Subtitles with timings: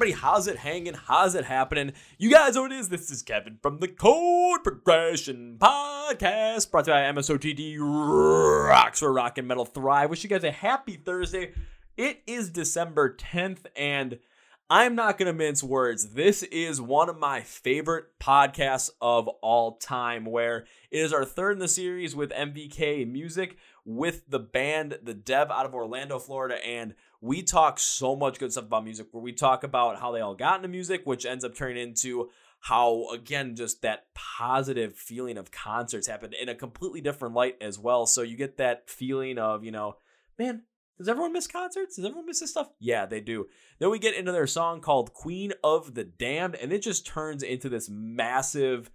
[0.00, 0.18] everybody?
[0.18, 0.94] How's it hanging?
[0.94, 1.92] How's it happening?
[2.16, 2.88] You guys know what it is.
[2.88, 9.12] This is Kevin from the Chord Progression Podcast, brought to you by MSOTD Rocks for
[9.12, 10.08] Rock and Metal Thrive.
[10.08, 11.52] Wish you guys a happy Thursday.
[11.98, 14.18] It is December 10th, and
[14.70, 16.14] I'm not going to mince words.
[16.14, 21.52] This is one of my favorite podcasts of all time, where it is our third
[21.52, 26.64] in the series with MVK Music with the band The Dev out of Orlando, Florida.
[26.66, 30.20] And we talk so much good stuff about music, where we talk about how they
[30.20, 35.38] all got into music, which ends up turning into how, again, just that positive feeling
[35.38, 38.06] of concerts happened in a completely different light as well.
[38.06, 39.96] So you get that feeling of, you know,
[40.38, 40.62] man,
[40.98, 41.96] does everyone miss concerts?
[41.96, 42.68] Does everyone miss this stuff?
[42.78, 43.46] Yeah, they do.
[43.78, 47.42] Then we get into their song called Queen of the Damned, and it just turns
[47.42, 48.90] into this massive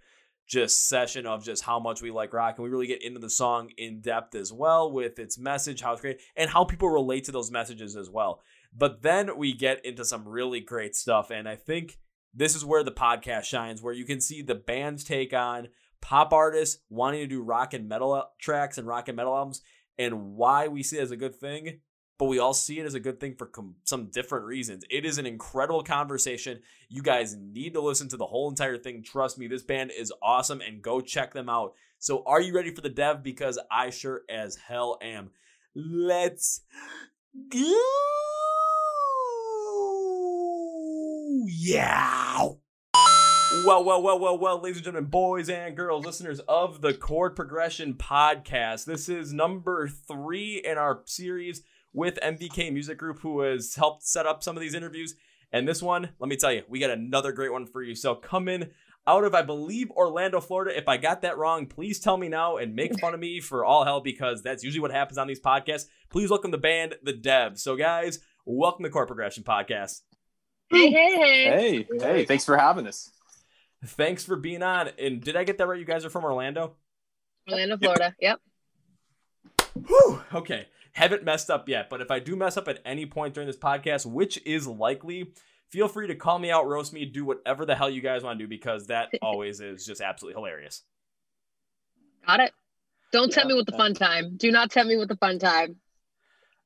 [0.46, 3.30] just session of just how much we like rock and we really get into the
[3.30, 7.24] song in depth as well with its message how it's great and how people relate
[7.24, 8.40] to those messages as well.
[8.76, 11.98] But then we get into some really great stuff and i think
[12.34, 15.68] this is where the podcast shines where you can see the band's take on
[16.02, 19.62] pop artists wanting to do rock and metal uh, tracks and rock and metal albums
[19.98, 21.80] and why we see it as a good thing
[22.18, 24.84] but we all see it as a good thing for com- some different reasons.
[24.90, 26.60] It is an incredible conversation.
[26.88, 29.02] You guys need to listen to the whole entire thing.
[29.02, 31.74] Trust me, this band is awesome and go check them out.
[31.98, 33.22] So, are you ready for the dev?
[33.22, 35.30] Because I sure as hell am.
[35.74, 36.62] Let's
[37.50, 37.82] go!
[41.46, 42.48] Yeah!
[43.64, 47.36] Well, well, well, well, well, ladies and gentlemen, boys and girls, listeners of the Chord
[47.36, 48.84] Progression Podcast.
[48.84, 51.62] This is number three in our series
[51.96, 55.14] with MVK Music Group, who has helped set up some of these interviews.
[55.50, 57.94] And this one, let me tell you, we got another great one for you.
[57.94, 58.70] So come in
[59.06, 60.76] out of, I believe, Orlando, Florida.
[60.76, 63.64] If I got that wrong, please tell me now and make fun of me for
[63.64, 65.86] all hell because that's usually what happens on these podcasts.
[66.10, 67.58] Please welcome the band, The Dev.
[67.58, 70.02] So, guys, welcome to Chord Progression Podcast.
[70.68, 71.44] Hey, hey, hey.
[71.44, 73.10] Hey, hey, thanks for having us.
[73.86, 74.90] Thanks for being on.
[74.98, 75.78] And did I get that right?
[75.78, 76.74] You guys are from Orlando?
[77.48, 78.14] Orlando, Florida.
[78.20, 78.40] Yep.
[79.86, 80.22] Whew.
[80.34, 83.46] Okay haven't messed up yet, but if I do mess up at any point during
[83.46, 85.30] this podcast, which is likely,
[85.68, 88.38] feel free to call me out, roast me, do whatever the hell you guys want
[88.38, 90.84] to do because that always is just absolutely hilarious.
[92.26, 92.52] Got it.
[93.12, 94.38] Don't yeah, tell me with the fun time.
[94.38, 95.76] Do not tell me with the fun time.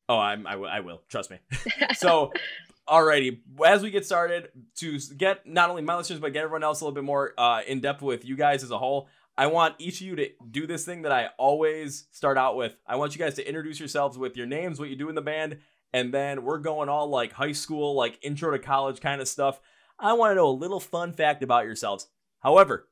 [0.08, 1.02] Oh, I'm, I, w- I will.
[1.08, 1.38] Trust me.
[1.96, 2.32] so,
[2.88, 6.82] alrighty, as we get started, to get not only my listeners, but get everyone else
[6.82, 9.76] a little bit more uh, in depth with you guys as a whole, I want
[9.78, 12.76] each of you to do this thing that I always start out with.
[12.86, 15.22] I want you guys to introduce yourselves with your names, what you do in the
[15.22, 15.58] band,
[15.92, 19.60] and then we're going all like high school, like intro to college kind of stuff.
[19.98, 22.08] I want to know a little fun fact about yourselves.
[22.40, 22.88] However,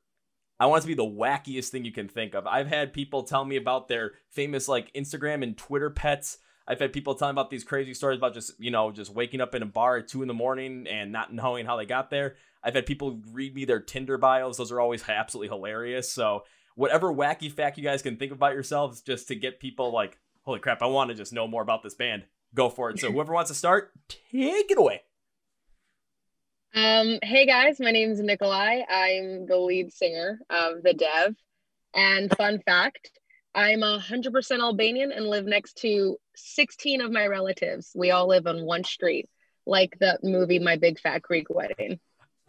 [0.59, 2.45] I want it to be the wackiest thing you can think of.
[2.45, 6.39] I've had people tell me about their famous like Instagram and Twitter pets.
[6.69, 9.41] I've had people tell me about these crazy stories about just, you know, just waking
[9.41, 12.11] up in a bar at two in the morning and not knowing how they got
[12.11, 12.35] there.
[12.63, 14.57] I've had people read me their Tinder bios.
[14.57, 16.11] Those are always absolutely hilarious.
[16.11, 16.43] So
[16.75, 20.59] whatever wacky fact you guys can think about yourselves just to get people like, holy
[20.59, 22.25] crap, I want to just know more about this band.
[22.53, 22.99] Go for it.
[22.99, 25.01] So whoever wants to start, take it away.
[26.75, 28.81] Um, hey guys, my name is Nikolai.
[28.87, 31.35] I'm the lead singer of The Dev.
[31.95, 33.18] And fun fact,
[33.55, 37.91] I'm 100% Albanian and live next to 16 of my relatives.
[37.95, 39.27] We all live on one street,
[39.65, 41.99] like the movie My Big Fat Greek Wedding.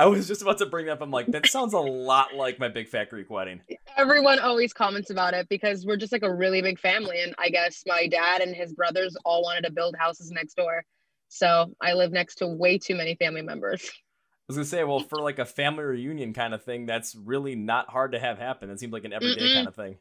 [0.01, 1.03] I was just about to bring up.
[1.03, 3.61] I'm like, that sounds a lot like my big fat Greek wedding.
[3.99, 7.51] Everyone always comments about it because we're just like a really big family, and I
[7.51, 10.85] guess my dad and his brothers all wanted to build houses next door,
[11.29, 13.83] so I live next to way too many family members.
[13.93, 17.55] I was gonna say, well, for like a family reunion kind of thing, that's really
[17.55, 18.71] not hard to have happen.
[18.71, 19.55] It seems like an everyday Mm-mm.
[19.55, 19.99] kind of thing.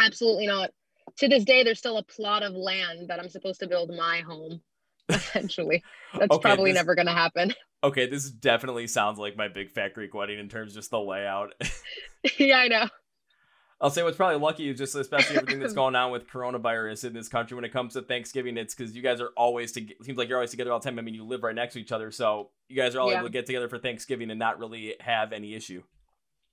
[0.00, 0.70] Absolutely not.
[1.18, 4.20] To this day, there's still a plot of land that I'm supposed to build my
[4.20, 4.60] home.
[5.08, 5.82] Essentially,
[6.14, 6.78] that's okay, probably this...
[6.78, 7.52] never gonna happen
[7.84, 11.00] okay, this definitely sounds like my big fat Greek wedding in terms of just the
[11.00, 11.54] layout.
[12.38, 12.88] yeah, I know.
[13.80, 17.12] I'll say what's probably lucky is just especially everything that's going on with coronavirus in
[17.12, 18.56] this country when it comes to Thanksgiving.
[18.56, 21.00] It's because you guys are always to seems like you're always together all the time.
[21.00, 23.18] I mean, you live right next to each other, so you guys are all yeah.
[23.18, 25.82] able to get together for Thanksgiving and not really have any issue.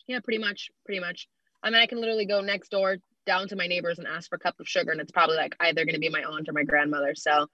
[0.08, 1.28] Yeah, pretty much, pretty much.
[1.62, 4.36] I mean, I can literally go next door down to my neighbors and ask for
[4.36, 6.54] a cup of sugar, and it's probably like either going to be my aunt or
[6.54, 7.16] my grandmother.
[7.16, 7.48] So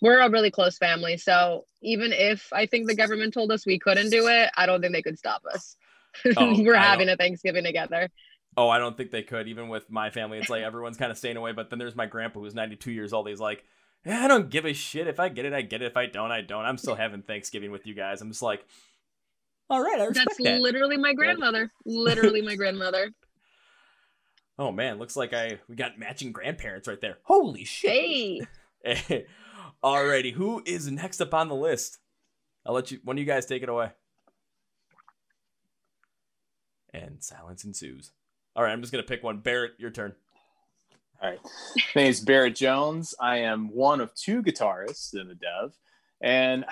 [0.00, 1.16] we're a really close family.
[1.16, 4.80] So even if I think the government told us we couldn't do it, I don't
[4.80, 5.76] think they could stop us.
[6.38, 8.08] Oh, we're having a Thanksgiving together.
[8.56, 9.48] Oh, I don't think they could.
[9.48, 11.52] Even with my family, it's like everyone's kind of staying away.
[11.52, 13.28] But then there's my grandpa who's 92 years old.
[13.28, 13.64] He's like,
[14.06, 15.08] yeah, I don't give a shit.
[15.08, 15.86] If I get it, I get it.
[15.86, 16.64] If I don't, I don't.
[16.64, 18.22] I'm still having Thanksgiving with you guys.
[18.22, 18.64] I'm just like,
[19.68, 20.60] all right, I respect That's that.
[20.60, 21.70] literally my grandmother.
[21.84, 23.10] literally my grandmother.
[24.58, 27.18] Oh man, looks like I we got matching grandparents right there.
[27.22, 27.90] Holy shit.
[27.90, 28.94] Hey.
[28.94, 29.26] hey.
[29.84, 31.98] Alrighty, who is next up on the list?
[32.64, 32.98] I'll let you.
[33.04, 33.90] One of you guys take it away.
[36.92, 38.12] And silence ensues.
[38.54, 39.38] All right, I'm just gonna pick one.
[39.38, 40.14] Barrett, your turn.
[41.22, 41.38] All right.
[41.94, 43.14] My name is Barrett Jones.
[43.20, 45.74] I am one of two guitarists in the Dev,
[46.20, 46.64] and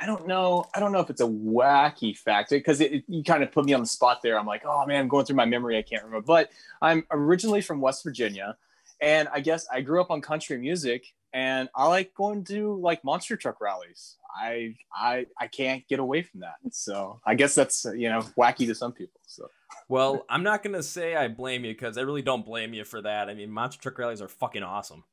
[0.00, 0.66] I don't know.
[0.74, 3.64] I don't know if it's a wacky fact because it, it, you kind of put
[3.64, 4.38] me on the spot there.
[4.38, 5.78] I'm like, oh man, I'm going through my memory.
[5.78, 6.24] I can't remember.
[6.26, 6.50] But
[6.82, 8.56] I'm originally from West Virginia,
[9.00, 13.04] and I guess I grew up on country music, and I like going to like
[13.04, 14.16] monster truck rallies.
[14.34, 16.56] I I I can't get away from that.
[16.72, 19.20] So I guess that's you know wacky to some people.
[19.26, 19.48] So
[19.88, 23.00] well, I'm not gonna say I blame you because I really don't blame you for
[23.00, 23.30] that.
[23.30, 25.04] I mean, monster truck rallies are fucking awesome.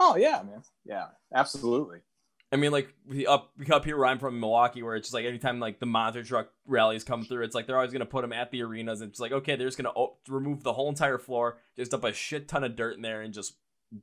[0.00, 0.62] Oh yeah, man.
[0.84, 2.00] Yeah, absolutely.
[2.52, 2.94] I mean, like
[3.26, 6.22] up up here where I'm from Milwaukee, where it's just like anytime like the monster
[6.22, 9.10] truck rallies come through, it's like they're always gonna put them at the arenas, and
[9.10, 12.48] it's like okay, they're just gonna remove the whole entire floor, just up a shit
[12.48, 13.54] ton of dirt in there, and just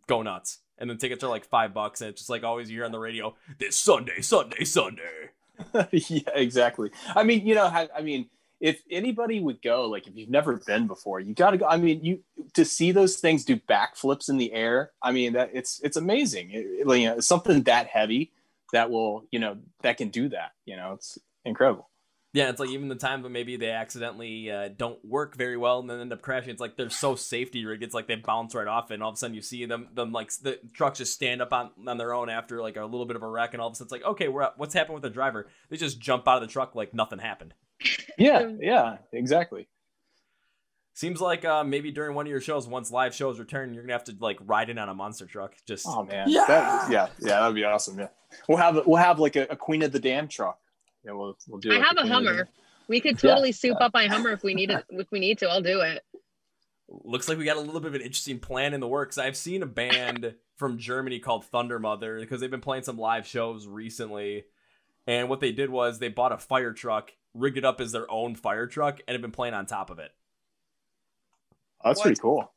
[0.08, 0.60] go nuts.
[0.80, 2.92] And then tickets are like five bucks, and it's just like always you hear on
[2.92, 5.30] the radio this Sunday, Sunday, Sunday.
[5.92, 6.90] yeah, exactly.
[7.16, 8.30] I mean, you know, I, mean
[8.60, 11.68] if anybody would go, like if you've never been before, you got to go.
[11.68, 12.22] I mean, you
[12.54, 14.92] to see those things do backflips in the air.
[15.04, 16.50] I mean, that it's it's amazing.
[16.52, 18.32] It, you know, something that heavy
[18.74, 20.52] that will, you know, that can do that.
[20.66, 21.90] You know, it's incredible.
[22.32, 25.80] Yeah, it's like even the time that maybe they accidentally uh, don't work very well
[25.80, 26.52] and then end up crashing.
[26.52, 27.82] It's like they're so safety rigged.
[27.82, 30.12] It's like they bounce right off, and all of a sudden you see them, them
[30.12, 33.16] like the trucks just stand up on, on their own after like a little bit
[33.16, 35.04] of a wreck, and all of a sudden it's like, okay, we're what's happened with
[35.04, 35.48] the driver?
[35.70, 37.56] They just jump out of the truck like nothing happened.
[38.20, 39.68] Yeah, yeah, exactly.
[41.00, 43.94] Seems like uh, maybe during one of your shows, once live shows return, you're gonna
[43.94, 45.56] have to like ride in on a monster truck.
[45.66, 47.98] Just oh man, yeah, that, yeah, yeah, that'd be awesome.
[47.98, 48.10] Yeah,
[48.50, 50.60] we'll have we'll have like a, a Queen of the Damned truck.
[51.06, 51.72] Yeah, we'll we'll do.
[51.72, 52.50] I have a Hummer.
[52.90, 54.84] We could totally yeah, soup up my Hummer if we need it.
[54.90, 56.04] If we need to, I'll do it.
[56.90, 59.18] Looks like we got a little bit of an interesting plan in the works.
[59.18, 63.68] I've seen a band from Germany called Thundermother because they've been playing some live shows
[63.68, 64.48] recently.
[65.08, 68.12] And what they did was they bought a fire truck, rigged it up as their
[68.12, 70.12] own fire truck, and have been playing on top of it.
[71.84, 72.06] Oh, that's what?
[72.06, 72.52] pretty cool.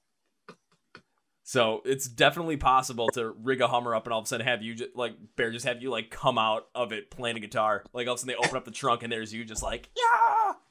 [1.45, 4.63] So it's definitely possible to rig a Hummer up and all of a sudden have
[4.63, 7.85] you just like Bear just have you like come out of it playing a guitar.
[7.93, 9.91] Like all of a sudden they open up the trunk and there's you just like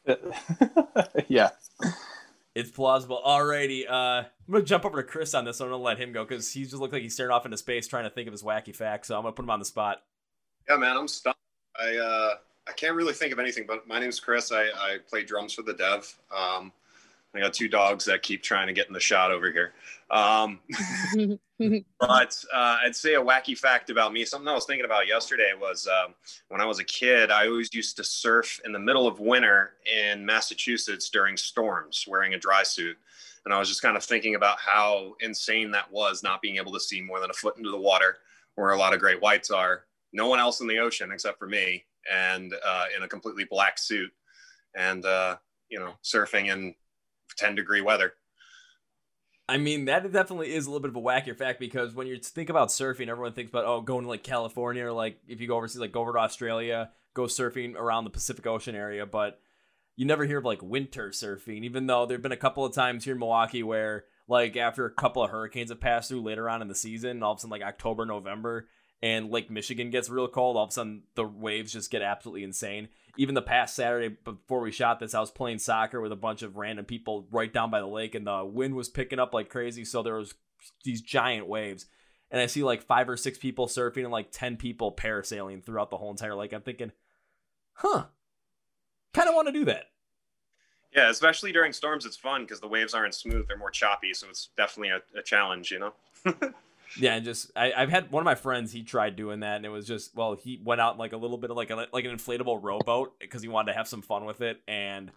[0.07, 0.15] yeah,
[1.27, 1.49] yeah.
[2.53, 3.21] It's plausible.
[3.25, 5.61] Alrighty, uh, I'm gonna jump over to Chris on this.
[5.61, 7.87] I'm gonna let him go because he just looked like he's staring off into space
[7.87, 9.07] trying to think of his wacky facts.
[9.07, 10.01] So I'm gonna put him on the spot.
[10.67, 11.37] Yeah, man, I'm stuck.
[11.79, 12.33] I uh,
[12.67, 13.65] I can't really think of anything.
[13.67, 14.51] But my name's Chris.
[14.51, 16.13] I I play drums for the Dev.
[16.35, 16.73] Um,
[17.33, 19.73] I got two dogs that keep trying to get in the shot over here.
[20.09, 20.59] Um,
[21.99, 25.51] but uh, I'd say a wacky fact about me, something I was thinking about yesterday
[25.59, 26.13] was um,
[26.49, 29.75] when I was a kid, I always used to surf in the middle of winter
[29.85, 32.97] in Massachusetts during storms wearing a dry suit.
[33.45, 36.73] And I was just kind of thinking about how insane that was not being able
[36.73, 38.17] to see more than a foot into the water
[38.55, 39.85] where a lot of great whites are.
[40.11, 43.79] No one else in the ocean except for me and uh, in a completely black
[43.79, 44.11] suit.
[44.75, 45.37] And, uh,
[45.69, 46.75] you know, surfing in
[47.37, 48.13] 10 degree weather.
[49.49, 52.17] I mean, that definitely is a little bit of a wackier fact because when you
[52.17, 55.47] think about surfing, everyone thinks about, oh, going to like California or like if you
[55.47, 59.05] go overseas, like go over to Australia, go surfing around the Pacific Ocean area.
[59.05, 59.41] But
[59.97, 62.73] you never hear of like winter surfing, even though there have been a couple of
[62.73, 66.49] times here in Milwaukee where like after a couple of hurricanes have passed through later
[66.49, 68.67] on in the season, all of a sudden like October, November,
[69.01, 72.43] and Lake Michigan gets real cold, all of a sudden the waves just get absolutely
[72.43, 72.87] insane.
[73.17, 76.41] Even the past Saturday before we shot this, I was playing soccer with a bunch
[76.43, 79.49] of random people right down by the lake, and the wind was picking up like
[79.49, 79.85] crazy.
[79.85, 80.33] So there was
[80.83, 81.85] these giant waves,
[82.29, 85.89] and I see like five or six people surfing and like ten people parasailing throughout
[85.89, 86.53] the whole entire lake.
[86.53, 86.91] I'm thinking,
[87.73, 88.05] huh,
[89.13, 89.85] kind of want to do that.
[90.95, 94.13] Yeah, especially during storms, it's fun because the waves aren't smooth; they're more choppy.
[94.13, 95.93] So it's definitely a, a challenge, you know.
[96.97, 98.71] Yeah, and just I, have had one of my friends.
[98.71, 101.17] He tried doing that, and it was just well, he went out in like a
[101.17, 104.01] little bit of like a like an inflatable rowboat because he wanted to have some
[104.01, 105.11] fun with it, and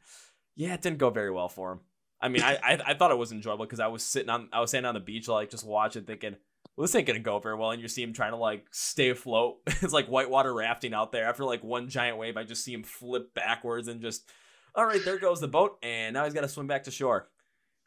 [0.54, 1.80] yeah, it didn't go very well for him.
[2.20, 4.60] I mean, I I, I thought it was enjoyable because I was sitting on I
[4.60, 6.36] was standing on the beach like just watching, thinking,
[6.76, 9.10] well, this ain't gonna go very well, and you see him trying to like stay
[9.10, 9.58] afloat.
[9.66, 11.26] it's like whitewater rafting out there.
[11.26, 14.28] After like one giant wave, I just see him flip backwards and just,
[14.74, 17.28] all right, there goes the boat, and now he's got to swim back to shore,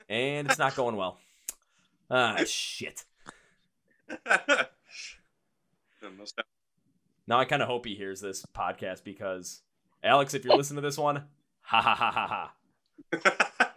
[0.09, 1.17] and it's not going well.
[2.09, 3.03] Ah, shit.
[7.27, 9.61] Now I kind of hope he hears this podcast because
[10.03, 11.23] Alex, if you're listening to this one,
[11.61, 12.51] ha ha ha ha
[13.21, 13.73] ha.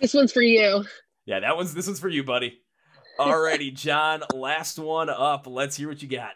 [0.00, 0.84] this one's for you.
[1.26, 2.60] Yeah, that one's this one's for you, buddy.
[3.18, 5.46] Alrighty, John, last one up.
[5.46, 6.32] Let's hear what you got.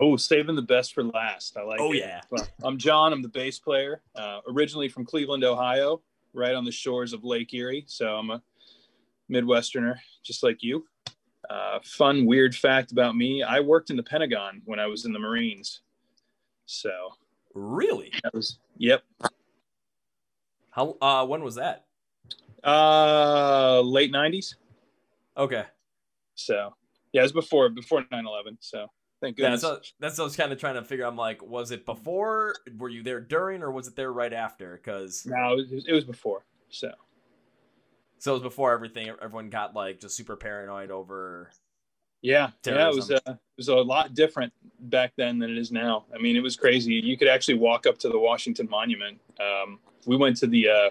[0.00, 1.56] Oh, saving the best for last.
[1.56, 1.98] I like oh, it.
[1.98, 2.20] yeah.
[2.30, 3.12] Well, I'm John.
[3.12, 6.02] I'm the bass player, uh, originally from Cleveland, Ohio,
[6.34, 7.84] right on the shores of Lake Erie.
[7.86, 8.42] So I'm a
[9.30, 10.84] Midwesterner, just like you.
[11.50, 15.12] Uh, fun, weird fact about me: I worked in the Pentagon when I was in
[15.12, 15.80] the Marines.
[16.66, 16.90] So
[17.54, 18.12] Really?
[18.22, 19.02] that was yep.
[20.70, 20.96] How?
[21.00, 21.86] Uh, when was that?
[22.62, 24.54] Uh, late '90s.
[25.36, 25.64] Okay.
[26.34, 26.74] So
[27.12, 28.58] yeah, it was before before 9/11.
[28.60, 28.86] So
[29.20, 29.62] thank Yeah, goodness.
[29.62, 31.06] that's what, that's what I was kind of trying to figure.
[31.06, 32.54] I'm like, was it before?
[32.76, 34.76] Were you there during, or was it there right after?
[34.76, 36.44] Because no, it was, it was before.
[36.68, 36.92] So
[38.18, 39.10] so it was before everything.
[39.22, 41.50] Everyone got like just super paranoid over.
[42.22, 43.20] yeah, yeah, it was Terrorism.
[43.26, 46.04] uh, it was a lot different back then than it is now.
[46.14, 46.94] I mean, it was crazy.
[46.94, 49.20] You could actually walk up to the Washington Monument.
[49.40, 50.90] Um, we went to the uh,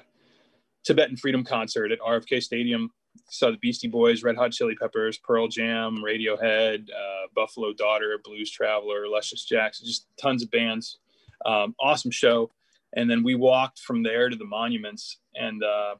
[0.83, 2.91] Tibetan Freedom concert at RFK Stadium.
[3.29, 8.49] Saw the Beastie Boys, Red Hot Chili Peppers, Pearl Jam, Radiohead, uh, Buffalo Daughter, Blues
[8.51, 10.99] Traveler, Luscious Jackson, just tons of bands.
[11.45, 12.51] Um, awesome show.
[12.93, 15.95] And then we walked from there to the monuments and uh,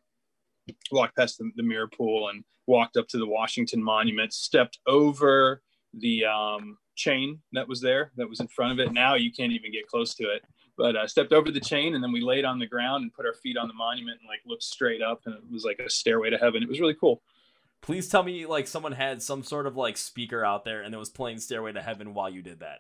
[0.92, 5.62] walked past the, the mirror pool and walked up to the Washington Monument, stepped over
[5.94, 8.94] the um, chain that was there, that was in front of it.
[8.94, 10.44] Now you can't even get close to it.
[10.78, 13.14] But I uh, stepped over the chain and then we laid on the ground and
[13.14, 15.80] put our feet on the monument and like looked straight up and it was like
[15.80, 16.62] a stairway to heaven.
[16.62, 17.22] It was really cool.
[17.82, 20.98] Please tell me like someone had some sort of like speaker out there and it
[20.98, 22.80] was playing Stairway to Heaven while you did that.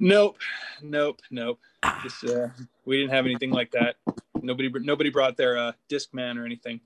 [0.00, 0.36] Nope,
[0.82, 1.58] nope, nope.
[2.02, 2.48] Just, uh,
[2.84, 3.96] we didn't have anything like that.
[4.42, 6.80] Nobody, nobody brought their uh, Discman or anything.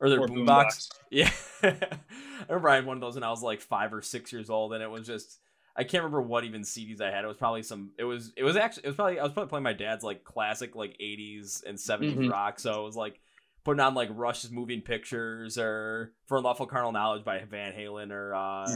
[0.00, 0.88] Or their Or boombox.
[0.88, 0.90] boombox.
[1.10, 1.30] Yeah.
[1.62, 4.50] I remember I had one of those when I was like five or six years
[4.50, 5.38] old, and it was just
[5.74, 7.24] I can't remember what even CDs I had.
[7.24, 7.90] It was probably some.
[7.98, 8.32] It was.
[8.36, 8.84] It was actually.
[8.84, 9.18] It was probably.
[9.18, 12.30] I was probably playing my dad's like classic like '80s and '70s Mhm.
[12.30, 12.58] rock.
[12.60, 13.20] So it was like
[13.64, 18.34] putting on like Rush's Moving Pictures or For Unlawful Carnal Knowledge by Van Halen or
[18.34, 18.66] uh,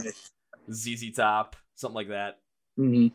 [0.71, 2.39] ZZ Top, something like that.
[2.79, 3.07] Mm-hmm.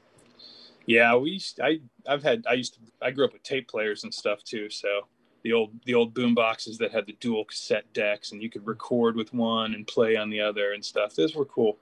[0.87, 1.33] Yeah, we.
[1.33, 1.81] Used, I.
[2.09, 2.45] I've had.
[2.49, 2.81] I used to.
[3.03, 4.71] I grew up with tape players and stuff too.
[4.71, 5.07] So
[5.47, 8.67] the old the old boom boxes that had the dual cassette decks and you could
[8.67, 11.15] record with one and play on the other and stuff.
[11.15, 11.79] Those were cool.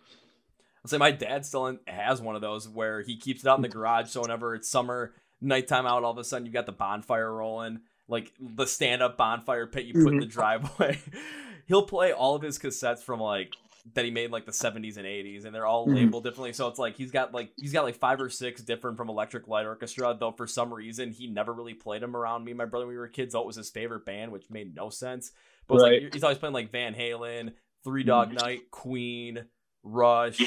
[0.84, 3.62] I'll say my dad still has one of those where he keeps it out in
[3.62, 4.10] the garage.
[4.10, 7.80] So whenever it's summer, nighttime out, all of a sudden you got the bonfire rolling,
[8.06, 10.32] like the stand up bonfire pit you put in the mm-hmm.
[10.32, 10.98] driveway.
[11.66, 13.54] He'll play all of his cassettes from like
[13.92, 15.94] that he made in, like the 70s and 80s, and they're all Mhm.
[15.96, 16.54] labeled differently.
[16.54, 19.46] So it's like he's got like he's got like five or six different from Electric
[19.46, 20.16] Light Orchestra.
[20.18, 22.94] Though for some reason he never really played them around me and my brother when
[22.94, 23.34] we were kids.
[23.34, 25.32] Though it was his favorite band, which made no sense.
[25.66, 26.02] But Right.
[26.04, 27.52] like he's always playing like Van Halen,
[27.84, 29.44] Three Dog Night, Queen,
[29.82, 30.40] Rush,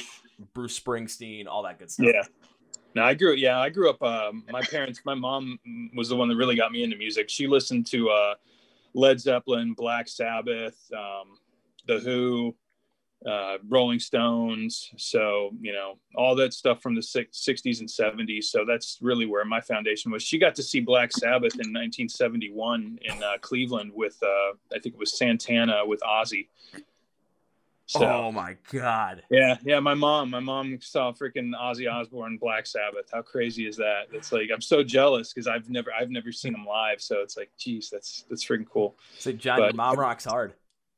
[0.53, 2.07] Bruce Springsteen, all that good stuff.
[2.11, 2.23] Yeah.
[2.95, 3.33] No, I grew.
[3.35, 4.01] Yeah, I grew up.
[4.01, 5.59] Um, my parents, my mom
[5.95, 7.29] was the one that really got me into music.
[7.29, 8.33] She listened to uh,
[8.95, 11.37] Led Zeppelin, Black Sabbath, um,
[11.85, 12.55] The Who,
[13.25, 14.91] uh, Rolling Stones.
[14.97, 18.45] So you know all that stuff from the 60s and 70s.
[18.45, 20.23] So that's really where my foundation was.
[20.23, 24.95] She got to see Black Sabbath in 1971 in uh, Cleveland with uh, I think
[24.95, 26.47] it was Santana with Ozzy.
[27.89, 29.23] So, Oh my god.
[29.29, 29.79] yeah, yeah.
[29.79, 33.05] My mom, my mom saw freaking Ozzy Osbourne, Black Sabbath.
[33.13, 34.07] How crazy is that?
[34.11, 37.01] It's like I'm so jealous because I've never, I've never seen them live.
[37.01, 38.97] So it's like, geez, that's that's freaking cool.
[39.17, 40.53] Say, John, your mom rocks hard.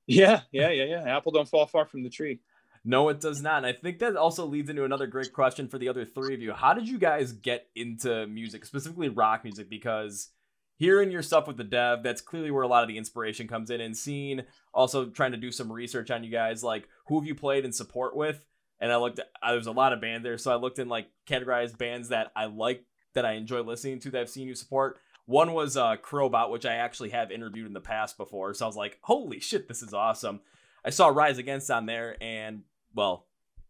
[0.09, 1.17] Yeah, yeah, yeah, yeah.
[1.17, 2.41] Apple don't fall far from the tree.
[2.83, 3.57] No, it does not.
[3.57, 6.41] And I think that also leads into another great question for the other three of
[6.41, 6.53] you.
[6.53, 9.69] How did you guys get into music, specifically rock music?
[9.69, 10.29] Because
[10.77, 13.69] hearing your stuff with the dev, that's clearly where a lot of the inspiration comes
[13.69, 13.81] in.
[13.81, 17.35] And seeing, also trying to do some research on you guys, like who have you
[17.35, 18.45] played and support with?
[18.79, 20.37] And I looked, at, uh, there's a lot of band there.
[20.37, 24.11] So I looked in like categorized bands that I like, that I enjoy listening to,
[24.11, 24.99] that I've seen you support.
[25.29, 28.55] One was uh, Crobot, which I actually have interviewed in the past before.
[28.55, 30.39] So I was like, holy shit, this is awesome.
[30.83, 32.63] I saw Rise Against on there, and
[32.95, 33.27] well,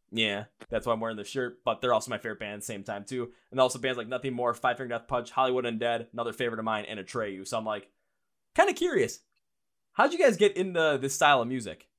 [0.10, 1.60] yeah, that's why I'm wearing the shirt.
[1.66, 3.34] But they're also my favorite band same time too.
[3.52, 6.66] And also bands like Nothing More, Five Finger Death Punch, Hollywood Undead, another favorite of
[6.66, 7.46] mine, and Atreyu.
[7.46, 7.90] So I'm like,
[8.56, 9.20] kind of curious,
[9.92, 11.90] how'd you guys get into this style of music?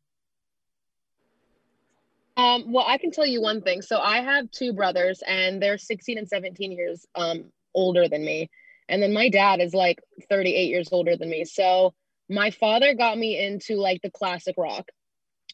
[2.38, 3.82] Um, well, I can tell you one thing.
[3.82, 8.48] So I have two brothers, and they're 16 and 17 years um, older than me.
[8.90, 11.44] And then my dad is like 38 years older than me.
[11.44, 11.94] So
[12.28, 14.88] my father got me into like the classic rock,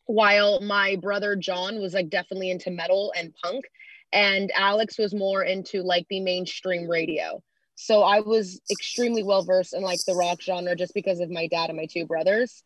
[0.06, 3.66] while my brother John was like definitely into metal and punk.
[4.12, 7.42] And Alex was more into like the mainstream radio.
[7.74, 11.46] So I was extremely well versed in like the rock genre just because of my
[11.46, 12.64] dad and my two brothers.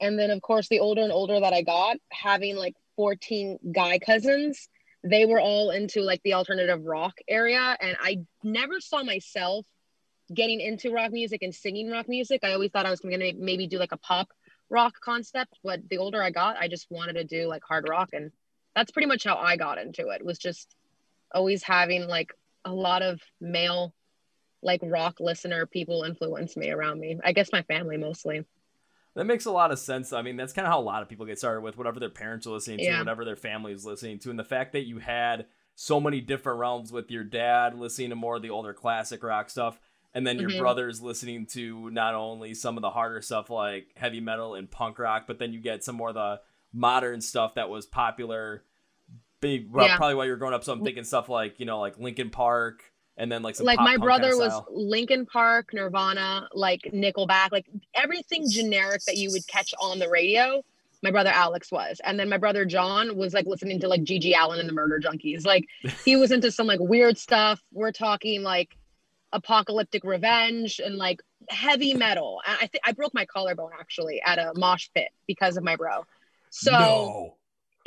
[0.00, 4.00] And then, of course, the older and older that I got, having like 14 guy
[4.00, 4.68] cousins,
[5.04, 7.76] they were all into like the alternative rock area.
[7.80, 9.64] And I never saw myself
[10.34, 12.40] getting into rock music and singing rock music.
[12.42, 14.28] I always thought I was going to maybe do like a pop
[14.70, 15.58] rock concept.
[15.64, 18.10] But the older I got, I just wanted to do like hard rock.
[18.12, 18.30] And
[18.74, 20.74] that's pretty much how I got into it, was just
[21.32, 22.32] always having like
[22.64, 23.94] a lot of male
[24.62, 27.18] like rock listener people influence me around me.
[27.24, 28.44] I guess my family mostly.
[29.14, 30.12] That makes a lot of sense.
[30.12, 32.10] I mean, that's kind of how a lot of people get started with whatever their
[32.10, 32.98] parents are listening to, Yeah.
[32.98, 34.30] whatever their family is listening to.
[34.30, 38.16] And the fact that you had so many different realms with your dad listening to
[38.16, 39.80] more of the older classic rock stuff,
[40.14, 40.58] and then your Mhm.
[40.58, 44.98] brothers listening to not only some of the harder stuff like heavy metal and punk
[44.98, 46.40] rock, but then you get some more of the
[46.72, 48.64] modern stuff that was popular.
[49.40, 49.96] Big, well, Yeah.
[49.96, 50.64] probably while you were growing up.
[50.64, 52.82] So I'm thinking stuff like you know, like Linkin Park,
[53.16, 54.66] and then like some like my brother kinda was style.
[54.70, 60.62] Linkin Park, Nirvana, like Nickelback, like everything generic that you would catch on the radio.
[61.02, 64.34] My brother Alex was, and then my brother John was like listening to like GG
[64.36, 65.46] Allin and the Murder Junkies.
[65.46, 65.64] Like
[66.04, 67.62] he was into some like weird stuff.
[67.72, 68.76] We're talking like
[69.32, 71.20] apocalyptic revenge and like
[71.50, 72.40] heavy metal.
[72.46, 76.04] I think I broke my collarbone actually at a mosh pit because of my bro.
[76.50, 77.36] So no.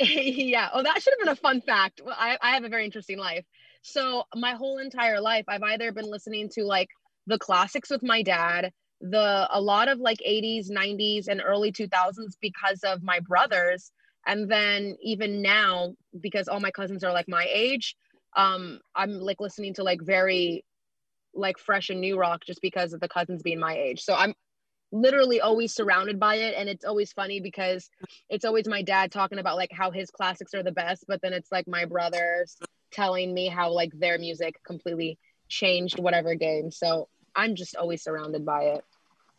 [0.00, 0.68] yeah.
[0.72, 2.00] Oh, that should have been a fun fact.
[2.04, 3.44] Well, I, I have a very interesting life.
[3.82, 6.88] So my whole entire life, I've either been listening to like
[7.26, 12.36] the classics with my dad, the a lot of like 80s, 90s, and early 2000s
[12.40, 13.90] because of my brothers,
[14.26, 17.96] and then even now because all my cousins are like my age,
[18.36, 20.64] um, I'm like listening to like very
[21.34, 24.02] like fresh and new rock just because of the cousins being my age.
[24.02, 24.34] So I'm
[24.90, 26.54] literally always surrounded by it.
[26.56, 27.88] And it's always funny because
[28.28, 31.32] it's always my dad talking about like how his classics are the best but then
[31.32, 32.56] it's like my brothers
[32.92, 36.70] telling me how like their music completely changed whatever game.
[36.70, 38.84] So i'm just always surrounded by it.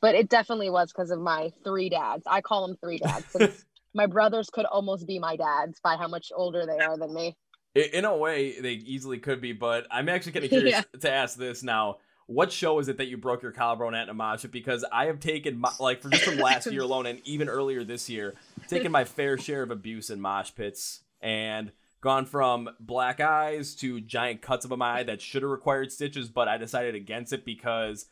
[0.02, 2.24] But it definitely was because of my three dads.
[2.26, 3.26] I call them three dads
[3.94, 7.36] my brothers could almost be my dads by how much older they are than me
[7.76, 11.00] In a way, they easily could be, but I'm actually kind of curious Yeah.
[11.00, 11.98] to ask this now.
[12.28, 14.52] What show is it that you broke your collarbone at in a mosh pit?
[14.52, 17.84] Because I have taken, my, like, from just from last year alone, and even earlier
[17.84, 18.36] this year,
[18.70, 24.00] taken my fair share of abuse in mosh pits, and gone from black eyes to
[24.00, 27.44] giant cuts of my eye that should have required stitches, but I decided against it
[27.44, 28.06] because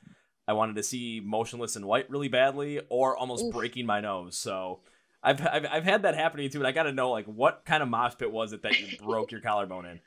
[0.47, 3.53] I wanted to see Motionless in White really badly, or almost Oof.
[3.53, 4.35] breaking my nose.
[4.37, 4.79] So.
[5.23, 7.83] I've, I've, I've had that happening too, and I got to know like what kind
[7.83, 9.99] of mosh pit was it that you broke your collarbone in?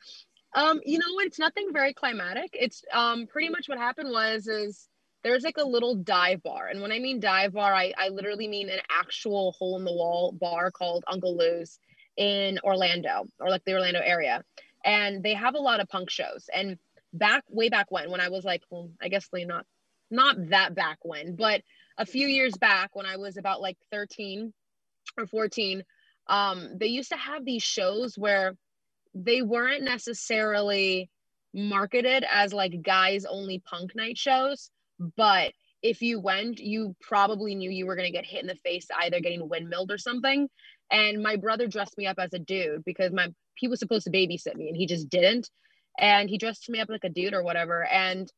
[0.54, 1.04] Um, you know?
[1.18, 2.50] It's nothing very climatic.
[2.52, 4.88] It's um pretty much what happened was is
[5.22, 6.68] there's like a little dive bar.
[6.68, 9.92] And when I mean dive bar, I, I literally mean an actual hole in the
[9.92, 11.78] wall bar called Uncle Lou's
[12.16, 14.44] in Orlando or like the Orlando area.
[14.84, 16.50] And they have a lot of punk shows.
[16.54, 16.78] And
[17.14, 19.64] back way back when, when I was like, well, I guess like not
[20.10, 21.62] not that back when, but
[21.96, 24.52] a few years back when I was about like 13
[25.16, 25.82] or 14,
[26.28, 28.56] um, they used to have these shows where
[29.14, 31.10] they weren't necessarily
[31.54, 34.70] marketed as like guys only punk night shows
[35.16, 38.54] but if you went you probably knew you were going to get hit in the
[38.56, 40.48] face either getting windmilled or something.
[40.90, 44.10] And my brother dressed me up as a dude because my he was supposed to
[44.10, 45.48] babysit me and he just didn't.
[45.98, 47.84] And he dressed me up like a dude or whatever.
[47.84, 48.30] And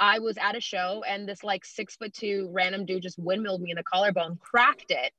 [0.00, 3.60] i was at a show and this like six foot two random dude just windmilled
[3.60, 5.12] me in the collarbone cracked it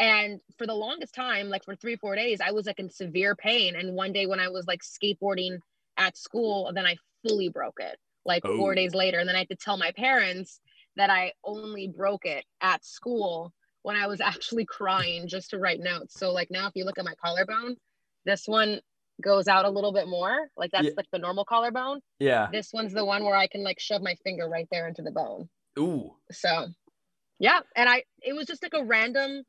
[0.00, 3.36] and for the longest time like for three four days i was like in severe
[3.36, 3.76] pain.
[3.76, 5.58] And one day when i was like skateboarding
[5.96, 8.74] at school then i fully broke it like four oh.
[8.74, 9.18] days later.
[9.18, 10.60] And then i had to tell my parents
[10.96, 15.80] that i only broke it at school when i was actually crying just to write
[15.80, 17.76] notes so like now if you look at my collarbone
[18.26, 18.80] this one
[19.20, 20.48] goes out a little bit more.
[20.56, 20.92] Like that's Yeah.
[20.96, 22.00] like the normal collarbone.
[22.18, 22.48] Yeah.
[22.50, 25.10] this one's the one where i can like shove my finger right there into the
[25.10, 25.48] bone.
[25.78, 26.16] Ooh.
[26.30, 26.68] so
[27.38, 27.60] yeah.
[27.76, 29.44] And i it was just like a random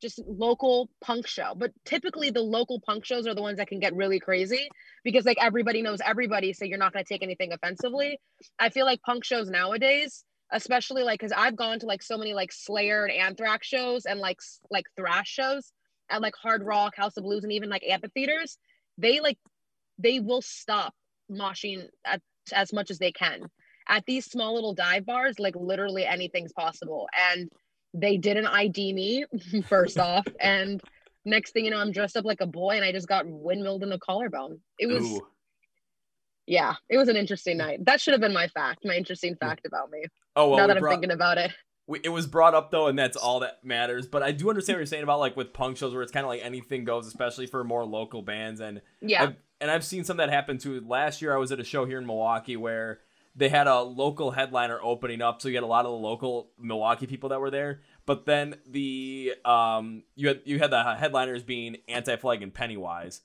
[0.00, 1.54] just local punk show.
[1.56, 4.68] But typically the local punk shows are the ones that can get really crazy
[5.04, 8.20] because like everybody knows everybody so you're not going to take anything offensively.
[8.58, 12.32] I feel like punk shows nowadays especially like because i've gone to like so many
[12.32, 14.38] like slayer and anthrax shows and like
[14.70, 15.72] like thrash shows
[16.08, 18.56] at like hard rock house of blues and even like amphitheaters
[18.96, 19.36] they like
[19.98, 20.94] they will stop
[21.30, 23.42] moshing at, as much as they can.
[23.88, 27.08] At these small little dive bars like literally anything's possible.
[27.32, 27.50] And
[27.94, 29.24] they didn't id me
[29.66, 30.80] first off and
[31.24, 33.82] next thing you know i'm dressed up like a boy and i just got windmilled
[33.82, 35.26] in the collarbone it was Ooh.
[36.46, 37.60] yeah it was an interesting mm.
[37.60, 39.38] night that should have been my fact my interesting mm.
[39.38, 40.04] fact about me
[40.36, 41.52] Oh well, now we that i'm thinking about it
[41.88, 44.06] we, it was brought up though, and that's all that matters.
[44.06, 46.24] But I do understand what you're saying about like with punk shows where it's kind
[46.24, 48.60] of like anything goes, especially for more local bands.
[48.60, 50.84] And yeah I've, and I've seen some that happen too.
[50.86, 53.00] Last year, I was at a show here in Milwaukee where
[53.38, 56.50] they had a local headliner opening up, so you had a lot of the local
[56.58, 57.80] Milwaukee people that were there.
[58.04, 63.20] But then the um you had you had the headliners being Anti Flag and Pennywise.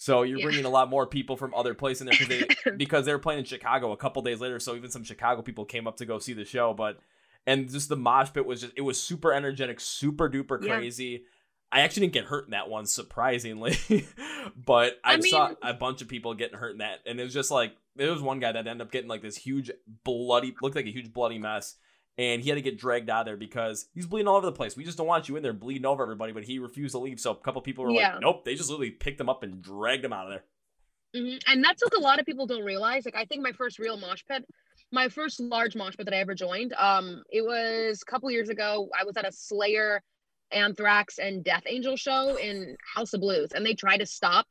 [0.00, 0.44] So you're Yeah.
[0.44, 2.28] bringing a lot more people from other places in there because
[2.64, 4.58] they because they were playing in Chicago a couple days later.
[4.58, 6.72] So even some Chicago people came up to go see the show.
[6.72, 6.98] But
[7.46, 10.76] and just the mosh pit was just it was super energetic, super duper Yeah.
[11.70, 13.76] I actually didn't get hurt in that one, surprisingly,
[14.56, 17.34] but I, I saw a bunch of people getting hurt in that, and it was
[17.34, 19.70] just like there was one guy that ended up getting like this huge
[20.04, 21.74] bloody, looked like a huge bloody mess,
[22.16, 24.52] and he had to get dragged out of there because he's bleeding all over the
[24.52, 24.76] place.
[24.76, 27.20] We just don't want you in there bleeding over everybody, but he refused to leave.
[27.20, 28.14] So a couple people were Yeah.
[28.14, 30.44] like, "Nope." They just literally picked him up and dragged him out of there.
[31.14, 33.04] hmm And that's what a lot of people don't realize.
[33.04, 34.44] Like, I think my first real mosh pit,
[34.92, 38.48] my first large mosh pit that I ever joined, um, it was a couple years
[38.48, 38.88] ago.
[38.98, 40.02] I was at a Slayer,
[40.52, 44.46] Anthrax, and Death Angel show in House of Blues, and they tried to stop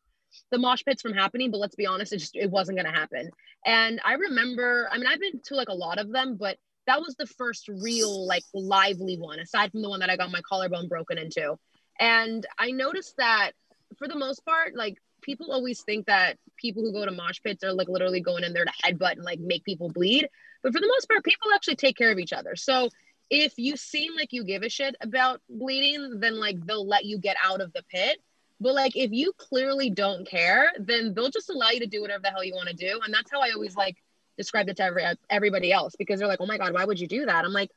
[0.52, 1.52] the mosh pits from happening.
[1.52, 3.30] But let's be honest, it just it wasn't going to happen.
[3.66, 7.02] And I remember, I mean, I've been to like a lot of them, but that
[7.02, 10.42] was the first real like lively one, aside from the one that I got my
[10.48, 11.58] collarbone broken into.
[12.00, 13.52] And I noticed that
[13.98, 17.64] for the most part, like people always think that people who go to mosh pits
[17.64, 20.28] are like literally going in there to headbutt and like make people bleed.
[20.64, 22.56] But for the most part, people actually take care of each other.
[22.56, 22.90] So
[23.30, 27.18] if you seem like you give a shit about bleeding, then like they'll let you
[27.18, 28.20] get out of the pit.
[28.60, 32.24] But like if you clearly don't care, then they'll just allow you to do whatever
[32.24, 33.00] the hell you want to do.
[33.04, 33.98] And that's how I always like
[34.38, 37.08] described it to every everybody else because they're like, "Oh my god, why would you
[37.08, 37.72] do that?" I'm like,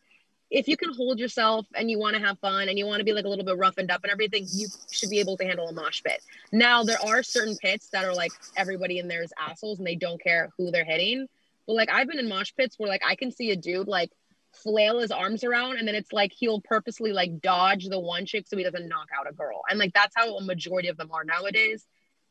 [0.51, 3.05] if you can hold yourself and you want to have fun and you want to
[3.05, 5.69] be like a little bit roughened up and everything, you should be able to handle
[5.69, 6.23] a mosh pit.
[6.51, 9.97] Now there are certain pits that are like everybody in there is assholes and they
[9.97, 11.29] don't care who they're hitting.
[11.67, 14.11] But like I've been in mosh pits where like I can see a dude like
[14.53, 18.47] flail his arms around and then it's like he'll purposely like dodge the one chick
[18.47, 19.63] so he doesn't knock out a girl.
[19.69, 21.87] And like that's how a majority of them are nowadays.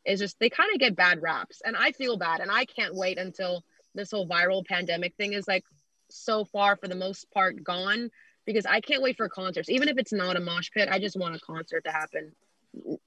[0.06, 1.62] Is just they kind of get bad raps.
[1.66, 3.64] And I feel bad and I can't wait until
[3.96, 5.64] this whole viral pandemic thing is like
[6.10, 8.10] so far for the most part gone
[8.46, 9.70] because I can't wait for concerts.
[9.70, 12.32] Even if it's not a mosh pit, I just want a concert to happen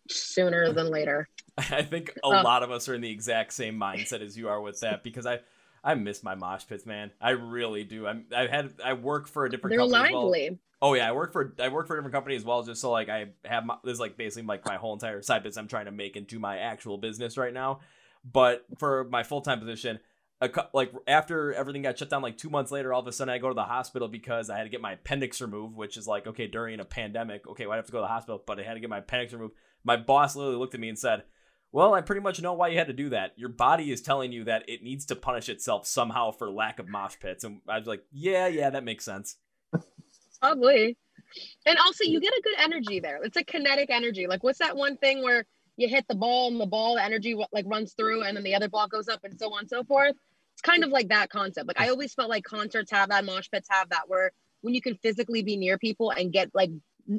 [0.09, 1.29] sooner than later.
[1.59, 2.42] I think a Uh.
[2.42, 5.27] lot of us are in the exact same mindset as you are with that because
[5.27, 5.40] I
[5.84, 7.10] I miss my mosh pits, man.
[7.20, 8.06] I really do.
[8.06, 10.30] I'm I had I work for a different They're company as well.
[10.30, 10.58] lively.
[10.80, 12.90] Oh yeah, I work for I work for a different company as well, just so
[12.90, 15.68] like I have my, this is like basically like my whole entire side business I'm
[15.68, 17.80] trying to make into my actual business right now.
[18.24, 19.98] But for my full time position,
[20.40, 23.34] a, like after everything got shut down, like two months later, all of a sudden
[23.34, 26.06] I go to the hospital because I had to get my appendix removed, which is
[26.06, 28.60] like okay during a pandemic, okay, well, I have to go to the hospital, but
[28.60, 29.54] I had to get my appendix removed.
[29.82, 31.24] My boss literally looked at me and said.
[31.72, 33.32] Well, I pretty much know why you had to do that.
[33.37, 36.87] Your body is telling you that it needs to punish itself somehow for lack of
[36.87, 37.44] mosh pits.
[37.44, 39.37] And I was like, yeah, yeah, that makes sense.
[40.40, 40.98] Probably.
[41.64, 43.20] And also you get a good energy there.
[43.22, 44.26] It's a kinetic energy.
[44.26, 45.46] Like what's that one thing where
[45.78, 48.54] you hit the ball and the ball, the energy like runs through and then the
[48.54, 50.14] other ball goes up and so on and so forth.
[50.52, 51.66] It's kind of like that concept.
[51.66, 54.82] Like I always felt like concerts have that, mosh pits have that, where when you
[54.82, 56.70] can physically be near people and get like,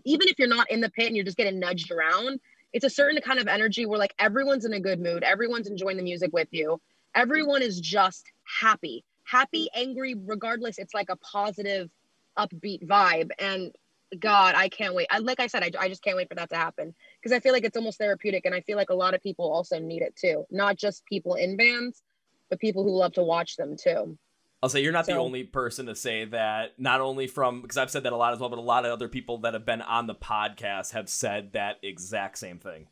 [0.05, 2.39] even if you're not in the pit and you're just getting nudged around,
[2.73, 5.97] it's a certain kind of energy where like everyone's in a good mood, everyone's enjoying
[5.97, 6.81] the music with you,
[7.15, 8.25] everyone is just
[8.59, 10.79] happy, happy, angry, regardless.
[10.79, 11.89] It's like a positive,
[12.37, 13.29] upbeat vibe.
[13.39, 13.71] And
[14.19, 15.07] God, I can't wait.
[15.11, 17.39] I, like I said, I, I just can't wait for that to happen because I
[17.39, 18.45] feel like it's almost therapeutic.
[18.45, 20.45] And I feel like a lot of people also need it too.
[20.51, 22.01] Not just people in bands,
[22.49, 24.17] but people who love to watch them too.
[24.63, 26.79] I'll say you're not the only person to say that.
[26.79, 28.93] Not only from because I've said that a lot as well, but a lot of
[28.93, 32.87] other people that have been on the podcast have said that exact same thing.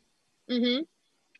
[0.50, 0.82] Mm-hmm.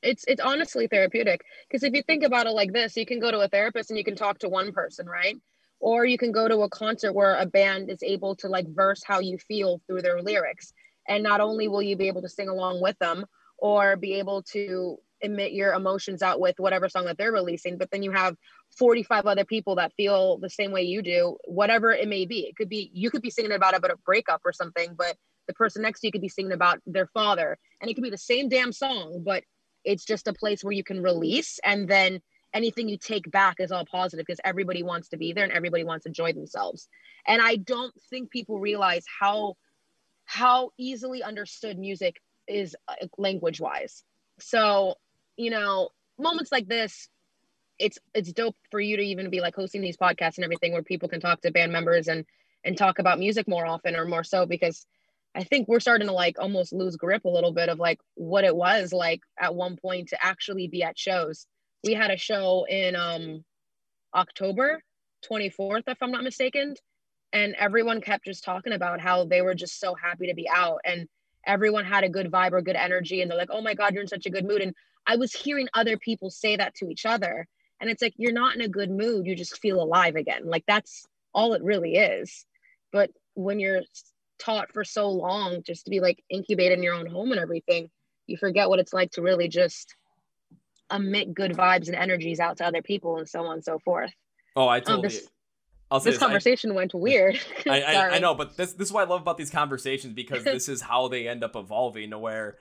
[0.03, 3.31] It's it's honestly therapeutic because if you think about it like this, you can go
[3.31, 5.37] to a therapist and you can talk to one person, right?
[5.81, 9.03] Or you can go to a concert where a band is able to like verse
[9.05, 10.73] how you feel through their lyrics,
[11.07, 13.27] and not only will you be able to sing along with them
[13.59, 17.91] or be able to emit your emotions out with whatever song that they're releasing, but
[17.91, 18.37] then you have
[18.77, 22.41] 45 other people that feel the same way you do, whatever it may be.
[22.41, 25.55] It could be you could be singing about about a breakup or something, but the
[25.55, 28.19] person next to you could be singing about their father, and it could be the
[28.19, 29.45] same damn song, but
[29.85, 32.21] it's just a place where you can release and then
[32.55, 35.85] anything you take back is all positive because everybody wants to be there and everybody
[35.85, 36.89] wants to enjoy themselves.
[37.27, 39.57] And i don't think people realize how
[40.25, 44.05] how easily understood music is uh, language wise
[44.41, 44.95] so
[45.37, 47.09] you know moments like this
[47.79, 50.83] it's it's dope for you to even be like hosting these podcasts and everything where
[50.83, 52.25] people can talk to band members and
[52.65, 54.87] and talk about music more often or more so because
[55.35, 58.45] I think we're starting to like almost lose grip a little bit of like what
[58.45, 61.47] it was like at one point to actually be at shows.
[61.83, 63.45] We had a show in um
[64.15, 64.83] October
[65.29, 66.75] 24th, if I'm not mistaken,
[67.33, 70.81] and everyone kept just talking about how they were just so happy to be out
[70.85, 71.09] and
[71.47, 74.03] everyone had a good vibe or good energy and they're like, "Oh my god, you're
[74.03, 74.75] in such a good mood." And
[75.07, 77.47] I was hearing other people say that to each other
[77.81, 80.43] and it's like you're not in a good mood, you just feel alive again.
[80.45, 82.47] Like that's all it really is.
[82.93, 83.83] But when you're
[84.39, 87.91] taught for so long just to be like incubated in your own home and everything,
[88.29, 89.97] you forget what it's like to really just
[90.93, 94.13] emit good vibes and energies out to other people and so on and so forth.
[94.55, 95.09] Oh, I um, totally.
[95.09, 95.29] this-
[95.91, 97.39] I'll say This this, I- conversation went weird.
[97.67, 100.43] I, I, I know, but this this is what I love about these conversations because
[100.45, 102.11] this is how they end up evolving.
[102.11, 102.57] To where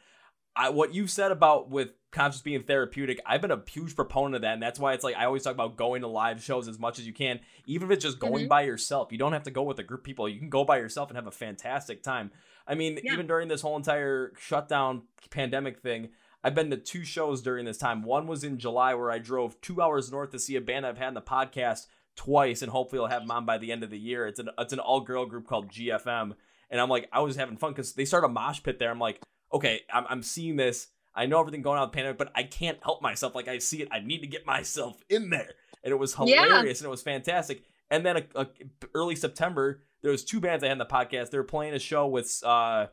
[0.55, 4.41] I, what you said about with concerts being therapeutic, I've been a huge proponent of
[4.41, 6.77] that, and that's why it's like I always talk about going to live shows as
[6.77, 8.49] much as you can, even if it's just going Mhm.
[8.49, 9.11] by yourself.
[9.11, 10.27] You don't have to go with a group of people.
[10.27, 12.31] You can go by yourself and have a fantastic time.
[12.67, 13.13] I mean, Yeah.
[13.13, 16.09] even during this whole entire shutdown pandemic thing,
[16.43, 18.03] I've been to two shows during this time.
[18.03, 20.97] One was in July where I drove two hours north to see a band I've
[20.97, 21.87] had in the podcast
[22.17, 24.27] twice, and hopefully I'll have them on by the end of the year.
[24.27, 26.35] It's an it's an all girl group called GFM,
[26.69, 28.91] and I'm like I was having fun because they start a mosh pit there.
[28.91, 29.21] I'm like,
[29.53, 30.87] okay, I'm, I'm seeing this.
[31.13, 33.35] I know everything going on with the pandemic, but I can't help myself.
[33.35, 35.49] Like I see it, I need to get myself in there,
[35.83, 36.43] and it was Yeah.
[36.45, 37.63] hilarious and it was fantastic.
[37.89, 38.47] And then a, a-
[38.95, 41.29] early September, there was two bands I had in the podcast.
[41.31, 42.87] They were playing a show with uh,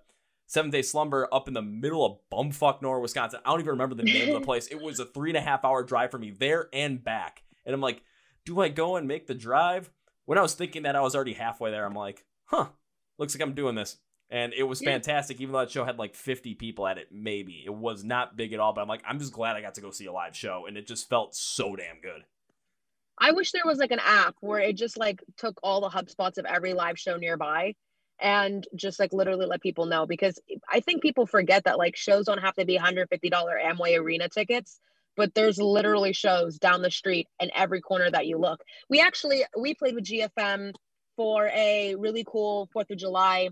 [0.46, 3.38] Seventh Day Slumber up in the middle of bumfuck nowhere, Wisconsin.
[3.44, 4.66] I don't even remember the name of the place.
[4.66, 7.42] It was a three and a half hour drive for me there and back.
[7.64, 8.02] And I'm like,
[8.44, 9.90] do I go and make the drive?
[10.24, 12.66] When I was thinking that I was already halfway there, I'm like, huh,
[13.18, 13.98] looks like I'm doing this.
[14.30, 14.90] And it was Yeah.
[14.90, 17.62] fantastic, even though that show had like 50 people at it, maybe.
[17.64, 19.80] It was not big at all, but I'm like, I'm just glad I got to
[19.80, 20.66] go see a live show.
[20.66, 22.24] And it just felt so damn good.
[23.18, 26.08] I wish there was like an app where it just like took all the hub
[26.10, 27.74] spots of every live show nearby
[28.20, 30.38] and just like literally let people know because
[30.70, 34.80] I think people forget that like shows don't have to be $150 Amway arena tickets
[35.18, 38.62] but there's literally shows down the street in every corner that you look.
[38.88, 40.72] We actually we played with GFM
[41.16, 43.48] for a really cool 4th of July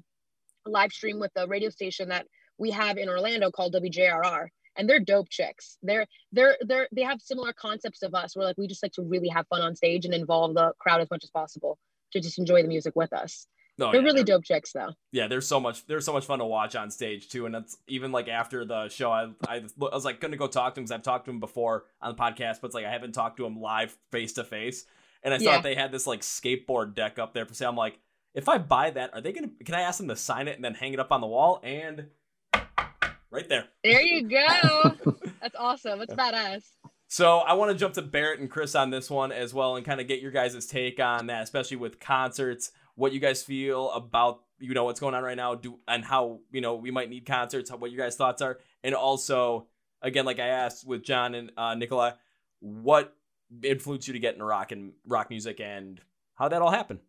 [0.66, 2.26] live stream with the radio station that
[2.58, 4.46] we have in Orlando called WJRR
[4.78, 5.78] and they're dope chicks.
[5.82, 8.36] They're they're they're they have similar concepts of us.
[8.36, 11.00] We're like we just like to really have fun on stage and involve the crowd
[11.00, 11.78] as much as possible
[12.12, 13.46] to just enjoy the music with us.
[13.78, 14.88] No, they're yeah, really dope chicks though.
[15.12, 17.76] yeah, there's so much there's so much fun to watch on stage too, and that's
[17.88, 20.84] even like after the show, I I, I was like gonna go talk to him
[20.84, 23.36] because I've talked to him before on the podcast, but it's like I haven't talked
[23.36, 24.86] to him live face to face,
[25.22, 25.50] and I saw Yeah.
[25.56, 27.68] that they had this like skateboard deck up there for sale.
[27.68, 27.98] I'm like,
[28.36, 29.50] if I buy that, are they gonna?
[29.64, 31.58] Can I ask them to sign it and then hang it up on the wall?
[31.64, 32.08] And
[33.30, 33.64] right there.
[33.82, 34.94] There you go.
[35.40, 35.98] That's awesome.
[35.98, 36.62] That's badass.
[37.08, 39.86] So I want to jump to Barrett and Chris on this one as well, and
[39.86, 42.72] kind of get your guys' take on that, especially with concerts.
[42.94, 46.40] What you guys feel about you know what's going on right now, do and how
[46.52, 47.70] you know we might need concerts.
[47.70, 49.66] What your guys' thoughts are, and also
[50.02, 52.18] again, like I asked with John and uh, Nicola,
[52.60, 53.16] what
[53.62, 56.02] influenced you to get into rock and rock music, and
[56.34, 57.00] how that all happened.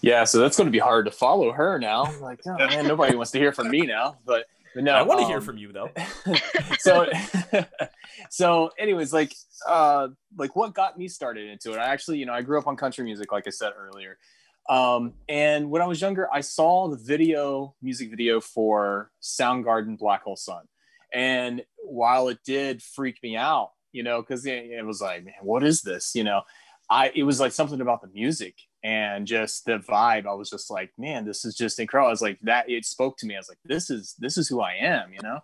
[0.00, 2.12] Yeah, so that's going to be hard to follow her now.
[2.20, 4.18] Like, oh man, nobody wants to hear from me now.
[4.26, 5.90] But, but no, I want to hear um, from you though.
[6.78, 7.06] so
[8.30, 9.34] so anyways like
[9.66, 12.66] uh like what got me started into it i actually you know i grew up
[12.66, 14.18] on country music like i said earlier
[14.68, 20.22] um and when i was younger i saw the video music video for soundgarden black
[20.22, 20.64] hole sun
[21.12, 25.34] and while it did freak me out you know because it, it was like man
[25.42, 26.42] what is this you know
[26.90, 30.70] i it was like something about the music and just the vibe i was just
[30.70, 33.38] like man this is just incredible i was like that it spoke to me i
[33.38, 35.40] was like this is this is who i am you know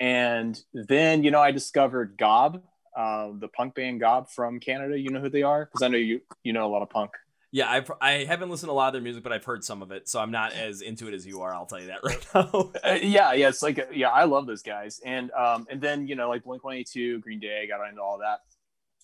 [0.00, 2.62] and then, you know, I discovered Gob,
[2.96, 4.98] uh, the punk band Gob from Canada.
[4.98, 5.66] You know who they are?
[5.66, 7.10] Because I know you you know a lot of punk.
[7.52, 9.82] Yeah, I've I haven't listened to a lot of their music, but I've heard some
[9.82, 11.52] of it, so I'm not as into it as you are.
[11.52, 12.72] I'll tell you that right now.
[12.82, 15.00] Uh, yeah, yeah, it's like yeah, I love those guys.
[15.04, 17.86] And um, and then you know like Blink One Eighty Two, Green Day, I got
[17.86, 18.40] into all that.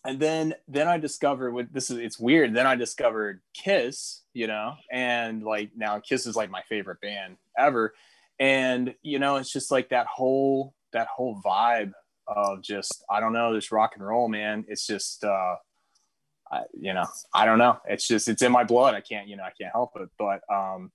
[0.06, 1.98] And then then I discovered what this is.
[1.98, 2.54] It's weird.
[2.54, 7.36] Then I discovered Kiss, you know, and like now Kiss is like my favorite band
[7.58, 7.94] ever.
[8.38, 11.92] And you know, it's just like that whole that whole vibe
[12.26, 14.64] of just I don't know this rock and roll, man.
[14.68, 15.56] It's just uh,
[16.50, 17.78] I, you know I don't know.
[17.88, 18.94] It's just it's in my blood.
[18.94, 20.08] I can't you know I can't help it.
[20.18, 20.92] But um,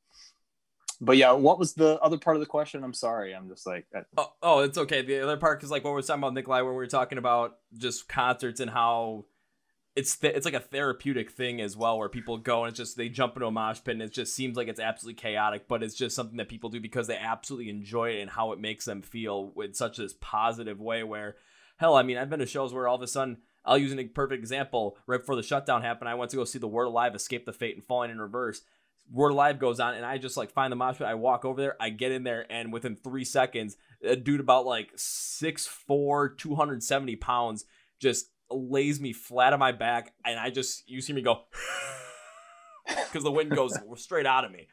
[1.02, 2.84] but yeah, what was the other part of the question?
[2.84, 3.34] I'm sorry.
[3.34, 5.02] I'm just like uh, Oh, oh, it's okay.
[5.02, 7.18] The other part, is like what we were talking about, Nikolai, when we were talking
[7.18, 9.26] about just concerts and how
[9.96, 12.98] it's th- it's like a therapeutic thing as well, where people go and it's just
[12.98, 15.82] they jump into a mosh pit and it just seems like it's absolutely chaotic, but
[15.82, 18.86] it's just something that people do because they absolutely enjoy it and how it makes
[18.86, 21.04] them feel in such this positive way.
[21.04, 21.36] Where
[21.78, 23.38] hell, I mean, I've been to shows where all of a sudden.
[23.64, 24.98] I'll use a perfect example.
[25.06, 27.54] Right before the shutdown happened, I went to go see the Word Alive, Escape the
[27.54, 28.62] Fate, and Falling in Reverse.
[29.12, 31.08] Word Live goes on, and I just like find the mosh pit.
[31.08, 34.66] I walk over there, I get in there, and within three seconds, a dude about
[34.66, 37.66] like 6'4, 270 pounds
[38.00, 41.42] just lays me flat on my back, and I just, you see me go,
[42.88, 44.68] because the wind goes straight out of me.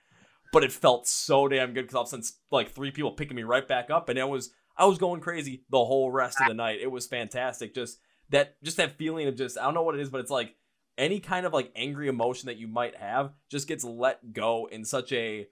[0.53, 3.67] But it felt so damn good because a sudden, like three people picking me right
[3.67, 6.79] back up, and it was, I was going crazy the whole rest of the night.
[6.81, 7.75] It was fantastic.
[7.75, 7.99] Just
[8.31, 10.55] that, just that feeling of just, I don't know what it is, but it's like,
[10.99, 14.85] any kind of like angry emotion that you might have just gets let go in
[14.85, 15.47] such a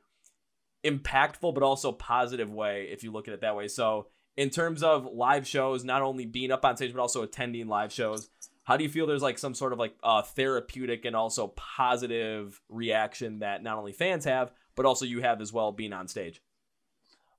[0.85, 3.69] impactful but also positive way if you look at it that way.
[3.69, 7.69] So in terms of live shows not only being up on stage but also attending
[7.69, 8.29] live shows
[8.65, 12.61] how do you feel there's like some sort of like uh, therapeutic and also positive
[12.69, 16.43] reaction that not only fans have but also you have as well being on stage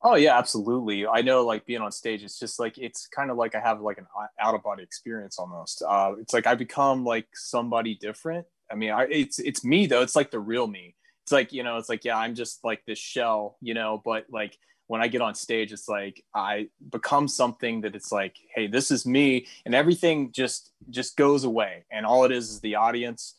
[0.04, 1.08] Oh yeah, absolutely.
[1.08, 3.82] I know like being on stage, it's just like it's kind of like I have
[3.82, 4.06] like an
[4.40, 5.82] out of body experience almost.
[5.88, 8.46] Uh, it's like I become like somebody different.
[8.72, 10.02] I mean, I, it's it's me though.
[10.04, 10.96] It's like the real me.
[11.24, 14.00] It's like you know, it's like yeah, I'm just like this shell, you know.
[14.06, 18.36] But like when I get on stage, it's like I become something that it's like,
[18.54, 22.60] hey, this is me, and everything just just goes away, and all it is is
[22.60, 23.34] the audience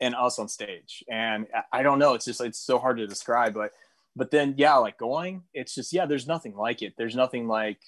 [0.00, 1.04] and us on stage.
[1.08, 3.70] And I don't know, it's just it's so hard to describe, but
[4.16, 6.94] but then yeah like going it's just yeah there's nothing like it.
[6.96, 7.78] There's nothing like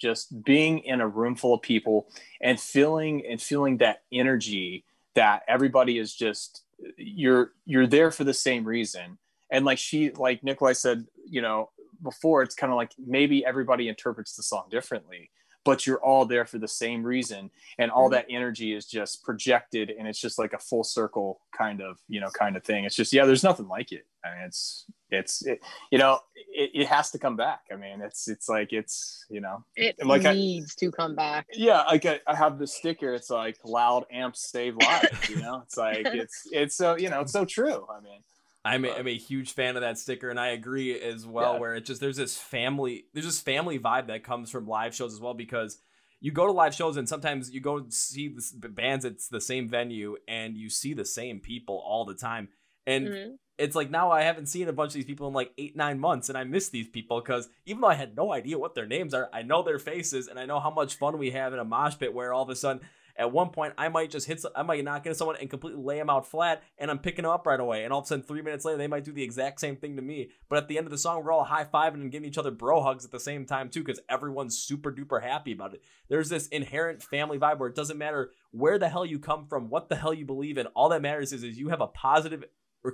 [0.00, 2.08] just being in a room full of people
[2.40, 4.84] and feeling and feeling that energy
[5.14, 6.64] that everybody is just
[6.96, 9.18] you're you're there for the same reason.
[9.50, 11.70] And like she like nikolai said you know
[12.02, 15.30] before it's kind of like maybe everybody interprets the song differently
[15.66, 17.50] but you're all there for the same reason.
[17.78, 18.12] And all mm-hmm.
[18.12, 22.20] that energy is just projected and it's just like a full circle kind of you
[22.20, 22.84] know kind of thing.
[22.84, 24.06] It's just yeah there's nothing like it.
[24.24, 27.62] I mean, it's it's it, you know it, it, has to come back.
[27.70, 31.46] I mean it's it's like it's you know it like needs I, to come back.
[31.52, 33.12] Yeah like I, I have the sticker.
[33.12, 35.62] It's like loud amps save lives you know?
[35.64, 37.86] It's like it's it's so you know it's so true.
[37.90, 38.20] I mean
[38.66, 41.54] I'm a, I'm a huge fan of that sticker, and I agree as well.
[41.54, 41.60] Yeah.
[41.60, 45.14] Where it just there's this family there's this family vibe that comes from live shows
[45.14, 45.78] as well because
[46.20, 49.68] you go to live shows and sometimes you go see the bands it's the same
[49.68, 52.48] venue and you see the same people all the time
[52.86, 53.30] and mm-hmm.
[53.58, 55.98] it's like now I haven't seen a bunch of these people in like eight nine
[55.98, 58.86] months and I miss these people because even though I had no idea what their
[58.86, 61.58] names are, I know their faces and I know how much fun we have in
[61.58, 62.82] a mosh pit where all of a sudden
[63.18, 65.98] at one point, I might just hit, I might knock into someone and completely lay
[65.98, 67.84] them out flat, and I'm picking them up right away.
[67.84, 69.96] And all of a sudden, three minutes later, they might do the exact same thing
[69.96, 70.30] to me.
[70.48, 72.50] But at the end of the song, we're all high fiving and giving each other
[72.50, 75.82] bro hugs at the same time too, because everyone's super duper happy about it.
[76.08, 79.70] There's this inherent family vibe where it doesn't matter where the hell you come from,
[79.70, 80.66] what the hell you believe in.
[80.68, 82.44] All that matters is, is you have a positive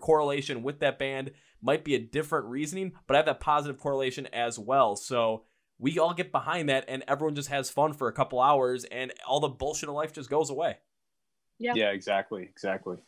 [0.00, 1.32] correlation with that band.
[1.60, 4.96] Might be a different reasoning, but I have that positive correlation as well.
[4.96, 5.44] So
[5.82, 9.12] we all get behind that and everyone just has fun for a couple hours and
[9.26, 10.76] all the bullshit of life just goes away.
[11.58, 11.72] Yeah.
[11.74, 12.44] Yeah, exactly.
[12.44, 12.98] Exactly.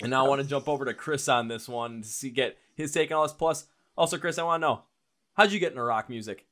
[0.00, 2.56] And now I want to jump over to Chris on this one to see get
[2.74, 3.34] his take on this.
[3.34, 3.66] Plus,
[3.98, 4.82] also, Chris, I want to know
[5.34, 6.46] how'd you get into rock music?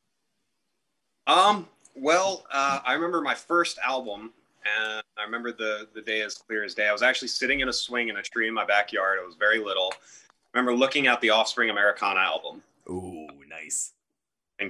[1.26, 4.32] Um, well, uh, I remember my first album,
[4.64, 6.88] and I remember the the day as clear as day.
[6.88, 9.18] I was actually sitting in a swing in a tree in my backyard.
[9.22, 9.92] I was very little.
[9.94, 12.62] I remember looking at the Offspring Americana album.
[12.90, 13.92] Ooh, nice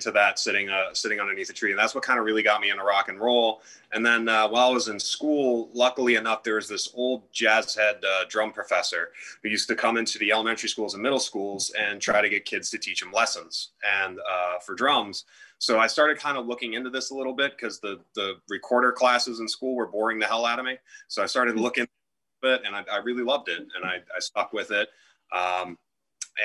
[0.00, 1.70] to that sitting uh, sitting underneath a tree.
[1.70, 3.62] And that's what kind of really got me into rock and roll.
[3.92, 7.74] And then uh, while i was in school luckily enough there was this old jazz
[7.74, 9.10] head uh, drum professor
[9.42, 12.44] who used to come into the elementary schools and middle schools and try to get
[12.44, 15.24] kids to teach them lessons and uh, for drums.
[15.58, 18.92] So i started kind of looking into this a little bit because the the recorder
[18.92, 20.76] classes in school were boring the hell out of me.
[21.08, 21.86] So i started looking
[22.42, 24.88] it and i, I really loved it and I, I stuck with it.
[25.32, 25.78] Um,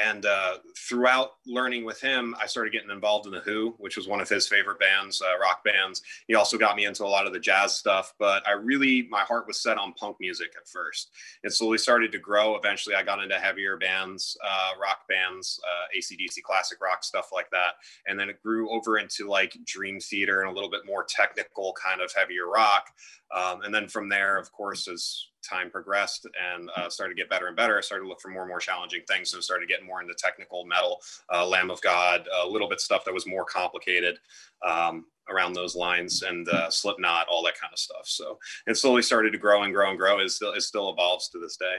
[0.05, 4.07] and uh, throughout learning with him, I started getting involved in the Who, which was
[4.07, 6.01] one of his favorite bands, uh, rock bands.
[6.27, 9.21] He also got me into a lot of the jazz stuff, but I really my
[9.21, 11.11] heart was set on punk music at first.
[11.43, 12.55] It slowly started to grow.
[12.55, 17.49] Eventually, I got into heavier bands, uh, rock bands, uh, ACDC classic rock stuff like
[17.51, 17.75] that,
[18.07, 21.73] and then it grew over into like Dream Theater and a little bit more technical
[21.73, 22.87] kind of heavier rock.
[23.33, 27.29] Um, and then from there, of course, as time progressed and uh, started to get
[27.29, 29.31] better and better, I started to look for more and more challenging things.
[29.31, 30.99] So started getting more into technical metal,
[31.33, 34.19] uh, Lamb of God, a little bit stuff that was more complicated
[34.65, 38.05] um, around those lines, and uh, Slipknot, all that kind of stuff.
[38.05, 40.19] So it slowly started to grow and grow and grow.
[40.19, 41.77] It still it still evolves to this day.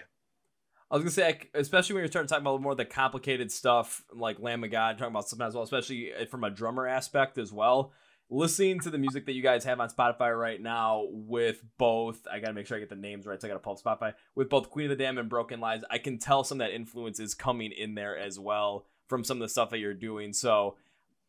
[0.91, 3.53] I was gonna say, especially when you're starting to talk about more of the complicated
[3.53, 7.39] stuff, like Lamb of God, talking about as well, especially uh, from a drummer aspect
[7.39, 7.93] as well
[8.33, 12.41] listening to the music that you guys have on Spotify right now with both, I
[12.41, 14.49] gotta make sure I get the names right, so I gotta pull up Spotify, with
[14.49, 17.21] both Queen of the Damned and Broken Lies, I can tell some of that influence
[17.21, 20.33] is coming in there as well from some of the stuff that you're doing.
[20.33, 20.77] So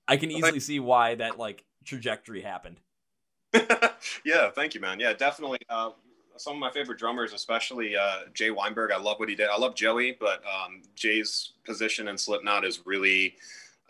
[0.08, 2.80] I can easily see why that like trajectory happened.
[4.26, 5.00] yeah, thank you, man.
[5.00, 5.60] Yeah, definitely.
[5.70, 5.92] Uh,
[6.38, 8.92] some of my favorite drummers, especially uh, Jay Weinberg.
[8.92, 9.50] I love what he did.
[9.50, 13.36] I love Joey, but um, Jay's position in Slipknot is really.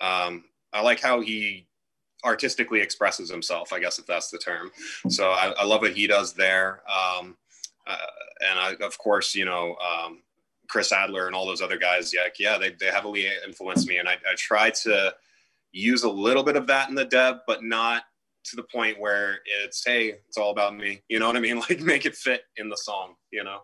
[0.02, 1.68] Um, I like how he
[2.24, 4.72] artistically expresses himself, I guess if that's the term.
[5.10, 6.82] So I, I love what he does there.
[6.90, 7.38] Um,
[7.86, 7.98] uh,
[8.50, 10.22] and I, of course, you know, um,
[10.70, 13.98] Chris Adler and all those other guys, yeah, yeah, they, they heavily influenced me.
[13.98, 15.14] And I, I try to
[15.72, 18.04] use a little bit of that in the dev, but not
[18.46, 21.02] to the point where it's, hey, it's all about me.
[21.10, 21.62] You know what I mean?
[21.70, 23.60] Like make it fit in the song, you know?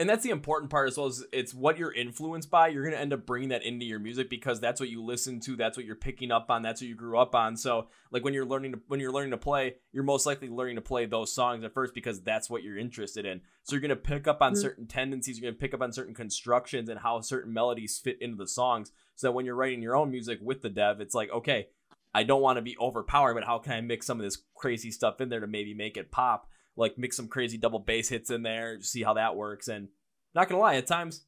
[0.00, 2.94] And that's the important part as well as it's what you're influenced by you're going
[2.94, 5.76] to end up bringing that into your music because that's what you listen to that's
[5.76, 7.56] what you're picking up on that's what you grew up on.
[7.56, 10.76] So like when you're learning to when you're learning to play you're most likely learning
[10.76, 13.40] to play those songs at first because that's what you're interested in.
[13.64, 14.60] So you're going to pick up on mm-hmm.
[14.60, 18.20] certain tendencies you're going to pick up on certain constructions and how certain melodies fit
[18.20, 18.92] into the songs.
[19.16, 21.68] So that when you're writing your own music with the dev it's like okay
[22.14, 24.92] i don't want to be overpowered but how can i mix some of this crazy
[24.92, 26.48] stuff in there to maybe make it pop
[26.78, 29.68] like mix some crazy double bass hits in there, see how that works.
[29.68, 29.88] And
[30.34, 31.24] not gonna lie, at times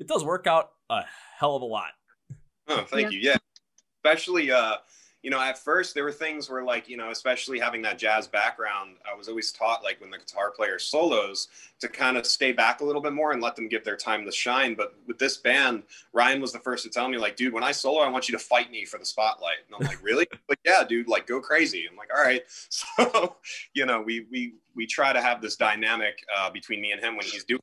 [0.00, 1.02] it does work out a
[1.38, 1.90] hell of a lot.
[2.66, 3.18] Oh, thank yeah.
[3.18, 3.18] you.
[3.20, 3.36] Yeah,
[4.02, 4.76] especially uh,
[5.24, 8.28] you know, at first there were things where like you know, especially having that jazz
[8.28, 11.48] background, I was always taught like when the guitar player solos
[11.80, 14.26] to kind of stay back a little bit more and let them give their time
[14.26, 14.74] to shine.
[14.74, 17.72] But with this band, Ryan was the first to tell me like, dude, when I
[17.72, 19.56] solo, I want you to fight me for the spotlight.
[19.66, 20.28] And I'm like, really?
[20.46, 21.86] like, yeah, dude, like go crazy.
[21.90, 22.42] I'm like, all right.
[22.68, 23.36] So,
[23.72, 27.16] you know, we we we try to have this dynamic uh, between me and him
[27.16, 27.60] when he's doing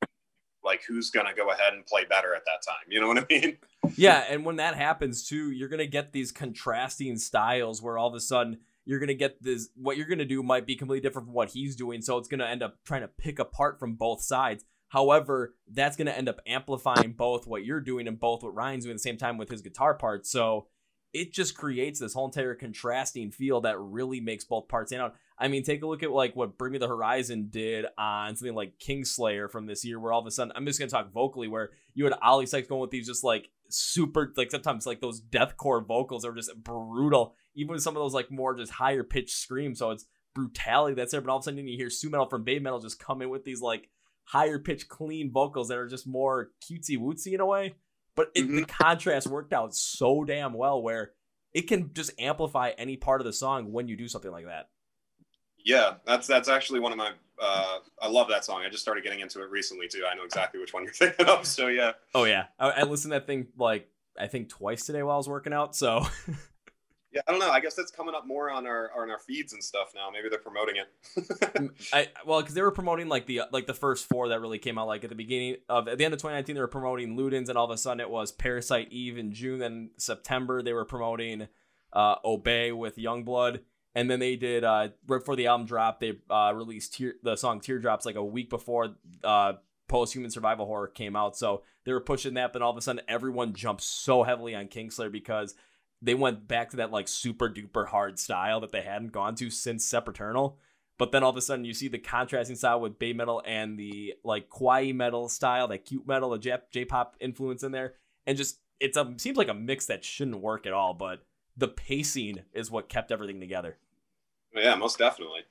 [0.64, 2.86] like who's gonna go ahead and play better at that time.
[2.90, 3.58] You know what I mean?
[3.98, 8.14] Yeah, and when that happens too, you're gonna get these contrasting styles where all of
[8.14, 11.34] a sudden you're gonna get this what you're gonna do might be completely different from
[11.34, 12.02] what he's doing.
[12.02, 14.64] So it's gonna end up trying to pick apart from both sides.
[14.90, 18.94] However, that's gonna end up amplifying both what you're doing and both what Ryan's doing
[18.94, 20.30] at the same time with his guitar parts.
[20.30, 20.68] So
[21.14, 25.16] it just creates this whole entire contrasting feel that really makes both parts stand out.
[25.42, 28.56] I mean, take a look at like what Bring Me the Horizon did on something
[28.56, 31.48] like Kingslayer from this year, where all of a sudden I'm just gonna talk vocally,
[31.48, 35.20] where you had Oli Sykes going with these just like super like sometimes like those
[35.20, 39.36] deathcore vocals are just brutal, even with some of those like more just higher pitched
[39.36, 39.80] screams.
[39.80, 42.82] So it's brutality that's there, but all of a sudden you hear Su-metal from Babymetal
[42.82, 43.90] just come in with these like
[44.26, 47.74] higher pitched clean vocals that are just more cutesy wootsy in a way.
[48.16, 48.58] But it, mm-hmm.
[48.58, 51.14] the contrast worked out so damn well where
[51.54, 54.68] it can just amplify any part of the song when you do something like that.
[55.64, 57.12] Yeah, that's that's actually one of my.
[57.42, 58.62] Uh, I love that song.
[58.66, 60.04] I just started getting into it recently too.
[60.10, 61.46] I know exactly which one you're thinking of.
[61.46, 61.94] So yeah.
[62.14, 63.88] Oh yeah, I, I listened to that thing like
[64.20, 65.76] I think twice today while I was working out.
[65.76, 66.06] So.
[67.12, 67.50] yeah, I don't know.
[67.50, 70.10] I guess that's coming up more on our on our feeds and stuff now.
[70.12, 71.72] Maybe they're promoting it.
[71.94, 74.78] I well, because they were promoting like the like the first four that really came
[74.78, 77.50] out like at the beginning of at the end of 2019 they were promoting Ludens,
[77.50, 79.60] and all of a sudden it was Parasite Eve in June.
[79.60, 81.48] Then September they were promoting
[81.94, 83.60] uh, Obey with YUNGBLUD
[83.94, 87.60] and then they did uh, right before the album dropped, they uh, released the song
[87.60, 89.54] "Teardrops" like a week before uh,
[89.88, 91.36] post-human survival horror came out.
[91.36, 94.68] So they were pushing that, but all of a sudden everyone jumped so heavily on
[94.68, 95.56] Kingslayer because
[96.02, 99.50] they went back to that like super duper hard style that they hadn't gone to
[99.50, 100.58] since Sempiternal.
[100.98, 104.14] But then all of a sudden you see the contrasting style with Babymetal and the
[104.24, 108.60] like kawaii metal style, that cute metal, the J pop influence in there, and just
[108.80, 111.24] it's a seems like a mix that shouldn't work at all, but
[111.62, 113.78] the pacing is what kept everything together.
[114.54, 115.42] Yeah, most definitely.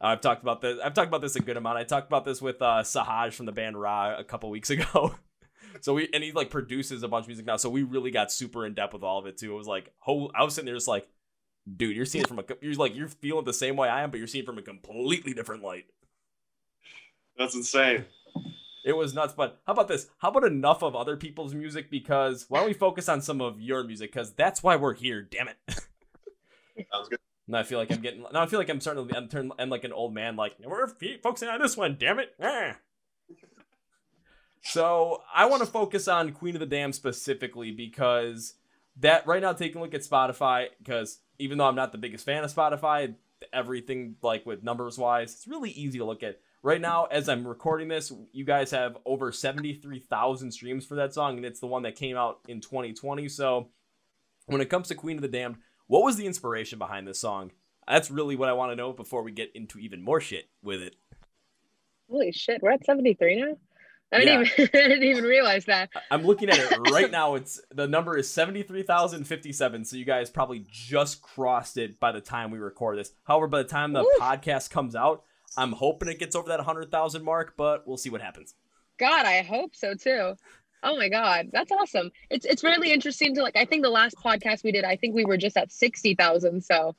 [0.00, 0.80] I've talked about this.
[0.84, 1.78] I've talked about this a good amount.
[1.78, 5.14] I talked about this with uh, Sahaj from the band Ra a couple weeks ago.
[5.80, 7.56] so we and he like produces a bunch of music now.
[7.56, 9.52] So we really got super in depth with all of it too.
[9.52, 11.08] It was like, oh, I was sitting there just like,
[11.76, 14.10] dude, you're seeing it from a you're like you're feeling the same way I am,
[14.10, 15.84] but you're seeing from a completely different light.
[17.38, 18.06] That's insane.
[18.84, 19.34] It was nuts.
[19.36, 20.08] But how about this?
[20.18, 21.90] How about enough of other people's music?
[21.90, 24.12] Because why don't we focus on some of your music?
[24.12, 25.22] Because that's why we're here.
[25.22, 25.56] Damn it.
[26.92, 27.18] Sounds good.
[27.48, 28.24] Now I feel like I'm getting.
[28.32, 29.50] Now I feel like I'm starting to.
[29.58, 30.36] I'm like an old man.
[30.36, 30.88] Like we're
[31.22, 31.96] focusing on this one.
[31.98, 32.34] Damn it.
[32.42, 32.76] Ah.
[34.64, 38.54] So I want to focus on Queen of the Damned specifically because
[39.00, 42.24] that right now taking a look at Spotify because even though I'm not the biggest
[42.24, 43.16] fan of Spotify,
[43.52, 46.40] everything like with numbers wise, it's really easy to look at.
[46.64, 51.36] Right now, as I'm recording this, you guys have over 73,000 streams for that song,
[51.36, 53.28] and it's the one that came out in 2020.
[53.28, 53.70] So,
[54.46, 55.56] when it comes to Queen of the Damned,
[55.88, 57.50] what was the inspiration behind this song?
[57.88, 60.80] That's really what I want to know before we get into even more shit with
[60.80, 60.94] it.
[62.08, 63.56] Holy shit, we're at 73 now?
[64.12, 64.64] I didn't, yeah.
[64.64, 65.90] even, I didn't even realize that.
[66.12, 67.34] I'm looking at it right now.
[67.34, 69.84] It's the number is 73,057.
[69.84, 73.12] So you guys probably just crossed it by the time we record this.
[73.24, 74.18] However, by the time the Ooh.
[74.20, 75.24] podcast comes out,
[75.56, 78.54] I'm hoping it gets over that 100,000 mark, but we'll see what happens.
[78.98, 80.34] God, I hope so too.
[80.84, 82.10] Oh my god, that's awesome.
[82.28, 85.14] It's it's really interesting to like I think the last podcast we did, I think
[85.14, 86.96] we were just at 60,000, so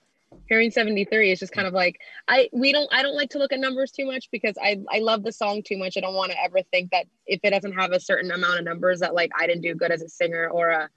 [0.47, 3.53] hearing 73 is just kind of like I we don't I don't like to look
[3.53, 5.97] at numbers too much because I I love the song too much.
[5.97, 8.65] I don't want to ever think that if it doesn't have a certain amount of
[8.65, 10.89] numbers that like I didn't do good as a singer or a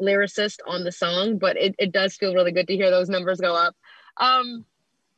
[0.00, 3.40] lyricist on the song, but it, it does feel really good to hear those numbers
[3.40, 3.74] go up.
[4.18, 4.64] Um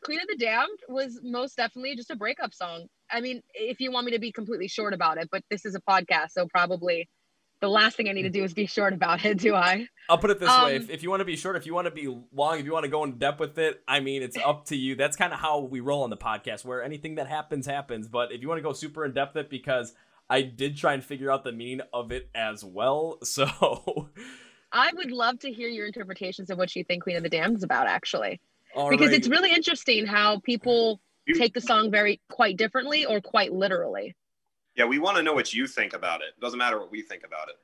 [0.05, 2.86] Queen of the Damned was most definitely just a breakup song.
[3.11, 5.74] I mean, if you want me to be completely short about it, but this is
[5.74, 7.09] a podcast, so probably
[7.61, 9.86] the last thing I need to do is be short about it, do I?
[10.09, 10.76] I'll put it this um, way.
[10.76, 12.72] If, if you want to be short, if you want to be long, if you
[12.72, 14.96] want to go in depth with it, I mean, it's up to you.
[14.96, 18.09] That's kind of how we roll on the podcast, where anything that happens, happens.
[18.09, 19.94] But if you want to go super in depth with it, because
[20.28, 23.18] I did try and figure out the meaning of it as well.
[23.24, 24.09] So
[24.72, 27.59] I would love to hear your interpretations of what you think Queen of the Damned
[27.59, 28.40] is about, actually,
[28.75, 29.16] all because right.
[29.16, 31.01] it's really interesting how people
[31.35, 34.14] take the song very quite differently or quite literally.
[34.77, 36.41] Yeah, we want to know what you think about it.
[36.41, 37.57] Doesn't matter what we think about it.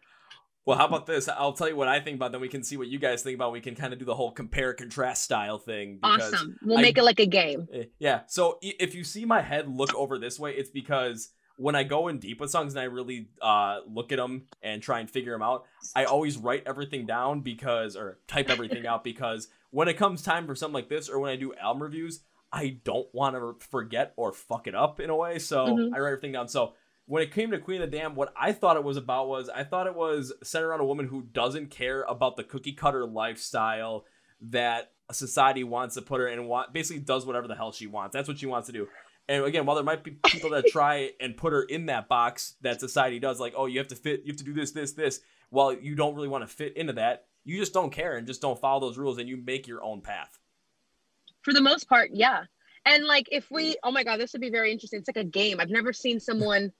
[0.67, 1.29] Well, how about this?
[1.31, 2.33] I'll tell you what I think about.
[2.33, 3.53] Then we can see what you guys think about.
[3.53, 5.99] We can kind of do the whole compare contrast style thing.
[6.03, 6.59] Awesome.
[6.63, 7.69] We'll I- make it like a game.
[7.73, 8.21] Eh, Yeah.
[8.27, 12.09] So if you see my head look over this way, it's because when I go
[12.09, 15.33] in deep with songs and I really uh, look at them and try and figure
[15.33, 15.65] them out,
[15.97, 20.47] I always write everything down because, or type everything out because when it comes time
[20.47, 22.21] for something like this or when I do album reviews,
[22.53, 25.39] I don't want to forget or fuck it up in a way.
[25.39, 25.95] So Mhm.
[25.95, 26.49] I write everything down.
[26.49, 26.75] So
[27.07, 29.49] when it came to Queen of the Damned, what I thought it was about was
[29.49, 33.07] I thought it was centered around a woman who doesn't care about the cookie cutter
[33.07, 34.05] lifestyle
[34.41, 37.87] that society wants to put her in and want basically does whatever the hell she
[37.87, 38.13] wants.
[38.15, 38.89] That's what she wants to do.
[39.27, 42.57] And again, while there might be people that try and put her in that box
[42.63, 44.93] that society does, like, oh, you have to fit, you have to do this, this,
[44.93, 48.27] this, while you don't really want to fit into that, you just don't care and
[48.27, 50.39] just don't follow those rules and you make your own path.
[51.43, 52.45] For the most part, yeah.
[52.85, 55.01] And like if we oh my god, this would be very interesting.
[55.01, 55.61] It's like a game.
[55.61, 56.73] I've never seen someone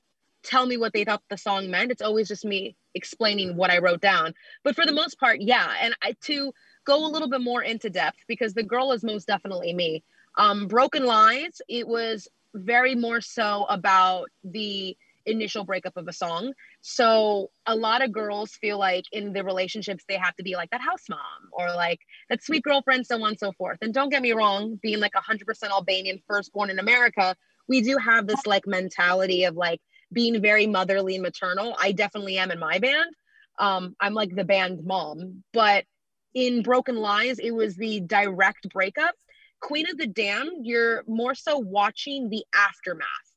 [0.43, 1.91] tell me what they thought the song meant.
[1.91, 4.35] It's always just me explaining what I wrote down.
[4.63, 5.75] But for the most part, yeah.
[5.81, 6.53] And I to
[6.85, 10.03] go a little bit more into depth because the girl is most definitely me.
[10.37, 14.97] Um Broken Lines, it was very more so about the
[15.27, 16.53] initial breakup of a song.
[16.91, 20.71] So a lot of girls feel like in the relationships they have to be like
[20.71, 21.19] that house mom
[21.53, 23.77] or like that sweet girlfriend, so on and so forth.
[23.83, 27.37] And don't get me wrong, being like 100% Albanian, firstborn in America,
[27.69, 29.83] we do have this like mentality of like
[30.15, 31.77] being very motherly and maternal.
[31.79, 33.11] I definitely am in my band.
[33.59, 35.85] Um, I'm like the band mom, but
[36.33, 39.15] in Broken Lies, it was the direct breakup.
[39.61, 43.28] Queen of the Damned, you're more so watching the aftermath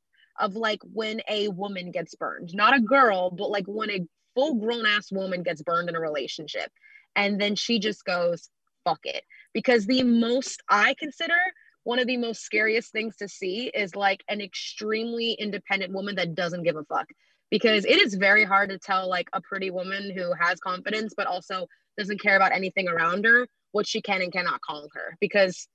[0.41, 4.01] of like when a woman gets burned, not a girl, but like when a
[4.35, 6.71] full grown ass woman gets burned in a relationship.
[7.15, 8.49] And then she just goes,
[8.83, 9.23] fuck it.
[9.53, 11.37] Because the most I consider
[11.83, 16.35] one of the most scariest things to see is like an extremely independent woman that
[16.35, 17.07] doesn't give a fuck.
[17.49, 21.27] Because it is very hard to tell like a pretty woman who has confidence, but
[21.27, 21.67] also
[21.97, 25.17] doesn't care about anything around her, what she can and cannot conquer.
[25.19, 25.67] Because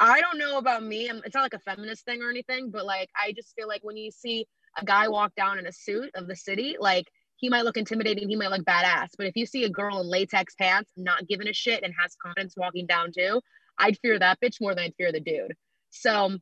[0.00, 1.10] I don't know about me.
[1.10, 3.98] It's not like a feminist thing or anything, but like I just feel like when
[3.98, 4.46] you see
[4.78, 7.04] a guy walk down in a suit of the city, like
[7.36, 9.08] he might look intimidating, he might look badass.
[9.18, 12.16] But if you see a girl in latex pants, not giving a shit and has
[12.16, 13.42] confidence walking down too,
[13.78, 15.54] I'd fear that bitch more than I'd fear the dude.
[15.90, 16.38] So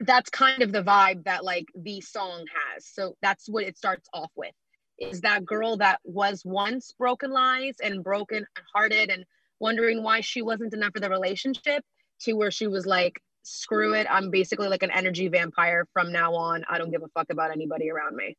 [0.00, 2.86] that's kind of the vibe that like the song has.
[2.86, 4.54] So that's what it starts off with.
[4.98, 9.26] Is that girl that was once broken lies and broken hearted and
[9.60, 11.84] wondering why she wasn't enough for the relationship
[12.20, 14.06] to where she was like, screw it.
[14.10, 16.64] I'm basically like an energy vampire from now on.
[16.68, 18.36] I don't give a fuck about anybody around me.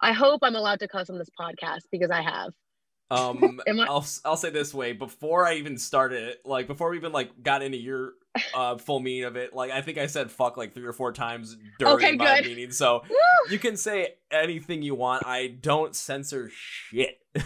[0.00, 2.52] I hope I'm allowed to cuss on this podcast because I have.
[3.10, 6.96] Um, I- I'll I'll say this way: before I even started it, like before we
[6.96, 8.12] even like got into your
[8.54, 11.12] uh full meaning of it, like I think I said fuck like three or four
[11.12, 12.46] times during Okay, my good.
[12.46, 12.70] meaning.
[12.70, 13.16] So Woo!
[13.52, 15.24] you can say anything you want.
[15.26, 17.18] I don't censor shit.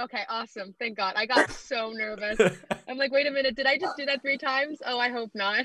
[0.00, 0.74] Okay, awesome.
[0.78, 1.14] Thank God.
[1.16, 2.40] I got so nervous.
[2.88, 4.78] I'm like, wait a minute, did I just do that three times?
[4.84, 5.64] Oh, I hope not.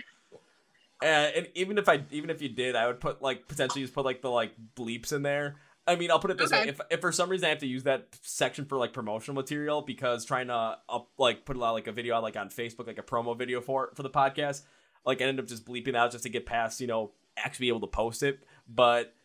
[1.02, 3.94] Uh, and even if I even if you did, I would put like potentially just
[3.94, 5.56] put like the like bleeps in there.
[5.88, 7.68] I mean, I'll put it this way: if if for some reason I have to
[7.68, 11.72] use that section for like promotional material because trying to up like put a lot
[11.72, 14.64] like a video out like on Facebook like a promo video for for the podcast,
[15.06, 17.70] like I end up just bleeping out just to get past you know actually be
[17.70, 18.44] able to post it.
[18.68, 19.16] But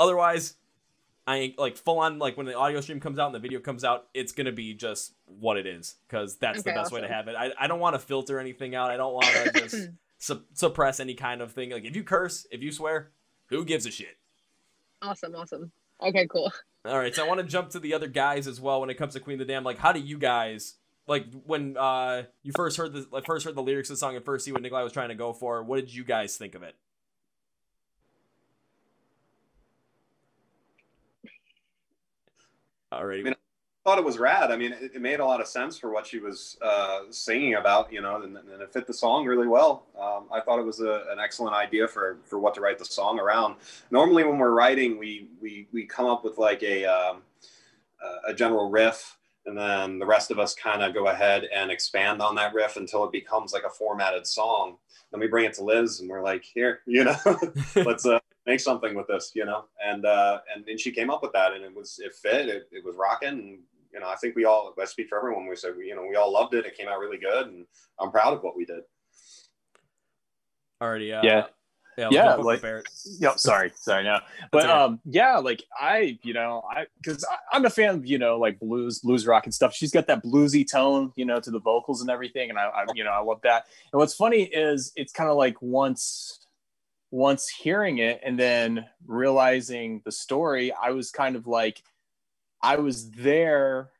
[0.00, 0.54] otherwise,
[1.26, 3.58] I ain't like full on like when the audio stream comes out and the video
[3.60, 7.00] comes out, it's gonna be just what it is because that's the Okay, best way
[7.00, 7.34] to have it.
[7.36, 8.90] I I don't want to filter anything out.
[8.90, 11.70] I don't want to just su- suppress any kind of thing.
[11.70, 13.12] Like if you curse, if you swear,
[13.46, 14.18] who gives a shit?
[15.02, 15.72] awesome, awesome.
[16.02, 16.52] Okay, cool.
[16.86, 18.94] All right, so I want to jump to the other guys as well when it
[18.94, 19.64] comes to Queen of the Damned.
[19.64, 20.74] Like, how do you guys
[21.06, 24.16] like when uh you first heard the like first heard the lyrics of the song
[24.16, 25.62] and first see what Nikolai was trying to go for?
[25.62, 26.74] What did you guys think of it?
[33.00, 33.20] Alrighty.
[33.20, 33.34] I mean,
[33.84, 34.50] thought it was rad.
[34.50, 37.54] I mean, it, it made a lot of sense for what she was uh, singing
[37.54, 39.84] about, you know, and, and it fit the song really well.
[40.00, 42.84] Um, I thought it was a, an excellent idea for for what to write the
[42.84, 43.56] song around.
[43.90, 47.22] Normally, when we're writing, we we we come up with like a um,
[48.26, 49.16] a general riff,
[49.46, 52.76] and then the rest of us kind of go ahead and expand on that riff
[52.76, 54.76] until it becomes like a formatted song.
[55.10, 57.16] Then we bring it to Liz, and we're like, here, you know,
[57.76, 59.64] let's uh, make something with this, you know.
[59.84, 62.68] And uh, and then she came up with that, and it was it fit, it,
[62.72, 63.28] it was rocking.
[63.28, 63.58] And,
[63.92, 65.46] you know, I think we all, I speak for everyone.
[65.46, 66.66] We said, you know, we all loved it.
[66.66, 67.66] It came out really good, and
[68.00, 68.80] I'm proud of what we did.
[70.82, 71.12] Already.
[71.12, 71.46] Uh, Yeah.
[71.96, 72.88] Yeah, yeah, like- for Barrett.
[73.20, 73.38] Yep.
[73.38, 73.72] Sorry.
[73.76, 74.02] Sorry.
[74.02, 74.18] No.
[74.50, 74.72] But okay.
[74.72, 78.58] um, yeah, like I, you know, I because I'm a fan of you know like
[78.58, 79.74] blues, blues rock and stuff.
[79.74, 82.84] She's got that bluesy tone, you know, to the vocals and everything, and I, I
[82.94, 83.66] you know, I love that.
[83.92, 86.43] And what's funny is it's kind of like once,
[87.14, 91.80] once hearing it and then realizing the story, I was kind of like,
[92.60, 93.90] I was there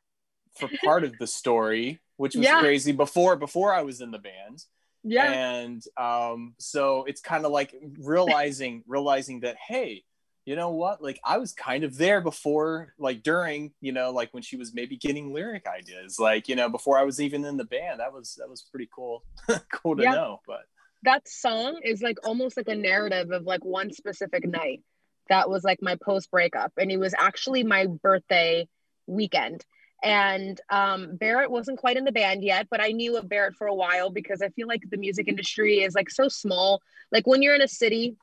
[0.57, 2.59] for part of the story, which was Yeah.
[2.59, 4.65] crazy before before I was in the band
[5.03, 5.31] Yeah.
[5.33, 10.03] and um, so it's kind of like realizing realizing that hey
[10.45, 14.31] you know what like i was kind of there before like during you know like
[14.31, 17.57] when she was maybe getting lyric ideas like you know before i was even in
[17.57, 19.23] the band that was that was pretty cool
[19.71, 20.13] cool to Yeah.
[20.13, 20.65] know but
[21.05, 24.81] that song is like almost like a narrative of like one specific night
[25.29, 28.67] that was like my post breakup and it was actually my birthday
[29.07, 29.65] weekend.
[30.03, 33.65] And um, barrett wasn't quite in the band yet but i knew of barrett for
[33.65, 36.81] a while because i feel like the music industry is like so small.
[37.11, 38.17] Like when you're in a city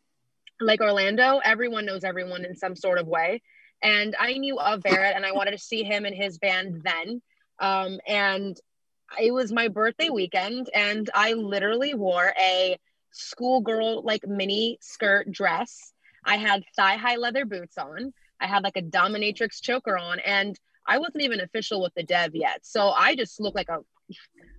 [0.60, 3.42] like orlando everyone knows everyone in some sort of way.
[3.82, 7.22] And i knew of barrett and i wanted to see him and his band then.
[7.58, 8.56] Um, and
[9.20, 12.78] it was my birthday weekend and I literally wore a
[13.12, 15.92] schoolgirl like mini skirt dress.
[16.24, 18.12] I had thigh high leather boots on.
[18.40, 22.34] I had like a dominatrix choker on and I wasn't even official with the dev
[22.34, 22.60] yet.
[22.62, 23.78] So I just looked like a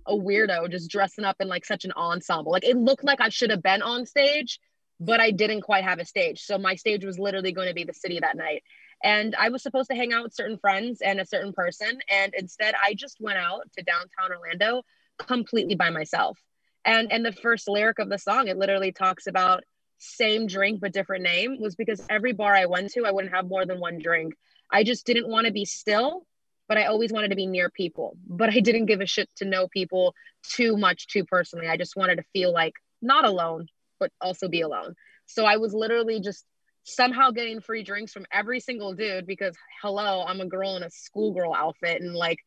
[0.06, 2.52] a weirdo just dressing up in like such an ensemble.
[2.52, 4.58] Like it looked like I should have been on stage,
[5.00, 6.42] but I didn't quite have a stage.
[6.42, 8.62] So my stage was literally going to be the city that night.
[9.02, 11.98] And I was supposed to hang out with certain friends and a certain person.
[12.10, 14.82] And instead, I just went out to downtown Orlando
[15.18, 16.38] completely by myself.
[16.84, 19.64] And and the first lyric of the song, it literally talks about
[19.98, 23.48] same drink but different name, was because every bar I went to, I wouldn't have
[23.48, 24.34] more than one drink.
[24.70, 26.26] I just didn't want to be still,
[26.68, 28.16] but I always wanted to be near people.
[28.26, 31.68] But I didn't give a shit to know people too much too personally.
[31.68, 33.68] I just wanted to feel like not alone,
[33.98, 34.94] but also be alone.
[35.26, 36.44] So I was literally just
[36.84, 40.90] somehow getting free drinks from every single dude because hello, I'm a girl in a
[40.90, 42.38] schoolgirl outfit and like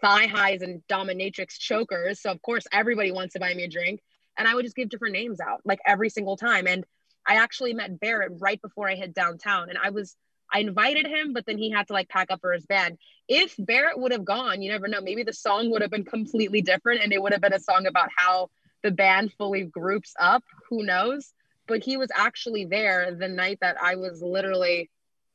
[0.00, 2.20] thigh highs and dominatrix chokers.
[2.20, 4.00] So of course everybody wants to buy me a drink.
[4.36, 6.66] And I would just give different names out like every single time.
[6.66, 6.84] And
[7.26, 9.70] I actually met Barrett right before I hit downtown.
[9.70, 10.14] And I was
[10.52, 12.98] I invited him, but then he had to like pack up for his band.
[13.28, 15.00] If Barrett would have gone, you never know.
[15.00, 17.86] Maybe the song would have been completely different and it would have been a song
[17.86, 18.50] about how
[18.82, 20.44] the band fully groups up.
[20.68, 21.32] Who knows?
[21.66, 24.90] But he was actually there the night that I was literally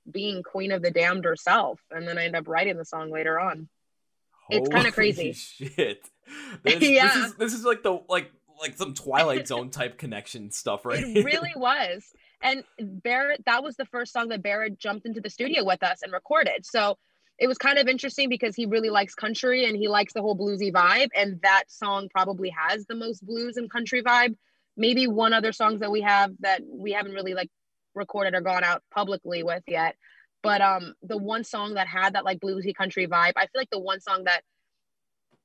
[0.10, 1.80] being queen of the damned herself.
[1.92, 3.68] And then I ended up writing the song later on.
[4.50, 5.34] It's kinda crazy.
[5.34, 6.08] Shit.
[6.64, 7.08] This, Yeah.
[7.08, 11.04] this is this is like the like like some Twilight Zone type connection stuff, right?
[11.04, 12.04] It really was.
[12.42, 16.02] And Barrett, that was the first song that Barrett jumped into the studio with us
[16.04, 16.66] and recorded.
[16.66, 16.98] So
[17.38, 20.38] it was kind of interesting because he really likes country and he likes the whole
[20.38, 21.10] bluesy vibe.
[21.16, 24.36] And that song probably has the most blues and country vibe.
[24.80, 27.50] Maybe one other songs that we have that we haven't really like
[27.94, 29.96] recorded or gone out publicly with yet.
[30.42, 33.70] But um the one song that had that like bluesy country vibe, I feel like
[33.70, 34.42] the one song that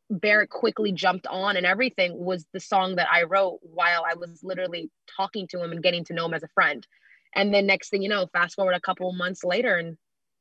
[0.08, 4.40] Barrett quickly jumped on and everything was the song that I wrote while I was
[4.44, 6.86] literally talking to him and getting to know him as a friend.
[7.34, 9.96] And then next thing you know, fast forward a couple months later and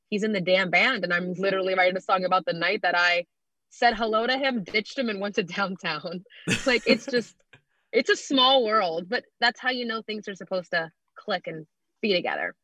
[0.10, 2.96] he's in the damn band and I'm literally writing a song about the night that
[2.96, 3.26] I
[3.70, 6.24] said hello to him, ditched him and went to downtown.
[6.68, 7.36] like it's just
[7.94, 11.66] it's a small world, but that's how you know things are supposed to click and
[12.02, 12.56] be together.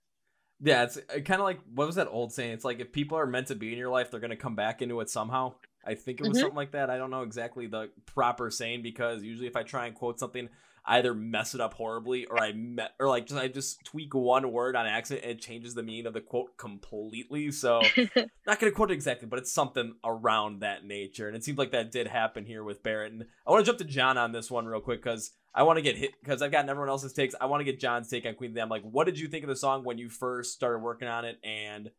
[0.61, 2.51] Yeah, it's kind of like what was that old saying?
[2.51, 4.81] It's like if people are meant to be in your life, they're gonna come back
[4.81, 5.53] into it somehow.
[5.85, 6.41] I think it was Mhm.
[6.41, 6.89] something like that.
[6.89, 10.49] I don't know exactly the proper saying because usually if I try and quote something,
[10.85, 14.13] I either mess it up horribly or I met or like just I just tweak
[14.13, 17.51] one word on accident and it changes the meaning of the quote completely.
[17.51, 17.81] So
[18.45, 21.27] not gonna quote it exactly, but it's something around that nature.
[21.27, 23.13] And it seems like that did happen here with Barrett.
[23.13, 25.77] And I want to jump to John on this one real quick because I want
[25.77, 27.35] to get hit because I've gotten everyone else's takes.
[27.39, 28.71] I want to get John's take on Queen of the Damned.
[28.71, 31.39] Like, what did you think of the song when you first started working on it,
[31.43, 31.89] and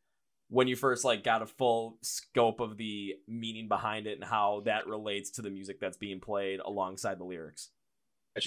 [0.49, 4.63] when you first like got a full scope of the meaning behind it and how
[4.65, 7.71] that relates to the music that's being played alongside the lyrics?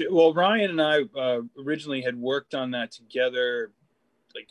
[0.09, 3.71] Well, Ryan and I uh, originally had worked on that together,
[4.33, 4.47] like,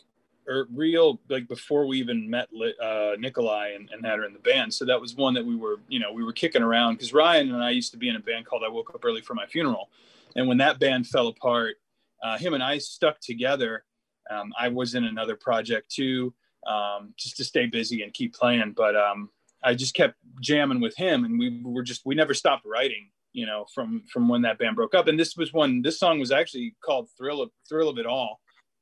[0.47, 2.49] or real like before we even met
[2.81, 4.73] uh, Nikolai and, and had her in the band.
[4.73, 7.53] So that was one that we were, you know, we were kicking around because Ryan
[7.53, 9.47] and I used to be in a band called I Woke Up Early for My
[9.47, 9.89] Funeral,
[10.35, 11.77] and when that band fell apart,
[12.23, 13.83] uh, him and I stuck together.
[14.29, 16.33] Um, I was in another project too,
[16.67, 18.73] um, just to stay busy and keep playing.
[18.77, 19.29] But um,
[19.63, 23.45] I just kept jamming with him, and we were just we never stopped writing you
[23.45, 26.31] know from from when that band broke up and this was one this song was
[26.31, 28.39] actually called thrill of thrill of it all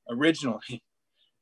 [0.09, 0.83] originally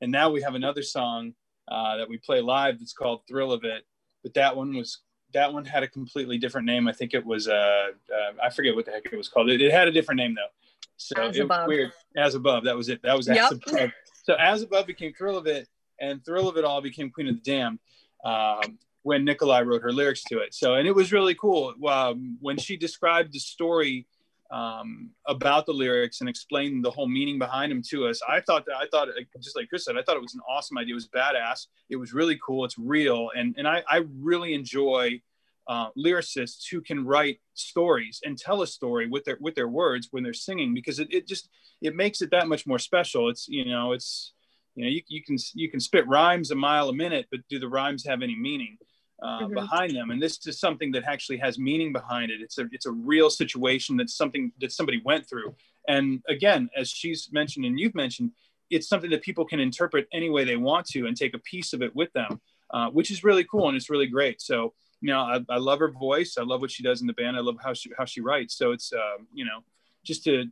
[0.01, 1.33] and now we have another song
[1.69, 3.83] uh, that we play live that's called thrill of it
[4.23, 5.01] but that one was
[5.33, 8.75] that one had a completely different name i think it was uh, uh i forget
[8.75, 10.51] what the heck it was called it, it had a different name though
[10.97, 11.67] So As it was above.
[11.67, 11.91] weird.
[12.17, 13.01] As above, that was it.
[13.03, 13.51] That was as Yep.
[13.67, 13.91] above.
[14.23, 15.67] So as above became thrill of it,
[16.01, 17.79] and thrill of it all became Queen of the Damned.
[18.25, 20.53] Um, when Nikolai wrote her lyrics to it.
[20.53, 24.05] So, and it was really cool um, when she described the story
[24.51, 28.19] um, about the lyrics and explained the whole meaning behind them to us.
[28.27, 29.09] I thought that I thought,
[29.41, 30.93] just like Chris said, I thought it was an awesome idea.
[30.93, 31.67] It was badass.
[31.89, 32.65] It was really cool.
[32.65, 35.21] It's real, and and I, I really enjoy
[35.67, 40.07] uh, lyricists who can write stories and tell a story with their with their words
[40.11, 41.47] when they're singing because it, it just
[41.81, 43.29] it makes it that much more special.
[43.29, 44.33] It's you know it's
[44.73, 47.59] you know you, you can you can spit rhymes a mile a minute, but do
[47.59, 48.77] the rhymes have any meaning?
[49.21, 49.53] Uh, Mhm.
[49.53, 50.11] behind them.
[50.11, 52.39] And this is something that actually has meaning behind it.
[52.41, 55.53] It's a it's a real situation that's something that somebody went through.
[55.89, 58.31] And again as she's mentioned and you've mentioned
[58.69, 61.73] it's something that people can interpret any way they want to and take a piece
[61.73, 62.39] of it with them
[62.71, 64.41] uh, which is really cool and it's really great.
[64.41, 66.37] So you know I, I love her voice.
[66.37, 67.35] I love what she does in the band.
[67.35, 68.55] I love how she how she writes.
[68.55, 69.63] So it's um, you know
[70.03, 70.45] just to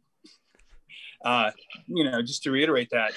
[1.24, 1.52] uh,
[1.88, 3.14] you know just to reiterate that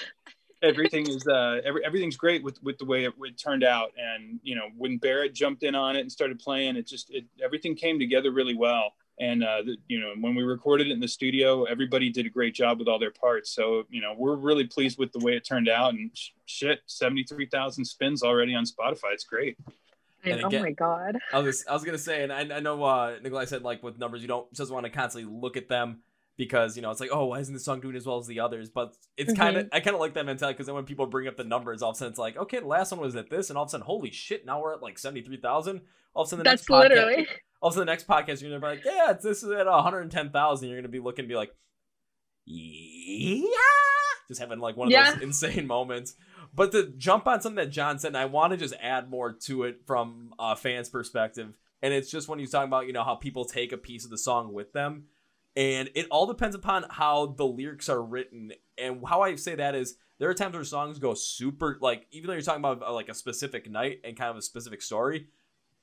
[0.61, 3.91] everything is uh, every, everything's great with with the way it, it turned out.
[3.97, 7.25] And you know when barrett jumped in on it and started playing it just it,
[7.43, 8.93] everything came together really well.
[9.19, 12.29] And uh, the, you know when we recorded it in the studio everybody did a
[12.29, 13.51] great job with all their parts.
[13.51, 15.93] So you know we're really pleased with the way it turned out.
[15.93, 19.13] And sh- shit 73000 spins already on spotify.
[19.13, 19.57] It's great.
[20.23, 21.17] And, And oh again- my god.
[21.33, 23.97] I was I was gonna say, and I, I know uh, Nikolai said like with
[23.99, 26.01] numbers, you don't just want to constantly look at them
[26.41, 28.39] because you know it's like, oh, why isn't this song doing as well as the
[28.39, 28.71] others?
[28.71, 29.75] But it's kind of mm-hmm.
[29.75, 31.91] I kind of like that mentality because then when people bring up the numbers, all
[31.91, 33.67] of a sudden it's like, okay, the last one was at this, and all of
[33.67, 35.81] a sudden, holy shit, now we're at like seventy three thousand.
[36.15, 37.27] All of a sudden, the That's next podcast, literally.
[37.61, 39.51] all of a sudden the next podcast, you're gonna be like, yeah, it's, this is
[39.51, 40.69] at one hundred ten thousand.
[40.69, 41.51] You're gonna be looking, and be like,
[42.45, 43.45] yeah,
[44.27, 45.13] just having like one of Yeah.
[45.13, 46.15] those insane moments.
[46.55, 49.31] But to jump on something that John said, and I want to just add more
[49.43, 53.03] to it from a fan's perspective, and it's just when he's talking about you know
[53.03, 55.05] how people take a piece of the song with them,
[55.55, 58.51] and it all depends upon how the lyrics are written.
[58.77, 62.27] And how I say that is there are times where songs go super like even
[62.27, 65.27] though you're talking about uh, like a specific night and kind of a specific story,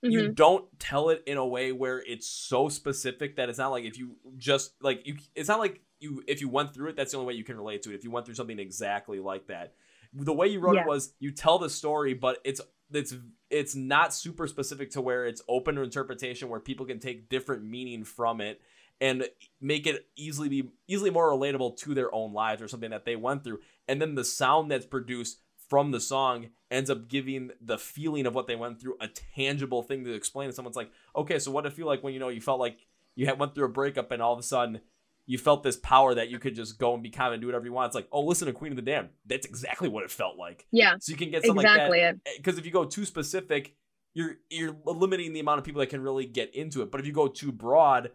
[0.03, 0.35] you Mhm.
[0.37, 3.99] don't tell it in a way where it's so specific that it's not like if
[3.99, 7.19] you just like you it's not like you if you went through it that's the
[7.19, 9.75] only way you can relate to it if you went through something exactly like that
[10.15, 10.83] the way you wrote Yeah.
[10.83, 12.61] it was you tell the story but it's
[12.93, 13.15] it's
[13.51, 17.65] it's not super specific to where it's open to interpretation where people can take different
[17.65, 18.61] meaning from it
[19.01, 19.29] and
[19.61, 23.17] make it easily be easily more relatable to their own lives or something that they
[23.17, 23.61] went through.
[23.87, 25.39] And then the sound that's produced
[25.69, 29.83] from the song ends up giving the feeling of what they went through a tangible
[29.83, 30.49] thing to explain.
[30.49, 32.61] To someone's like okay so what did it feel like when you know you felt
[32.61, 32.79] like
[33.15, 34.81] you had went through a breakup and all of a sudden
[35.27, 37.67] you felt this power that you could just go and be kind and do whatever
[37.67, 37.87] you want?
[37.87, 39.11] It's like oh listen to queen of the damned.
[39.27, 40.67] That's exactly what it felt like.
[40.73, 42.21] Yeah, so you can get something exactly eh, like it.
[42.25, 43.77] that because if you go too specific
[44.15, 46.91] you're you're limiting the amount of people that can really get into it.
[46.91, 48.11] But if you go too broad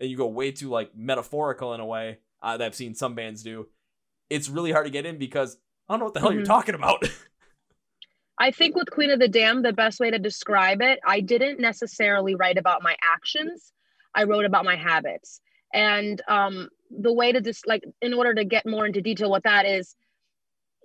[0.00, 3.14] and you go way too like metaphorical in a way uh, that i've seen some
[3.14, 3.68] bands do
[4.28, 6.46] it's really hard to get in because i don't know what the hell you're Mhm.
[6.46, 7.08] talking about
[8.38, 11.60] I think with Queen of the Damned, the best way to describe it, I didn't
[11.60, 13.70] necessarily write about my actions.
[14.14, 15.42] I wrote about my habits.
[15.74, 19.42] And um, the way to just like, in order to get more into detail what
[19.42, 19.94] that is,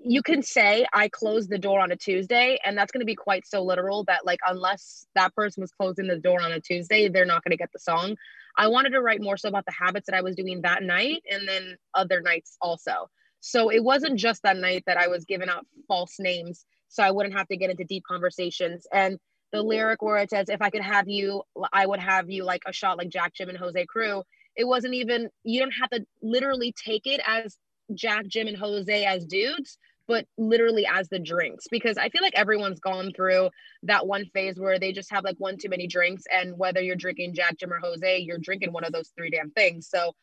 [0.04, 3.16] you can say I closed the door on a Tuesday, and that's going to be
[3.16, 7.08] quite so literal that like unless that person was closing the door on a Tuesday,
[7.08, 8.18] they're not going to get the song.
[8.58, 11.24] I wanted to write more so about the habits that I was doing that night,
[11.30, 13.10] and then other nights also.
[13.40, 17.12] So it wasn't just that night that I was giving out false names, so I
[17.12, 18.88] wouldn't have to get into deep conversations.
[18.92, 19.20] And
[19.52, 22.64] the lyric where it says, "If I could have you, I would have you like
[22.66, 24.24] a shot like Jack, Jim, and Jose Cuervo."
[24.56, 25.30] It wasn't even.
[25.44, 27.58] You don't have to literally take it as
[27.94, 29.78] Jack, Jim, and Jose as dudes,
[30.08, 33.50] but literally as the drinks because I feel like everyone's gone through
[33.84, 36.96] that one phase where they just have like one too many drinks and whether you're
[36.96, 39.88] drinking Jack, Jim, or Jose, you're drinking one of those three damn things.
[39.90, 40.14] So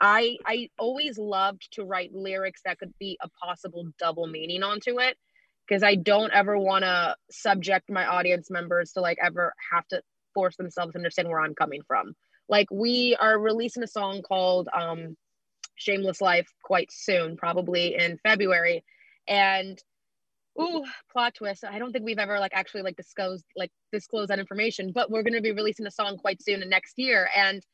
[0.00, 5.00] I I always loved to write lyrics that could be a possible double meaning onto
[5.00, 5.16] it
[5.66, 10.02] because I don't ever want to subject my audience members to like ever have to
[10.34, 12.14] force themselves to understand where I'm coming from.
[12.48, 15.16] Like we are releasing a song called um
[15.76, 18.84] Shameless Life quite soon, probably in February.
[19.30, 19.82] And
[20.60, 21.64] ooh, plot twist.
[21.64, 25.22] I don't think we've ever like actually like disclosed like disclosed that information, but we're
[25.22, 27.28] gonna be releasing a song quite soon next year.
[27.34, 27.64] And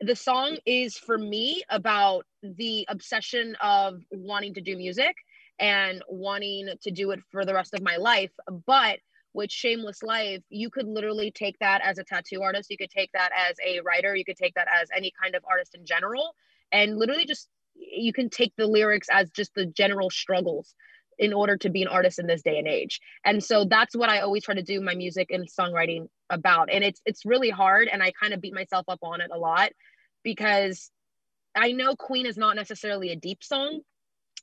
[0.00, 5.14] the song is for me about the obsession of wanting to do music
[5.60, 8.32] and wanting to do it for the rest of my life.
[8.66, 8.98] But
[9.34, 12.70] with Shameless Life, you could literally take that as a tattoo artist.
[12.70, 14.14] You could take that as a writer.
[14.14, 16.34] You could take that as any kind of artist in general.
[16.72, 20.74] And literally just, you can take the lyrics as just the general struggles
[21.18, 23.00] in order to be an artist in this day and age.
[23.24, 26.70] And so that's what I always try to do my music and songwriting about.
[26.70, 29.38] And it's it's really hard and I kind of beat myself up on it a
[29.38, 29.70] lot
[30.22, 30.90] because
[31.54, 33.80] I know Queen is not necessarily a deep song,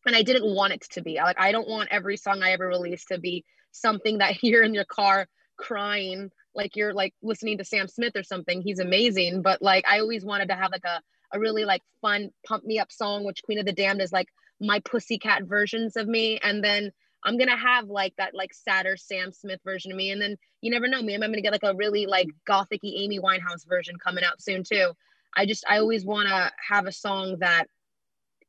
[0.06, 1.16] and I didn't want it to be.
[1.16, 4.74] Like I don't want every song I ever release to be something that you're in
[4.74, 8.62] your car crying like you're like listening to Sam Smith or something.
[8.62, 11.02] He's amazing, but like I always wanted to have like a
[11.34, 14.28] a really like fun pump me up song, which Queen of the Damned is like
[14.62, 16.92] my pussycat versions of me, and then
[17.24, 20.72] I'm gonna have like that like sadder Sam Smith version of me, and then you
[20.72, 21.14] never know, me.
[21.14, 24.94] I'm gonna get like a really like gothicy Amy Winehouse version coming out soon too.
[25.36, 27.68] I just I always want to have a song that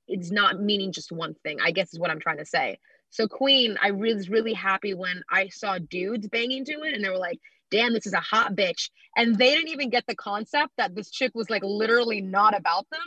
[0.09, 1.59] it's not meaning just one thing.
[1.61, 2.79] I guess is what I'm trying to say.
[3.11, 7.11] So Queen, I was really happy when I saw dudes banging to it, and they
[7.11, 7.39] were like,
[7.71, 11.11] "Damn, this is a hot bitch," and they didn't even get the concept that this
[11.11, 13.01] chick was like literally not about them.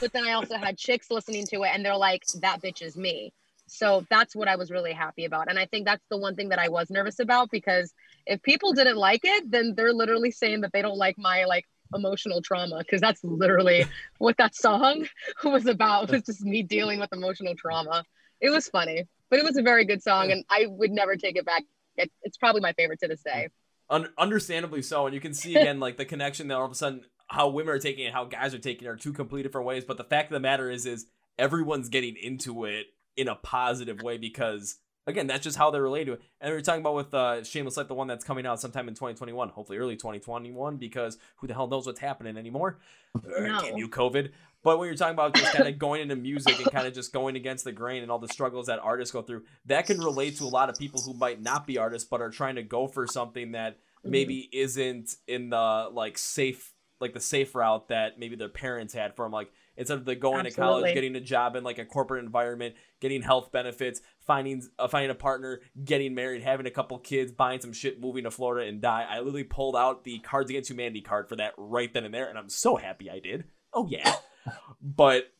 [0.00, 2.96] But then I also had chicks listening to it, and they're like, "That bitch is
[2.96, 3.32] me."
[3.66, 6.48] So that's what I was really happy about, and I think that's the one thing
[6.50, 7.94] that I was nervous about because
[8.26, 11.66] if people didn't like it, then they're literally saying that they don't like my like
[11.94, 13.84] emotional trauma because that's literally
[14.18, 15.06] what that song
[15.44, 18.04] was about was just me dealing with emotional trauma.
[18.40, 21.36] It was funny but it was a very good song and i would never take
[21.36, 21.62] it back.
[21.96, 23.48] It, it's probably my favorite to this day.
[23.88, 26.74] Un- understandably so and you can see again like the connection that all of a
[26.74, 29.66] sudden how women are taking it how guys are taking it are two completely different
[29.66, 31.06] ways but the fact of the matter is is
[31.38, 34.76] everyone's getting into it in a positive way because
[35.06, 36.22] again, that's just how they're related to it.
[36.40, 38.88] And we are talking about with uh, Shameless Life, the one that's coming out sometime
[38.88, 42.78] in 2021, hopefully early 2021, because who the hell knows what's happening anymore?
[43.26, 43.60] No.
[43.60, 44.30] Damn you, COVID.
[44.62, 47.12] But when you're talking about just kind of going into music and kind of just
[47.12, 50.36] going against the grain and all the struggles that artists go through, that can relate
[50.36, 52.86] to a lot of people who might not be artists but are trying to go
[52.86, 54.12] for something that Mm-hmm.
[54.12, 59.14] maybe isn't in the like safe like the safe route that maybe their parents had
[59.16, 61.84] for them like instead of the going to college getting a job in like a
[61.84, 66.98] corporate environment getting health benefits finding uh, finding a partner getting married having a couple
[66.98, 69.06] kids buying some shit moving to florida and die.
[69.08, 72.28] I literally pulled out the cards against humanity card for that right then and there
[72.28, 73.44] and i'm so happy i did.
[73.72, 74.14] Oh yeah.
[74.82, 75.30] But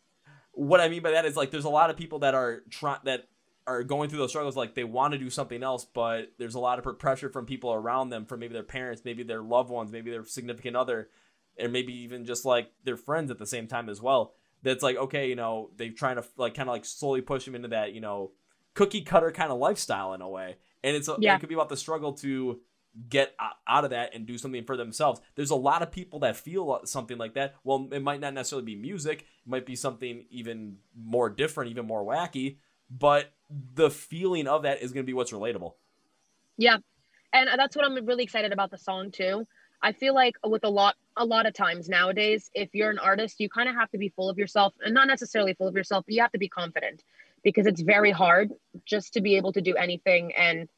[0.53, 3.01] what i mean by that is like there's a lot of people that are trying
[3.05, 3.29] that
[3.67, 6.61] are going through those struggles like they want to do something else but there's a
[6.61, 9.93] lot of pressure from people around them from maybe their parents maybe their loved ones
[9.93, 11.09] maybe their significant other
[11.61, 14.33] and maybe even just like their friends at the same time as well
[14.63, 17.55] that's like okay you know they're trying to like kind of like slowly push them
[17.55, 18.33] into that you know
[18.75, 21.37] cookie cutter kind of lifestyle in a way and it's Yeah.
[21.37, 22.61] it could be about the struggle to
[23.09, 23.35] get
[23.69, 26.73] out of that and do something for themselves there's a lot of people that feel
[26.73, 30.25] uh, something like that well it might not necessarily be music it might be something
[30.31, 32.57] even more different even more wacky
[32.91, 33.33] but
[33.75, 35.75] the feeling of that is going to be what's relatable
[36.57, 36.79] Yeah.
[37.33, 39.47] And uh, that's what I'm really excited about the song too.
[39.83, 43.41] I feel like with a lot a lot of times nowadays, if you're an artist,
[43.41, 46.05] you kind of have to be full of yourself and not necessarily full of yourself,
[46.07, 47.03] but you have to be confident
[47.43, 48.53] because it's very hard
[48.85, 50.69] just to be able to do anything and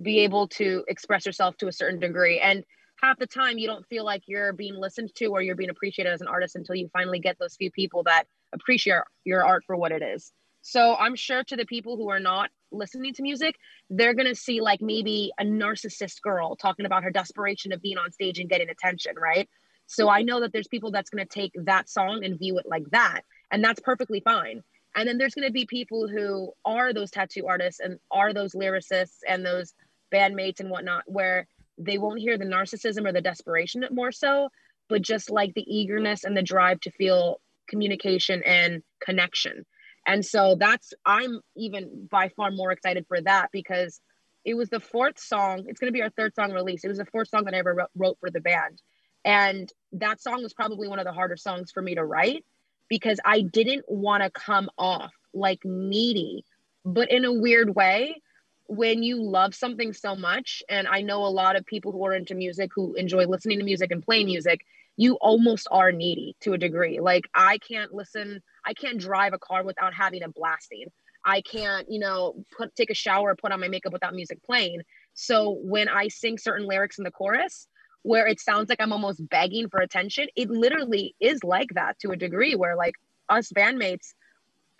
[0.00, 2.38] be able to express yourself to a certain degree.
[2.38, 2.64] And
[2.96, 6.12] half the time you don't feel like you're being listened to or you're being appreciated
[6.12, 9.76] as an artist until you finally get those few people that appreciate your art for
[9.76, 10.32] what it is.
[10.62, 13.56] So I'm sure to the people who are not listening to music,
[13.88, 18.12] they're gonna see like maybe a narcissist girl talking about her desperation of being on
[18.12, 19.48] stage and getting attention, right?
[19.86, 22.88] So I know that there's people that's gonna take that song and view it like
[22.90, 24.62] that, and that's perfectly fine.
[24.94, 29.18] And then there's gonna be people who are those tattoo artists and are those lyricists
[29.26, 29.74] and those
[30.12, 31.46] bandmates and whatnot, where
[31.78, 34.50] they won't hear the narcissism or the desperation more so,
[34.88, 39.64] but just like the eagerness and the drive to feel communication and connection.
[40.06, 44.00] And so that's I'm even by far more excited for that because
[44.44, 45.64] it was the fourth song.
[45.66, 46.84] It's going to be our third song release.
[46.84, 48.80] It was the fourth song that I ever wrote, for the band.
[49.24, 52.44] And that song was probably one of the harder songs for me to write
[52.88, 56.44] because I didn't want to come off like needy,
[56.84, 58.22] but in a weird way
[58.70, 62.14] when you love something so much and I know a lot of people who are
[62.14, 64.64] into music who enjoy listening to music and play music,
[64.96, 67.00] you almost are needy to a degree.
[67.00, 70.86] Like I can't listen I can't drive a car without having it blasting.
[71.24, 74.82] I can't, you know, put take a shower, put on my makeup without music playing.
[75.14, 77.68] So when I sing certain lyrics in the chorus
[78.02, 82.10] where it sounds like I'm almost begging for attention, it literally is like that to
[82.10, 82.94] a degree where like
[83.28, 84.14] us bandmates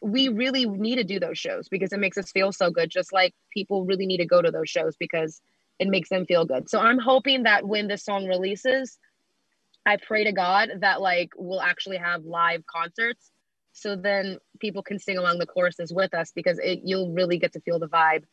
[0.02, 3.12] we really need to do those shows because it makes us feel so good just
[3.12, 5.40] like people really need to go to those shows because
[5.78, 6.68] it makes them feel good.
[6.68, 8.98] So I'm hoping that when this song releases
[9.87, 13.31] I pray to God that like we'll actually have live concerts
[13.72, 17.53] so then people can sing along the choruses with us because it, you'll really get
[17.53, 18.24] to feel the vibe.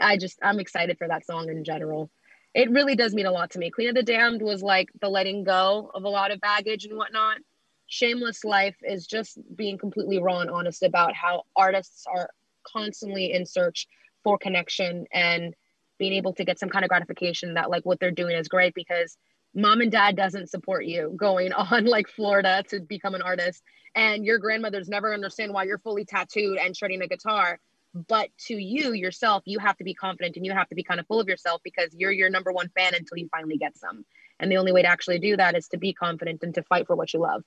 [0.00, 2.10] I just i'm excited for that song in general.
[2.54, 3.70] It really does mean a lot to me.
[3.70, 6.96] Queen of the damned was like the letting go of a lot of baggage and
[6.96, 7.38] whatnot.
[7.86, 12.30] Shameless life is just being completely raw and honest about how artists are
[12.66, 13.86] constantly in search
[14.24, 15.54] for connection and
[15.98, 18.74] being able to get some kind of gratification that like what they're doing is great
[18.74, 19.16] because
[19.56, 23.62] mom and dad doesn't support you going on like Florida to become an artist
[23.94, 27.58] and your grandmother's never understand why you're fully tattooed and shredding a guitar.
[27.94, 31.00] But to you yourself you have to be confident and you have to be kind
[31.00, 34.04] of full of yourself because you're your number one fan until you finally get some.
[34.38, 36.86] And the only way to actually do that is to be confident and to fight
[36.86, 37.42] for what you love.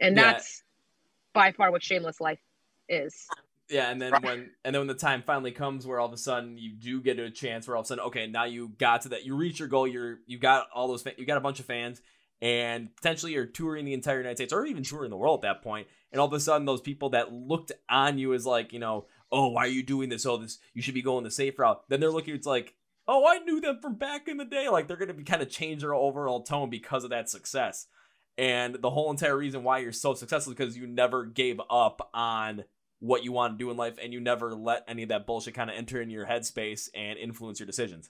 [0.00, 0.32] And Yeah.
[0.32, 0.64] that's
[1.32, 2.40] by far what shameless life
[2.88, 3.28] is
[3.70, 4.22] Yeah, and then Right.
[4.22, 7.00] when and then when the time finally comes where all of a sudden you do
[7.00, 9.34] get a chance where all of a sudden okay now you got to that you
[9.34, 12.02] reach your goal you're you got all those you got a bunch of fans
[12.42, 15.62] and potentially you're touring the entire United States or even touring the world at that
[15.62, 18.78] point and all of a sudden those people that looked on you as like you
[18.78, 21.58] know oh why are you doing this oh this you should be going the safe
[21.58, 22.74] route then they're looking it's like
[23.08, 25.48] oh I knew them from back in the day like they're gonna be kind of
[25.48, 27.86] change their overall tone because of that success
[28.36, 32.10] and the whole entire reason why you're so successful is because you never gave up
[32.12, 32.64] on
[33.04, 35.52] what you want to do in life and you never let any of that bullshit
[35.52, 38.08] kind of enter in your headspace and influence your decisions.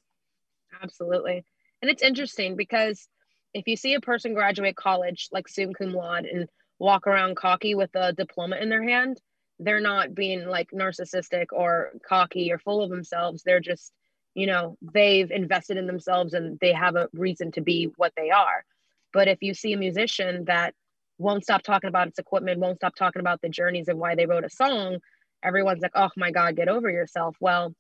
[0.81, 1.45] Absolutely.
[1.83, 3.09] And it's interesting because
[3.55, 7.75] if you see a person graduate college like summa cum laude and walk around cocky
[7.75, 9.21] with a diploma in their hand,
[9.59, 13.43] they're not being like narcissistic or cocky or full of themselves.
[13.43, 13.93] They're just,
[14.35, 18.31] you know, they've invested in themselves and they have a reason to be what they
[18.31, 18.65] are.
[19.13, 20.73] But if you see a musician that
[21.19, 24.27] won't stop talking about its equipment, won't stop talking about the journeys and why they
[24.27, 24.99] wrote a song,
[25.45, 27.37] everyone's like, oh my God, get over yourself.
[27.41, 27.75] Well,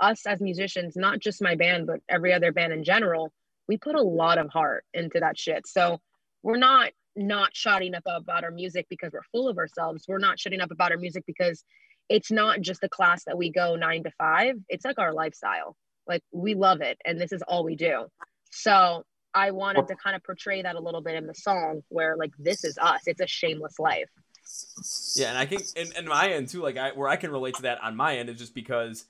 [0.00, 3.32] us as musicians, not just my band, but every other band in general,
[3.68, 5.66] we put a lot of heart into that shit.
[5.66, 5.98] So
[6.42, 10.04] we're not not shutting up about our music because we're full of ourselves.
[10.06, 11.64] We're not shutting up about our music because
[12.10, 14.56] it's not just a class that we go nine to five.
[14.68, 15.76] It's like our lifestyle.
[16.06, 18.06] Like we love it, and this is all we do.
[18.52, 19.02] So
[19.36, 22.32] I wanted to kind of portray that a little bit in the song, where like
[22.38, 23.02] this is us.
[23.06, 24.08] It's a shameless life.
[25.14, 27.54] Yeah, and I think in, in my end too, like I where I can relate
[27.56, 29.04] to that on my end is just because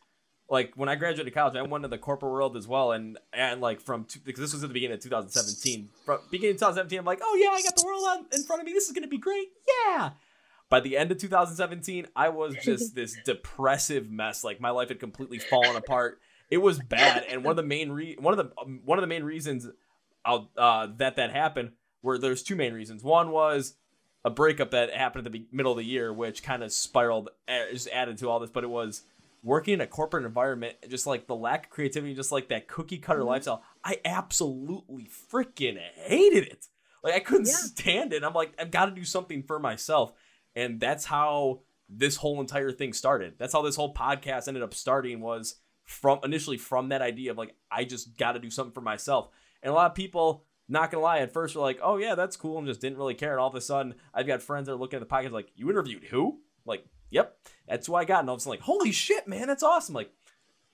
[0.51, 3.61] like when I graduated college, I went into the corporate world as well, and and
[3.61, 5.91] like from two, because this was at the beginning of 2017.
[6.05, 8.61] From beginning of 2017, I'm like, oh yeah, I got the world on, in front
[8.61, 8.72] of me.
[8.72, 9.49] This is gonna be great.
[9.87, 10.11] Yeah.
[10.68, 14.43] By the end of 2017, I was just this depressive mess.
[14.43, 16.18] Like my life had completely fallen apart.
[16.51, 19.03] It was bad, and one of the main re- one of the um, one of
[19.03, 19.68] the main reasons
[20.27, 21.70] I'll, uh, that that happened
[22.03, 23.03] were there's two main reasons.
[23.03, 23.77] One was
[24.24, 27.70] a breakup that happened at the middle of the year, which kind of spiraled, uh,
[27.72, 28.51] just added to all this.
[28.51, 29.03] But it was
[29.43, 32.99] working in a corporate environment, just like the lack of creativity, just like that cookie
[32.99, 33.62] cutter lifestyle.
[33.85, 36.66] I absolutely freaking hated it.
[37.05, 37.53] Like I couldn't Yeah.
[37.53, 38.24] stand it.
[38.24, 40.12] I'm like, I've got to do something for myself,
[40.57, 43.35] and that's how this whole entire thing started.
[43.39, 45.20] That's how this whole podcast ended up starting.
[45.20, 48.81] Was from initially from that idea of like, I just got to do something for
[48.81, 49.29] myself.
[49.67, 52.37] And a lot of people not gonna lie, at first were like, "Oh yeah, that's
[52.37, 53.33] cool," and just didn't really care.
[53.33, 55.51] And all of a sudden, I've got friends that are looking at the podcast like,
[55.57, 57.37] "You interviewed who?" Like, "Yep,
[57.69, 59.95] that's who I got." And all of a sudden, like, "Holy shit, man, that's awesome!"
[59.95, 60.11] Like,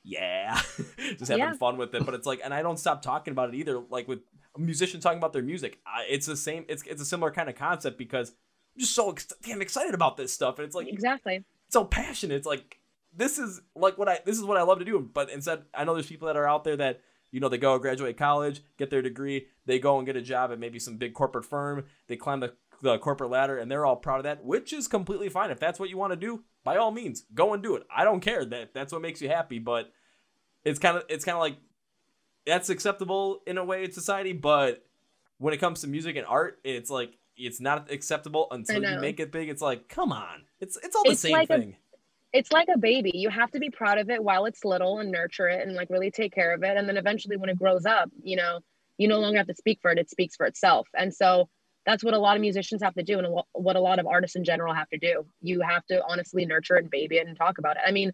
[0.03, 0.61] yeah,
[1.19, 1.53] just having Yeah.
[1.55, 2.05] fun with it.
[2.05, 3.79] But it's like, and I don't stop talking about it either.
[3.79, 4.21] Like with
[4.57, 6.65] a musician talking about their music, I, it's the same.
[6.69, 8.31] It's it's a similar kind of concept because
[8.75, 11.45] I'm just so ex- damn excited about this stuff, and it's like Exactly.
[11.69, 12.35] so passionate.
[12.37, 12.79] It's like
[13.15, 14.99] this is like what I this is what I love to do.
[15.01, 17.01] But instead, I know there's people that are out there that
[17.33, 20.53] you know they go graduate college, get their degree, they go and get a job
[20.53, 22.53] at maybe some big corporate firm, they climb the,
[22.83, 25.51] the corporate ladder, and they're all proud of that, which is completely fine.
[25.51, 27.83] If that's what you want to do, by all means, go and do it.
[27.95, 29.91] I don't care that that's what makes you happy, but
[30.65, 31.57] it's kind of it's kind of like
[32.47, 34.85] that's acceptable in a way in society, but
[35.39, 39.19] when it comes to music and art, it's like it's not acceptable until you make
[39.21, 39.49] it big.
[39.49, 41.77] It's like, come on, it's it's all the It's same like a- thing.
[42.33, 43.13] It's like a baby.
[43.15, 45.91] You have to be proud of it while it's little and nurture it and like
[45.91, 46.77] really take care of it.
[46.77, 48.61] And then eventually, when it grows up, you know,
[48.99, 50.89] you no longer have to speak for it, it speaks for itself.
[50.97, 51.49] And so
[51.85, 54.37] that's what a lot of musicians have to do and what a lot of artists
[54.37, 55.27] in general have to do.
[55.41, 57.83] You have to honestly nurture it and baby it and talk about it.
[57.87, 58.13] I mean,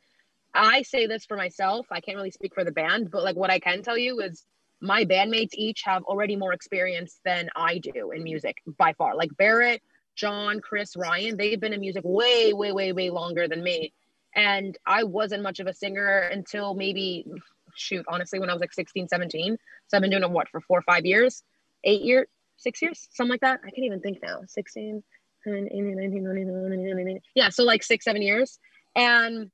[0.54, 1.86] I say this for myself.
[1.90, 4.44] I can't really speak for the band, but like what I can tell you is
[4.80, 9.14] my bandmates each have already more experience than I do in music by far.
[9.14, 9.82] Like Barrett,
[10.16, 13.92] John, Chris, Ryan, they've been in music way, way, way, way longer than me.
[14.34, 17.26] And I wasn't much of a singer until maybe,
[17.74, 19.56] shoot, honestly, when I was like 16, 17.
[19.88, 21.42] So I've been doing it, what, for four or five years,
[21.84, 22.26] eight years,
[22.56, 23.60] six years, something like that.
[23.64, 24.40] I can't even think now.
[24.46, 25.02] 16,
[25.46, 27.20] 18, 19, 20, 21, 22.
[27.34, 28.58] yeah, so like six, seven years.
[28.94, 29.50] And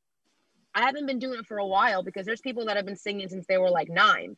[0.74, 3.28] I haven't been doing it for a while because there's people that have been singing
[3.28, 4.36] since they were like nine.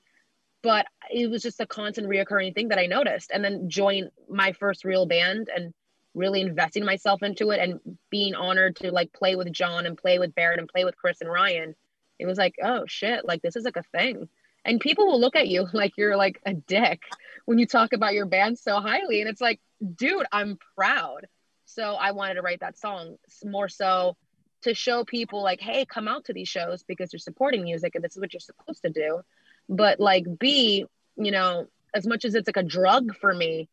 [0.63, 3.31] But it was just a constant reoccurring thing that I noticed.
[3.33, 5.73] And then join my first real band and
[6.17, 7.79] really investing myself into it and
[8.11, 11.21] being honored to like play with John and play with Barrett and play with Chris
[11.21, 11.77] and Ryan.
[12.19, 14.29] It was like, oh shit, like this is like a thing.
[14.65, 17.03] And people will look at you like you're like a dick
[17.45, 19.21] when you talk about your band so highly.
[19.21, 19.61] And it's like,
[19.95, 21.27] dude, I'm proud.
[21.67, 24.17] So I wanted to write that song more so
[24.63, 28.03] to show people like, hey, come out to these shows because you're supporting music and
[28.03, 29.21] this is what you're supposed to do.
[29.69, 30.87] But like B,
[31.17, 33.69] you know, as much as it's like a drug for me,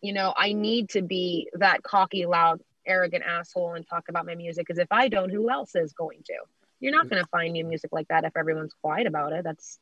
[0.00, 4.34] you know, I need to be that cocky, loud, arrogant asshole and talk about my
[4.34, 6.34] music because if I don't, who else is going to?
[6.80, 7.10] You're not mm.
[7.10, 9.44] going to find new music like that if everyone's quiet about it.
[9.44, 9.78] That's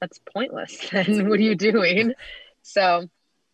[0.00, 0.88] that's pointless.
[0.92, 2.14] And what are you doing?
[2.62, 3.08] So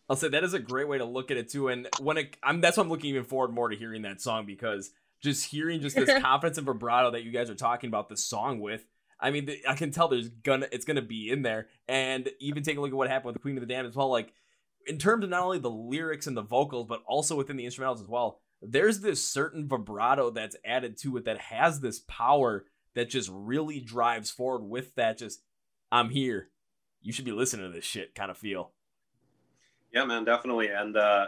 [0.09, 1.69] I'll say that is a great way to look at it too.
[1.69, 4.45] And when it, I'm that's why I'm looking even forward more to hearing that song
[4.45, 8.17] because just hearing just this confidence and vibrato that you guys are talking about the
[8.17, 8.85] song with.
[9.19, 12.77] I mean, I can tell there's gonna it's gonna be in there, and even take
[12.77, 14.09] a look at what happened with the Queen of the Damned as well.
[14.09, 14.33] Like
[14.85, 18.01] in terms of not only the lyrics and the vocals, but also within the instrumentals
[18.01, 18.39] as well.
[18.61, 22.65] There's this certain vibrato that's added to it that has this power
[22.95, 25.17] that just really drives forward with that.
[25.17, 25.41] Just
[25.91, 26.49] I'm here.
[27.01, 28.71] You should be listening to this shit kind of feel.
[29.93, 30.69] Yeah, man, definitely.
[30.69, 31.27] And uh,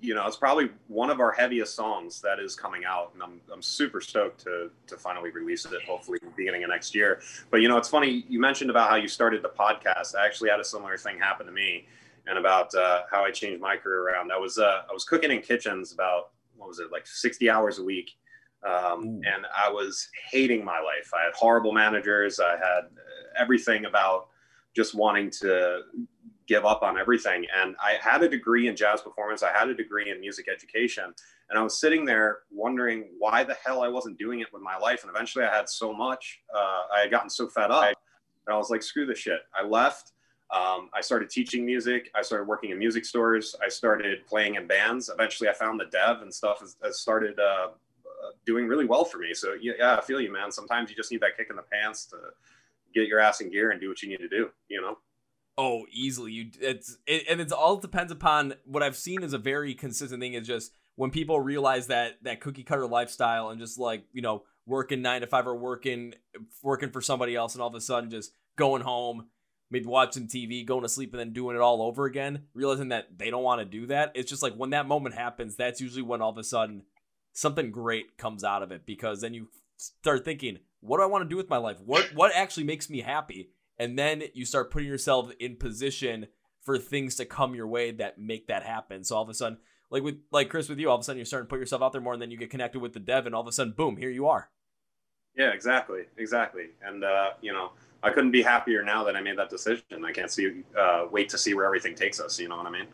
[0.00, 3.40] you know, it's probably one of our heaviest songs that is coming out, and I'm,
[3.52, 5.72] I'm super stoked to to finally release it.
[5.86, 7.20] Hopefully, beginning of next year.
[7.50, 10.14] But you know, it's funny you mentioned about how you started the podcast.
[10.14, 11.86] I actually had a similar thing happen to me,
[12.28, 14.30] and about uh, how I changed my career around.
[14.32, 17.78] I was uh, I was cooking in kitchens about what was it like 60 hours
[17.78, 18.10] a week,
[18.66, 21.10] um, and I was hating my life.
[21.14, 22.40] I had horrible managers.
[22.40, 22.82] I had
[23.38, 24.28] everything about
[24.74, 25.82] just wanting to
[26.48, 27.44] give up on everything.
[27.54, 31.12] And I had a degree in jazz performance, I had a degree in music education.
[31.50, 34.76] And I was sitting there wondering why the hell I wasn't doing it with my
[34.76, 35.02] life.
[35.02, 37.84] And eventually I had so much, uh, I had gotten so fed up.
[38.46, 39.40] And I was like, screw this shit.
[39.54, 40.12] I left.
[40.50, 42.10] Um, I started teaching music.
[42.14, 43.54] I started working in music stores.
[43.62, 45.10] I started playing in bands.
[45.12, 47.68] Eventually, I found the dev and stuff has, has started uh,
[48.46, 49.34] doing really well for me.
[49.34, 50.50] So yeah, I feel you, man.
[50.50, 52.16] Sometimes you just need that kick in the pants to
[52.94, 54.48] get your ass in gear and do what you need to do.
[54.68, 54.98] You know.
[55.58, 56.32] Oh, easily.
[56.32, 60.22] You it's it, and it's all depends upon what I've seen is a very consistent
[60.22, 64.22] thing is just when people realize that that cookie cutter lifestyle and just like you
[64.22, 66.14] know working nine to five or working
[66.62, 69.26] working for somebody else and all of a sudden just going home
[69.70, 73.18] maybe watching TV, going to sleep, and then doing it all over again, realizing that
[73.18, 74.12] they don't want to do that.
[74.14, 76.82] It's just like when that moment happens, that's usually when all of a sudden
[77.32, 81.24] something great comes out of it because then you start thinking, what do I want
[81.24, 81.78] to do with my life?
[81.84, 83.50] What what actually makes me happy?
[83.78, 86.26] and then you start putting yourself in position
[86.62, 89.04] for things to come your way that make that happen.
[89.04, 89.58] So all of a sudden,
[89.90, 91.82] like with like Chris with you, all of a sudden you're starting to put yourself
[91.82, 93.52] out there more, and then you get connected with the dev, and all of a
[93.52, 94.50] sudden, boom, here you are.
[95.38, 96.66] Yeah, exactly, exactly.
[96.82, 97.70] And uh, you know,
[98.02, 100.04] I couldn't be happier now that I made that decision.
[100.04, 102.38] I can't see uh, wait to see where everything takes us.
[102.40, 102.86] You know what I mean?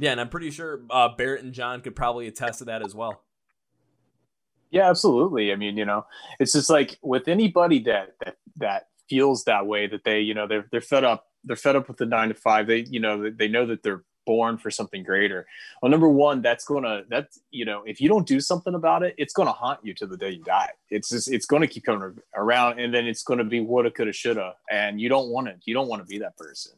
[0.00, 2.94] Yeah, and I'm pretty sure uh, Barrett and John could probably attest to that as
[2.94, 3.22] well.
[4.72, 5.52] Yeah, absolutely.
[5.52, 6.06] I mean, you know,
[6.40, 10.48] it's just like with anybody that that that feels that way that they you know
[10.48, 13.30] they're they're fed up they're fed up with the nine to five they you know
[13.30, 15.46] they know that they're born for something greater.
[15.80, 19.14] Well number one that's gonna that's you know if you don't do something about it
[19.18, 20.70] it's gonna haunt you to the day you die.
[20.90, 24.54] It's just it's gonna keep coming around and then it's gonna be woulda coulda shoulda
[24.70, 25.60] and you don't want it.
[25.64, 26.72] You don't want to be that person.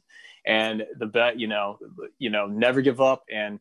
[0.46, 1.78] And the bet you know
[2.18, 3.24] you know never give up.
[3.32, 3.60] And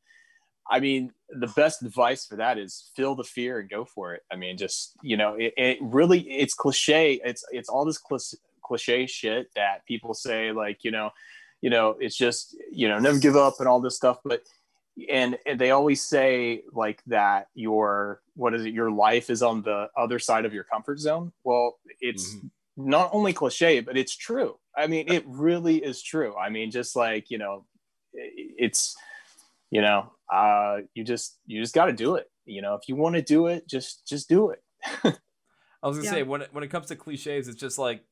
[0.70, 4.22] I mean, the best advice for that is feel the fear and go for it.
[4.32, 7.20] I mean, just you know, it, it really it's cliche.
[7.24, 8.02] It's it's all this
[8.64, 11.12] cliche shit that people say like you know
[11.64, 14.18] you know it's just you know never give up and all this stuff.
[14.26, 14.44] But
[15.10, 19.62] and, and they always say like that your what is it your life is on
[19.62, 21.32] the other side of your comfort zone.
[21.46, 22.90] Well it's mm-hmm.
[22.92, 24.60] not only cliche but it's true.
[24.78, 26.36] I mean it really is true.
[26.36, 27.66] I mean just like you know
[28.14, 28.94] it's
[29.72, 32.30] you know uh you just you just got to do it.
[32.46, 34.62] You know if you want to do it just just do it.
[35.82, 36.12] I was gonna yeah.
[36.12, 38.04] say when it, when it comes to cliches, it's just like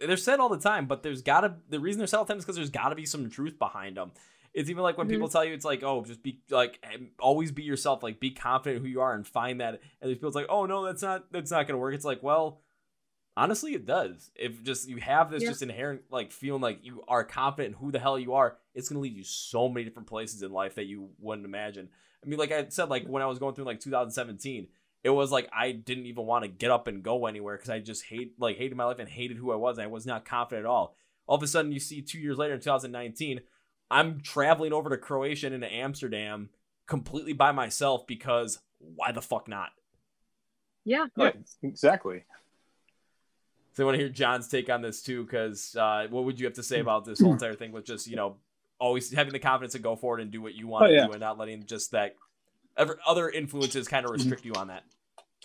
[0.00, 2.38] they're said all the time, but there's gotta the reason they're said all the time
[2.38, 4.12] is because there's gotta be some truth behind them.
[4.54, 5.14] It's even like when mm-hmm.
[5.14, 6.84] people tell you it's like, oh, just be like
[7.18, 9.74] always be yourself, like be confident who you are and find that.
[9.74, 11.94] And there's people like, oh no, that's not that's not gonna work.
[11.94, 12.60] It's like, well,
[13.36, 14.30] honestly, it does.
[14.34, 15.50] If just you have this yeah.
[15.50, 18.88] just inherent like feeling like you are confident in who the hell you are, it's
[18.88, 21.88] gonna lead you so many different places in life that you wouldn't imagine.
[22.24, 24.68] I mean, like I said, like when I was going through like 2017,
[25.04, 27.78] it was like I didn't even want to get up and go anywhere because I
[27.78, 29.78] just hate like hated my life and hated who I was.
[29.78, 30.96] I was not confident at all.
[31.26, 33.40] All of a sudden, you see two years later in 2019,
[33.90, 36.48] I'm traveling over to Croatia and into Amsterdam
[36.86, 39.70] completely by myself because why the fuck not?
[40.84, 41.06] Yeah.
[41.16, 42.24] Yeah, exactly.
[43.74, 46.46] So I want to hear John's take on this too, because uh, what would you
[46.46, 48.36] have to say about this whole entire thing with just you know
[48.80, 51.06] always having the confidence to go forward and do what you want oh, to yeah.
[51.06, 52.16] do and not letting just that
[53.06, 54.84] other influences kind of restrict you on that.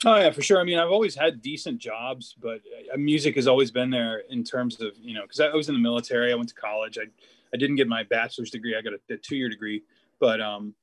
[0.06, 0.60] Oh yeah, for sure.
[0.60, 2.62] I mean, I've always had decent jobs, but
[2.94, 5.76] uh, music has always been there in terms of you know because I was in
[5.76, 6.32] the military.
[6.32, 6.98] I went to college.
[6.98, 7.06] I
[7.54, 8.76] I didn't get my bachelor's degree.
[8.76, 9.84] I got a, a two year degree,
[10.20, 10.74] but um,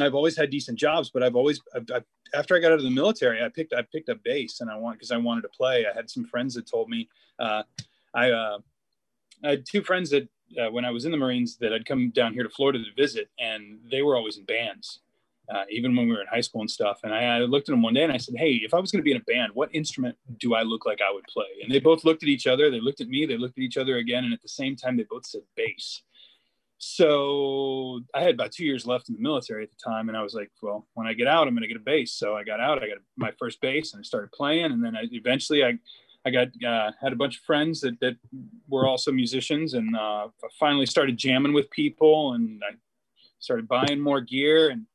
[0.00, 1.10] I've always had decent jobs.
[1.10, 2.04] But I've always I've, I've,
[2.34, 4.76] after I got out of the military, I picked I picked up bass and I
[4.76, 5.86] want because I wanted to play.
[5.90, 7.08] I had some friends that told me
[7.38, 7.62] uh,
[8.14, 8.58] I uh,
[9.44, 10.28] I had two friends that
[10.60, 12.94] uh, when I was in the Marines that I'd come down here to Florida to
[12.96, 15.00] visit, and they were always in bands,
[15.52, 17.00] uh, even when we were in high school and stuff.
[17.04, 18.90] And I, I looked at them one day and I said, "Hey, if I was
[18.90, 21.46] going to be in a band, what instrument do I look like I would play?"
[21.62, 22.70] And they both looked at each other.
[22.70, 23.26] They looked at me.
[23.26, 26.02] They looked at each other again, and at the same time, they both said bass.
[26.80, 30.22] So I had about two years left in the military at the time, and I
[30.22, 32.44] was like, "Well, when I get out, I'm going to get a bass." So I
[32.44, 32.82] got out.
[32.82, 34.66] I got my first bass, and I started playing.
[34.66, 35.78] And then I, eventually, I
[36.24, 38.16] I got uh, had a bunch of friends that, that
[38.68, 42.74] were also musicians, and uh, finally started jamming with people, and I
[43.38, 44.86] started buying more gear, and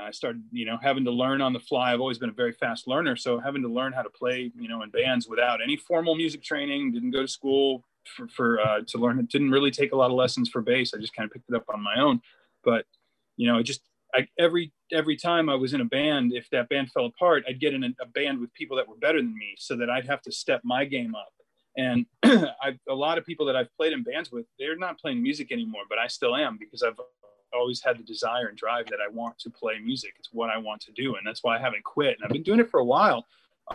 [0.00, 1.92] I started you know having to learn on the fly.
[1.92, 4.68] I've always been a very fast learner, so having to learn how to play you
[4.68, 6.92] know in bands without any formal music training.
[6.92, 9.18] Didn't go to school for, for uh, to learn.
[9.18, 10.94] It didn't really take a lot of lessons for bass.
[10.94, 12.20] I just kind of picked it up on my own,
[12.64, 12.86] but
[13.36, 13.82] you know, it just
[14.14, 17.60] I, every every time I was in a band, if that band fell apart, I'd
[17.60, 20.06] get in a, a band with people that were better than me, so that I'd
[20.06, 21.32] have to step my game up.
[21.76, 25.52] And a lot of people that I've played in bands with, they're not playing music
[25.52, 26.98] anymore, but I still am because I've
[27.54, 30.14] always had the desire and drive that I want to play music.
[30.18, 32.16] It's what I want to do, and that's why I haven't quit.
[32.16, 33.26] And I've been doing it for a while.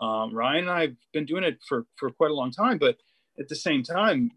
[0.01, 2.97] Um, Ryan and I've been doing it for for quite a long time, but
[3.39, 4.31] at the same time,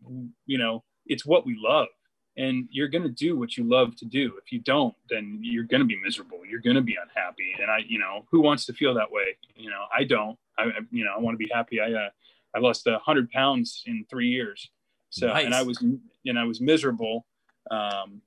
[0.47, 1.89] you know, it's what we love
[2.37, 5.65] and you're going to do what you love to do if you don't then you're
[5.65, 8.67] going to be miserable you're going to be unhappy and i you know who wants
[8.67, 11.51] to feel that way you know i don't i you know i want to be
[11.53, 12.09] happy i uh,
[12.55, 14.71] i lost a hundred pounds in three years
[15.11, 15.45] so nice.
[15.45, 15.83] and i was
[16.27, 17.27] and i was miserable
[17.71, 18.21] um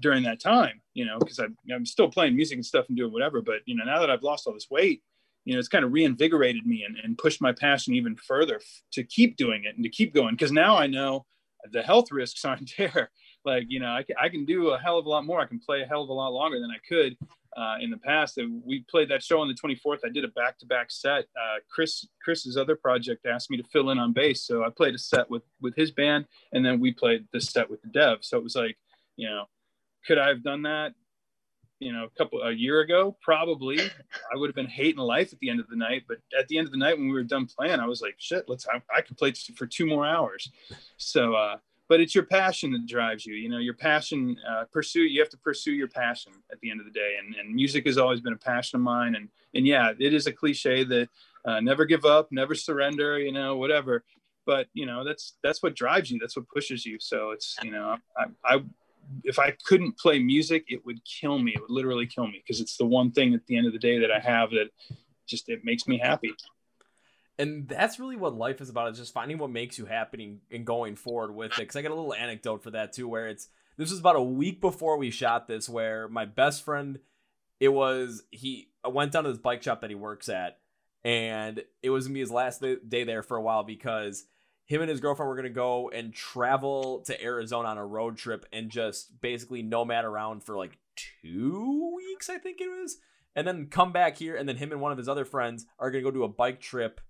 [0.00, 3.12] during that time you know because i'm I'm still playing music and stuff and doing
[3.12, 5.02] whatever but you know now that i've lost all this weight
[5.44, 8.82] you know, it's kind of reinvigorated me and, and pushed my passion even further f-
[8.92, 10.34] to keep doing it and to keep going.
[10.34, 11.24] Because now I know
[11.72, 13.10] the health risks aren't there.
[13.44, 15.40] Like, you know, I I can do a hell of a lot more.
[15.40, 17.16] I can play a hell of a lot longer than I could
[17.56, 18.36] uh, in the past.
[18.36, 20.00] And We played that show on the 24th.
[20.04, 21.24] I did a back-to-back set.
[21.34, 24.44] Uh, Chris, Chris's other project asked me to fill in on bass.
[24.44, 27.70] So I played a set with, with his band and then we played the set
[27.70, 28.18] with the dev.
[28.20, 28.76] So it was like,
[29.16, 29.46] you know,
[30.06, 30.92] could I have done that?
[31.80, 35.38] you know, a couple a year ago, probably I would have been hating life at
[35.40, 36.04] the end of the night.
[36.06, 38.14] But at the end of the night, when we were done playing, I was like,
[38.18, 40.50] shit, let's I, I could play for two more hours.
[40.98, 41.56] So, uh,
[41.88, 43.34] but it's your passion that drives you.
[43.34, 45.00] You know, your passion uh, pursue.
[45.00, 47.16] You have to pursue your passion at the end of the day.
[47.18, 49.14] And, and music has always been a passion of mine.
[49.16, 51.08] And and yeah, it is a cliche that
[51.46, 53.18] uh, never give up, never surrender.
[53.18, 54.04] You know, whatever.
[54.44, 56.18] But you know, that's that's what drives you.
[56.18, 56.98] That's what pushes you.
[57.00, 58.62] So it's you know, I, I
[59.24, 61.52] if I couldn't play music, it would kill me.
[61.54, 63.78] It would literally kill me because it's the one thing at the end of the
[63.78, 64.68] day that I have that
[65.26, 66.34] just it makes me happy.
[67.38, 70.66] And that's really what life is about is just finding what makes you happy and
[70.66, 71.58] going forward with it.
[71.58, 74.22] Because I got a little anecdote for that too, where it's this was about a
[74.22, 76.98] week before we shot this, where my best friend,
[77.58, 80.58] it was he went down to this bike shop that he works at,
[81.02, 84.24] and it was gonna be his last day there for a while because
[84.70, 88.16] him and his girlfriend were going to go and travel to Arizona on a road
[88.16, 92.98] trip and just basically nomad around for like two weeks, I think it was,
[93.34, 94.36] and then come back here.
[94.36, 96.28] And then him and one of his other friends are going to go do a
[96.28, 97.00] bike trip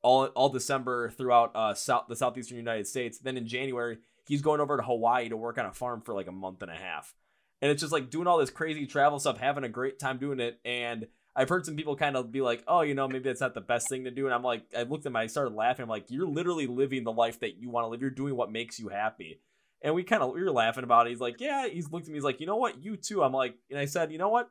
[0.00, 3.18] all all December throughout uh south the southeastern United States.
[3.18, 6.26] Then in January, he's going over to Hawaii to work on a farm for like
[6.26, 7.14] a month and a half.
[7.60, 10.40] And it's just like doing all this crazy travel stuff, having a great time doing
[10.40, 13.40] it, and I've heard some people kind of be like, oh, you know, maybe that's
[13.40, 14.26] not the best thing to do.
[14.26, 15.84] And I'm like, I looked at my, I started laughing.
[15.84, 18.00] I'm like, you're literally living the life that you want to live.
[18.00, 19.40] You're doing what makes you happy.
[19.82, 21.10] And we kind of, we were laughing about it.
[21.10, 22.16] He's like, yeah, he's looked at me.
[22.16, 22.82] He's like, you know what?
[22.82, 23.22] You too.
[23.22, 24.50] I'm like, and I said, you know what?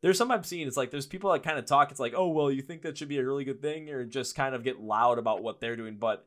[0.00, 0.68] There's some I've seen.
[0.68, 1.90] It's like, there's people that kind of talk.
[1.90, 4.36] It's like, oh, well, you think that should be a really good thing or just
[4.36, 5.96] kind of get loud about what they're doing.
[5.96, 6.26] But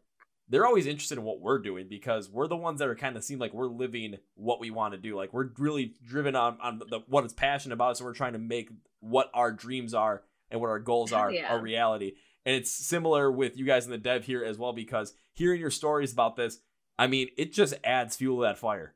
[0.49, 3.23] they're always interested in what we're doing because we're the ones that are kind of
[3.23, 5.15] seem like we're living what we want to do.
[5.15, 7.97] Like we're really driven on, on the, what it's passionate about.
[7.97, 8.69] So we're trying to make
[8.99, 11.53] what our dreams are and what our goals are yeah.
[11.53, 12.13] our reality.
[12.45, 15.69] And it's similar with you guys in the dev here as well because hearing your
[15.69, 16.59] stories about this,
[16.97, 18.95] I mean, it just adds fuel to that fire.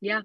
[0.00, 0.22] Yeah.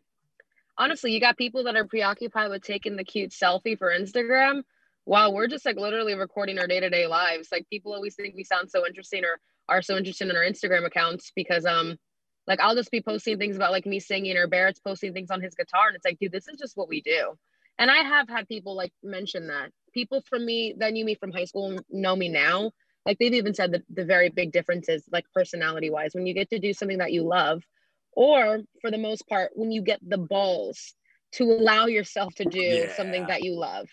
[0.78, 4.64] Honestly, you got people that are preoccupied with taking the cute selfie for Instagram
[5.04, 7.50] while we're just like literally recording our day-to-day lives.
[7.52, 10.86] Like people always think we sound so interesting or are so interested in our Instagram
[10.86, 11.98] accounts because um
[12.48, 15.42] like I'll just be posting things about like me singing or Barrett's posting things on
[15.42, 17.34] his guitar and it's like, dude, this is just what we do.
[17.80, 21.32] And I have had people like mention that people from me that knew me from
[21.32, 22.72] high school know me now.
[23.06, 26.50] Like they've even said that the very big differences, like personality wise, when you get
[26.52, 27.62] to do something that you love,
[28.14, 30.94] or for the most part, when you get the balls
[31.34, 32.96] to allow yourself to do yeah.
[32.96, 33.88] something that you love.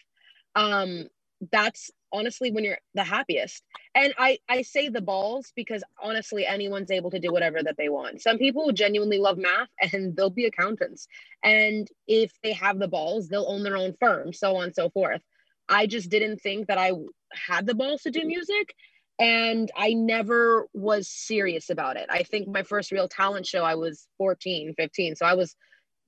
[0.54, 1.06] Um,
[1.50, 3.62] that's honestly when you're the happiest
[3.94, 7.88] and i i say the balls because honestly anyone's able to do whatever that they
[7.88, 11.06] want some people genuinely love math and they'll be accountants
[11.44, 14.90] and if they have the balls they'll own their own firm so on and so
[14.90, 15.22] forth
[15.70, 16.92] I just didn't think that I
[17.34, 18.74] had the balls to do music.
[19.20, 22.06] and I never was serious about it.
[22.10, 25.16] I think my first real talent show I was 14, 15.
[25.16, 25.54] So I was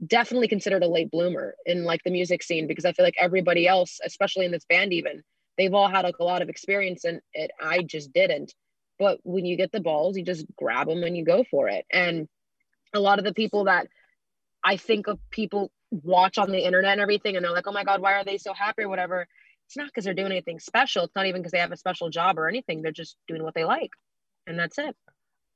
[0.06, 3.68] definitely considered a late bloomer in like the music scene because I feel like everybody
[3.68, 5.22] else, especially in this band even,
[5.58, 8.52] they've all had like a lot of experience and it I just didn't.
[8.98, 11.84] But when you get the balls, you just grab them and you go for it.
[11.90, 12.28] And
[12.94, 13.88] a lot of the people that
[14.62, 17.84] I think of people watch on the internet and everything and they're like, "Oh my
[17.84, 19.26] god, why are they so happy or whatever?"
[19.72, 21.04] it's not because they're doing anything special.
[21.04, 22.82] It's not even because they have a special job or anything.
[22.82, 23.90] They're just doing what they like.
[24.46, 24.94] And that's it.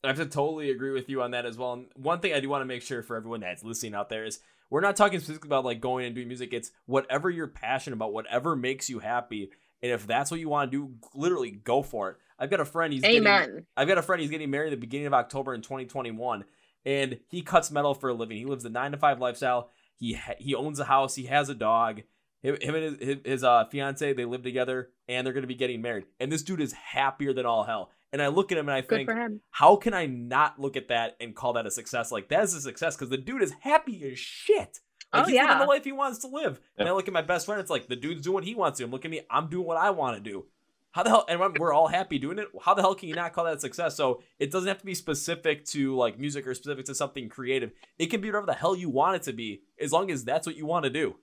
[0.03, 1.75] I have to totally agree with you on that as well.
[1.75, 4.25] And one thing I do want to make sure for everyone that's listening out there
[4.25, 4.41] is
[4.71, 6.55] we're not talking specifically about like going and doing music.
[6.55, 9.51] It's whatever you're passionate about, whatever makes you happy.
[9.83, 12.17] And if that's what you want to do, literally go for it.
[12.39, 12.93] I've got a friend.
[12.93, 13.47] He's Amen.
[13.47, 14.21] Getting, I've got a friend.
[14.21, 16.45] He's getting married at the beginning of October in 2021,
[16.85, 18.37] and he cuts metal for a living.
[18.37, 19.71] He lives the nine to five lifestyle.
[19.97, 21.15] He ha- he owns a house.
[21.15, 22.03] He has a dog
[22.43, 25.55] him, him and his, his uh, fiance they live together and they're going to be
[25.55, 28.69] getting married and this dude is happier than all hell and i look at him
[28.69, 29.11] and i think
[29.51, 32.55] how can i not look at that and call that a success like that is
[32.55, 34.81] a success because the dude is happy as shit
[35.17, 35.45] like oh, he's yeah.
[35.45, 37.71] living the life he wants to live and i look at my best friend it's
[37.71, 39.77] like the dude's doing what he wants to i'm looking at me i'm doing what
[39.77, 40.45] i want to do
[40.93, 43.33] how the hell and we're all happy doing it how the hell can you not
[43.33, 46.85] call that success so it doesn't have to be specific to like music or specific
[46.87, 49.93] to something creative it can be whatever the hell you want it to be as
[49.93, 51.17] long as that's what you want to do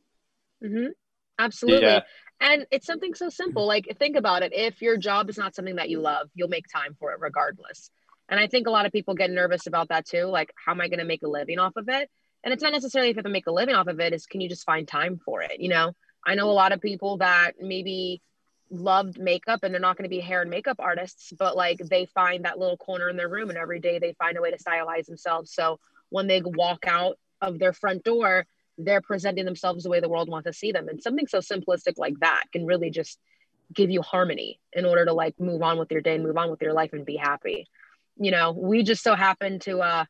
[0.64, 0.88] mm-hmm.
[1.40, 1.86] Absolutely.
[1.88, 2.02] Yeah.
[2.40, 3.66] And it's something so simple.
[3.66, 4.54] Like, think about it.
[4.54, 7.90] If your job is not something that you love, you'll make time for it regardless.
[8.30, 10.26] And I think a lot of people get nervous about that too.
[10.26, 12.10] Like, how am I going to make a living off of it?
[12.44, 14.26] And it's not necessarily if you have to make a living off of it, is
[14.26, 15.60] can you just find time for it?
[15.60, 15.94] You know,
[16.26, 18.22] I know a lot of people that maybe
[18.70, 22.06] loved makeup and they're not going to be hair and makeup artists, but like they
[22.08, 24.58] find that little corner in their room and every day they find a way to
[24.58, 25.54] stylize themselves.
[25.54, 25.80] So
[26.10, 28.46] when they walk out of their front door,
[28.78, 31.94] they're presenting themselves the way the world wants to see them and something so simplistic
[31.98, 33.20] like that can really just
[33.74, 36.50] give you harmony in order to like move on with your day and move on
[36.50, 37.68] with your life and be happy
[38.18, 40.06] you know we just so happen to uh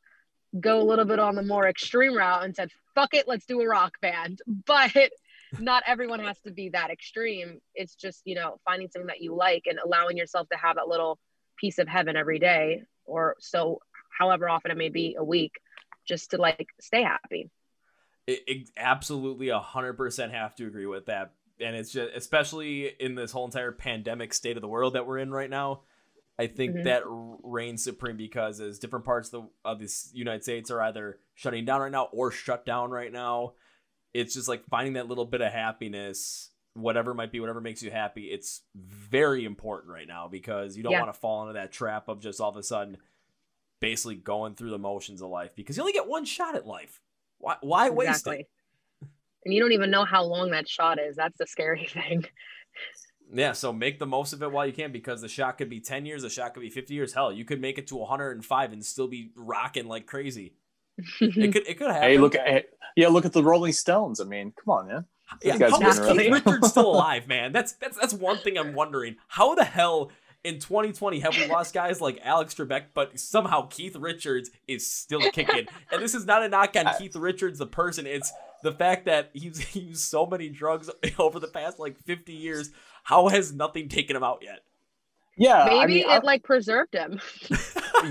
[0.59, 3.61] go a little bit on the more extreme route and said fuck it let's do
[3.61, 4.41] a rock band.
[4.65, 5.11] But
[5.59, 7.59] not everyone has to be that extreme.
[7.75, 10.87] It's just you know finding something that you like and allowing yourself to have that
[10.87, 11.19] little
[11.57, 13.79] piece of heaven every day or so
[14.17, 15.53] however often it may be a week
[16.07, 17.49] just to like stay happy.
[18.25, 21.33] It, it absolutely 100% have to agree with that.
[21.59, 25.19] And it's just especially in this whole entire pandemic state of the world that we're
[25.19, 25.81] in right now
[26.39, 26.83] i think mm-hmm.
[26.83, 27.03] that
[27.43, 31.65] reigns supreme because as different parts of the of this united states are either shutting
[31.65, 33.53] down right now or shut down right now
[34.13, 37.91] it's just like finding that little bit of happiness whatever might be whatever makes you
[37.91, 41.01] happy it's very important right now because you don't yeah.
[41.01, 42.97] want to fall into that trap of just all of a sudden
[43.79, 47.01] basically going through the motions of life because you only get one shot at life
[47.43, 48.47] why, why waste it?
[49.43, 51.17] And you don't even know how long that shot is.
[51.17, 52.23] That's the scary thing.
[53.33, 55.79] Yeah, so make the most of it while you can because the shot could be
[55.79, 57.13] 10 years, the shot could be 50 years.
[57.13, 60.53] Hell, you could make it to 105 and still be rocking like crazy.
[61.19, 62.03] it could it could happen.
[62.09, 64.21] Hey, look at yeah, look at the Rolling Stones.
[64.21, 65.05] I mean, come on, man.
[65.41, 67.51] Yeah, how is Keith Richards still alive, man?
[67.51, 69.15] That's that's that's one thing I'm wondering.
[69.27, 70.11] How the hell
[70.43, 75.21] in 2020 have we lost guys like Alex Trebek, but somehow Keith Richards is still
[75.31, 75.67] kicking.
[75.91, 78.05] and this is not a knock on Keith Richards, the person.
[78.05, 78.31] It's
[78.63, 82.71] the fact that he's used so many drugs over the past like 50 years.
[83.03, 84.59] How has nothing taken him out yet?
[85.35, 87.19] Yeah, maybe I mean, it I, like preserved him.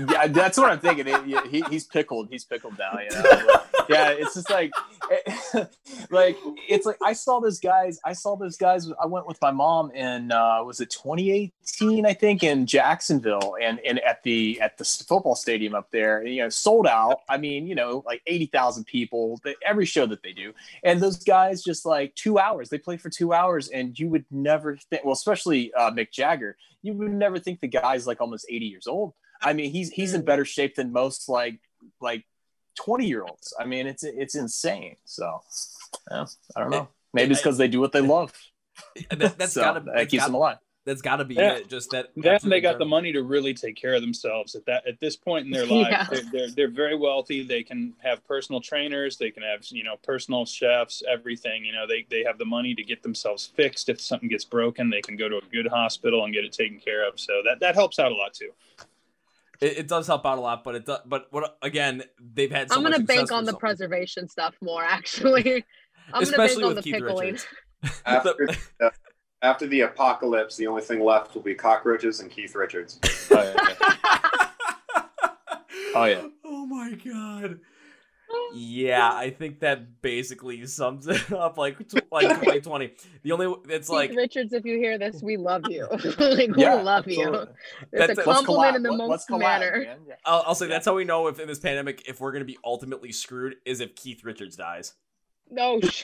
[0.09, 1.07] yeah, that's what I'm thinking.
[1.07, 2.27] It, he, he's pickled.
[2.29, 2.99] He's pickled now.
[2.99, 3.61] You know?
[3.89, 4.71] Yeah, it's just like,
[6.09, 6.37] like
[6.69, 7.99] it's like I saw those guys.
[8.05, 8.89] I saw those guys.
[9.01, 12.05] I went with my mom in uh, was it 2018?
[12.05, 16.29] I think in Jacksonville, and and at the at the football stadium up there, and,
[16.29, 17.21] you know, sold out.
[17.29, 19.39] I mean, you know, like eighty thousand people.
[19.65, 20.53] Every show that they do,
[20.83, 22.69] and those guys just like two hours.
[22.69, 25.03] They play for two hours, and you would never think.
[25.03, 28.87] Well, especially uh, Mick Jagger, you would never think the guy's like almost eighty years
[28.87, 29.13] old.
[29.41, 31.59] I mean, he's he's in better shape than most like
[31.99, 32.25] like
[32.75, 33.53] 20 year olds.
[33.59, 34.95] I mean, it's it's insane.
[35.05, 35.41] So
[36.11, 36.25] yeah,
[36.55, 36.87] I don't know.
[37.13, 38.33] Maybe it's because they do what they love.
[39.11, 40.57] That, has so, gotta that keeps gotta, them alive.
[40.85, 41.53] That's got to be yeah.
[41.53, 41.69] it.
[41.69, 42.09] Just that.
[42.17, 45.15] Then they got the money to really take care of themselves at that at this
[45.15, 45.87] point in their life.
[45.89, 46.07] Yeah.
[46.09, 47.43] They're, they're, they're very wealthy.
[47.43, 49.17] They can have personal trainers.
[49.17, 51.01] They can have you know personal chefs.
[51.09, 51.63] Everything.
[51.63, 53.87] You know they they have the money to get themselves fixed.
[53.87, 56.79] If something gets broken, they can go to a good hospital and get it taken
[56.79, 57.19] care of.
[57.19, 58.49] So that that helps out a lot too.
[59.63, 60.99] It, it, does help out a lot, but it does.
[61.05, 62.03] But what again?
[62.19, 62.69] They've had.
[62.69, 64.83] So I'm gonna bank on the preservation stuff more.
[64.89, 65.65] Actually,
[66.11, 67.37] I'm Especially gonna bank on the Keith pickling.
[68.05, 68.49] After,
[68.81, 68.89] uh,
[69.41, 72.97] after the apocalypse, the only thing left will be cockroaches and Keith Richards.
[73.29, 73.53] Oh yeah.
[75.93, 76.27] oh, yeah.
[76.45, 77.59] oh my god.
[78.55, 81.57] Yeah, I think that basically sums it up.
[81.57, 82.91] Like, tw- like 2020.
[83.23, 85.87] The only it's like Keith like Richards, if you hear this, we love you.
[86.19, 87.33] like Yeah, we love you.
[87.33, 87.47] It's
[87.91, 88.25] That's a it.
[88.25, 88.75] Compliment collab.
[88.75, 89.97] in the Let- most collab, manner.
[90.07, 90.15] Yeah.
[90.25, 90.73] I'll, I'll say Yeah.
[90.73, 93.79] that's how we know if in this pandemic if we're gonna be ultimately screwed is
[93.81, 94.93] if Keith Richards dies.
[95.49, 96.03] No, sh-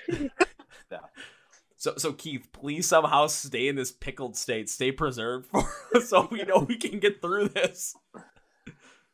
[1.77, 6.43] So so Keith, please somehow stay in this pickled state, stay preserved for so we
[6.43, 7.95] know we can get through this.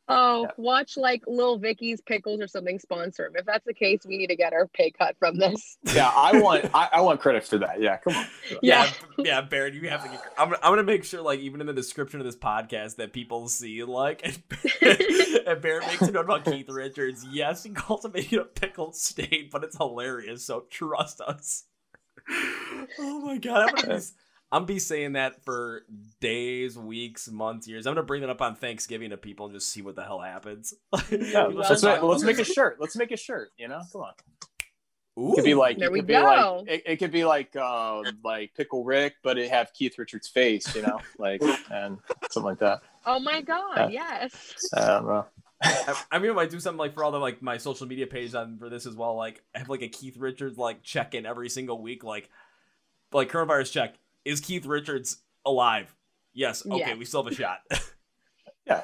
[0.07, 0.52] Oh, Yeah.
[0.57, 3.34] watch like Lil Vicky's pickles or something sponsor him.
[3.36, 5.77] If that's the case, we need to get our pay cut from this.
[5.94, 7.80] Yeah, I want I, I want credit for that.
[7.82, 8.26] Yeah, come on.
[8.61, 10.22] Yeah, yeah, Baron, you have to get.
[10.38, 13.48] I'm, I'm gonna make sure, like, even in the description of this podcast, that people
[13.48, 14.41] see, like, and,
[15.48, 17.26] and Baron makes a note about Keith Richards.
[17.32, 20.45] Yes, he calls him a pickled state, but it's hilarious.
[20.45, 21.64] So trust us.
[22.99, 24.03] Oh my god, I'm gonna be,
[24.56, 25.84] I'm be saying that for
[26.22, 27.86] days, weeks, months, years.
[27.86, 30.19] I'm gonna bring that up on Thanksgiving to people and just see what the hell
[30.19, 30.73] happens.
[31.11, 32.07] Yeah, let's, make, done.
[32.07, 32.77] let's make a shirt.
[32.80, 33.49] Let's make a shirt.
[33.57, 34.14] You know, come on.
[35.19, 35.34] Ooh.
[35.34, 36.64] It could be like There it we could be go.
[36.64, 40.30] like it, it could be like uh like pickle Rick, but it have Keith Richards'
[40.30, 40.73] face.
[40.73, 41.98] You know, like and
[42.30, 42.80] something like that.
[43.06, 44.56] Oh my god, yes.
[44.73, 45.26] I don't know.
[45.61, 48.07] I, I mean, I might do something like for all the like my social media
[48.07, 49.18] page on for this as well.
[49.18, 52.06] Like, I have like a Keith Richards like check in every single week.
[52.06, 52.30] Like,
[53.11, 53.95] like coronavirus check
[54.26, 55.93] is Keith Richards alive?
[56.34, 56.65] Yes.
[56.65, 56.95] Okay, Yeah.
[56.95, 57.60] we still have a shot.
[58.68, 58.84] Yeah.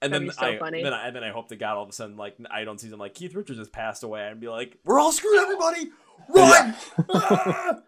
[0.00, 0.82] And That'd then so I funny.
[0.84, 2.78] then I, and then I hope to God all of a sudden like I don't
[2.80, 5.88] see them like Keith Richards has passed away and be like we're all screwed everybody
[6.28, 6.76] run.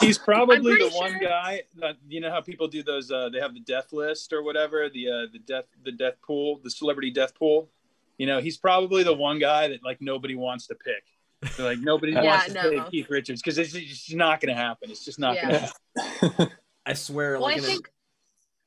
[0.00, 3.10] He's probably pretty the one guy that you know how people do those.
[3.10, 6.60] Uh, they have the death list or whatever, the uh, the death the death pool,
[6.62, 7.68] the celebrity death pool.
[8.18, 11.02] You know, he's probably the one guy that like nobody wants to pick.
[11.56, 12.70] They're like nobody Yeah, wants to no.
[12.70, 14.90] pick Keith Richards because it's just not going to happen.
[14.90, 15.48] It's just not Yeah.
[15.48, 16.10] going to.
[16.28, 16.50] happen.
[16.86, 17.32] I swear.
[17.34, 17.90] Well, like I in a- think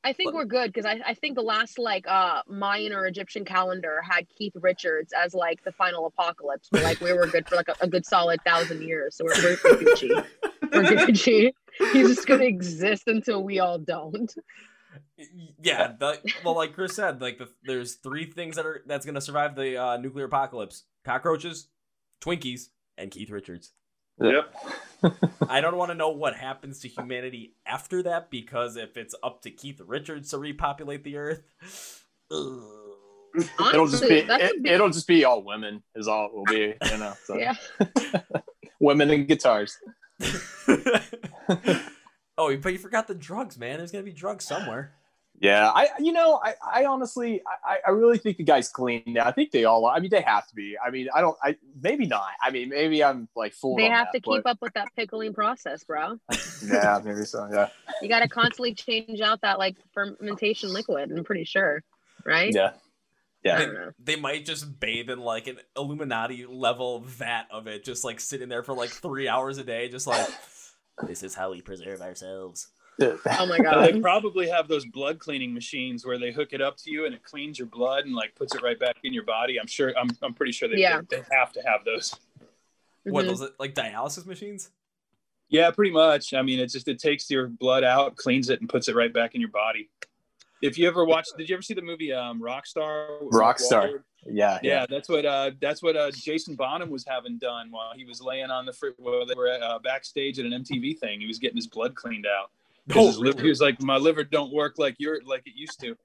[0.02, 3.44] I think we're good because I, I think the last like uh Mayan or Egyptian
[3.46, 6.70] calendar had Keith Richards as like the final apocalypse.
[6.72, 9.16] But like we were good for like a, a good solid thousand years.
[9.18, 10.26] So we're, we're, we're Gucci.
[10.72, 11.52] We're Gucci.
[11.94, 14.34] He's just gonna exist until we all don't.
[15.62, 19.22] yeah the, well like chris said like the, there's three things that are that's gonna
[19.22, 21.68] survive the uh, nuclear apocalypse cockroaches
[22.22, 23.72] twinkies and keith richards
[24.22, 24.54] Yep.
[25.50, 29.42] i don't want to know what happens to humanity after that because if it's up
[29.44, 31.42] to keith richards to repopulate the earth
[32.32, 32.62] ugh.
[33.74, 36.44] it'll just Honestly, be it, big- it'll just be all women is all it will
[36.46, 36.74] be.
[36.92, 37.38] You know, so.
[37.38, 37.56] yeah.
[38.82, 39.78] women and guitars.
[42.38, 44.94] oh but you forgot the drugs man there's gonna be drugs somewhere
[45.42, 49.26] Yeah, I you know I, I honestly I, I really think the guys clean now.
[49.26, 49.96] I think they all are.
[49.96, 50.76] I mean they have to be.
[50.86, 52.28] I mean I don't I maybe not.
[52.42, 53.80] I mean maybe I'm like fooled.
[53.80, 56.18] They have that, to keep but- up with that pickling process, bro.
[56.62, 57.48] Yeah, maybe so.
[57.50, 57.70] Yeah,
[58.02, 61.10] You got to constantly change out that like fermentation liquid.
[61.10, 61.82] I'm pretty sure,
[62.26, 62.54] right?
[62.54, 62.72] yeah,
[63.44, 63.60] yeah.
[63.60, 68.20] don't they might just bathe in like an illuminati level vat of it just like
[68.20, 70.28] sitting there for like three hours a day just like
[71.08, 72.68] this is how we preserve ourselves
[73.02, 73.86] Oh my god!
[73.94, 77.14] they probably have those blood cleaning machines where they hook it up to you and
[77.16, 79.60] it cleans your blood and like puts it right back in your body.
[79.60, 79.94] I'm sure.
[79.98, 81.02] I'm, I'm pretty sure they, Yeah.
[81.10, 82.16] they, they have to have those.
[83.04, 83.28] what Mhm.
[83.30, 84.72] those like dialysis machines
[85.50, 86.34] Yeah, pretty much.
[86.34, 89.12] I mean, it's just it takes your blood out, cleans it, and puts it right
[89.14, 89.90] back in your body.
[90.62, 93.22] If you ever watched, did you ever see the movie um, Rockstar?
[93.24, 93.90] with Mark Rockstar.
[93.94, 94.04] Wahlberg?
[94.26, 98.04] yeah, Yeah, that's what uh, that's what uh, Jason Bonham was having done while he
[98.04, 101.22] was laying on the fr- while they were uh, backstage at an MTV thing.
[101.22, 102.52] He was getting his blood cleaned out.
[102.90, 105.54] 'Cause Oh, his liver, he was like, "My liver don't work like your like it
[105.56, 105.96] used to."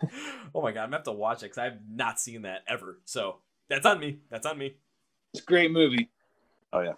[0.54, 3.00] oh my god i'm gonna have to watch it because i've not seen that ever.
[3.04, 3.38] So
[3.68, 4.18] that's on me.
[4.30, 4.76] That's on me.
[5.34, 6.10] It's a great movie.
[6.72, 6.92] Oh yeah.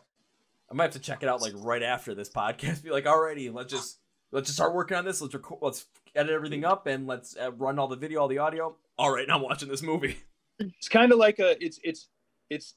[0.70, 2.82] i might have to check it out like right after this podcast.
[2.84, 3.98] Be like alrighty let's just
[4.32, 5.20] let's just start working on this.
[5.22, 8.38] Let's record let's edit everything up and let's uh, run all the video all the
[8.38, 8.76] audio.
[8.98, 10.16] All right now i'm watching this movie.
[10.78, 12.08] It's kind of like a it's it's
[12.50, 12.74] it's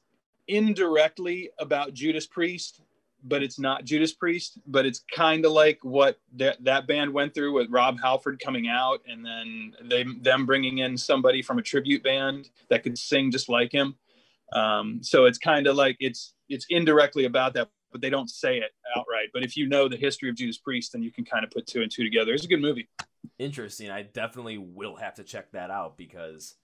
[0.48, 2.80] indirectly about Judas Priest,
[3.24, 4.58] but it's not Judas Priest.
[4.66, 8.68] But it's kind of like what that that band went through with Rob Halford coming
[8.68, 13.30] out, and then they them bringing in somebody from a tribute band that could sing
[13.30, 13.96] just like him.
[14.52, 18.58] Um, so it's kind of like it's it's indirectly about that, but they don't say
[18.58, 19.30] it outright.
[19.32, 21.66] But if you know the history of Judas Priest, then you can kind of put
[21.66, 22.32] two and two together.
[22.34, 22.88] It's a good movie.
[23.38, 26.54] interesting i definitely will have to check that out because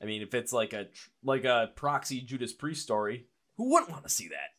[0.00, 0.86] i mean if it's like a
[1.22, 3.26] like a proxy judas priest story
[3.56, 4.57] who wouldn't want to see that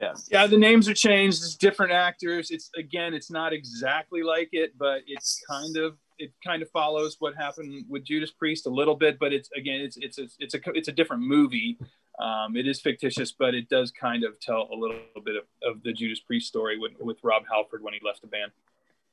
[0.00, 1.38] Yeah, Yeah, the names are changed.
[1.38, 2.50] It's different actors.
[2.50, 7.16] It's again, it's not exactly like it, but it's kind of it kind of follows
[7.18, 9.18] what happened with Judas Priest a little bit.
[9.18, 11.78] But it's again, it's it's a, it's a it's a different movie.
[12.20, 15.82] Um, it is fictitious, but it does kind of tell a little bit of, of
[15.82, 18.52] the Judas Priest story with, with Rob Halford when he left the band.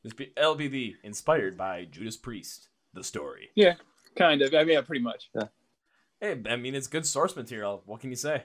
[0.03, 3.73] This be lbv inspired by judas priest the story Yeah,
[4.17, 4.53] Kind of.
[4.53, 5.29] I mean, yeah, pretty much.
[6.19, 7.83] Hey, I mean, it's good source material.
[7.85, 8.43] What can you say?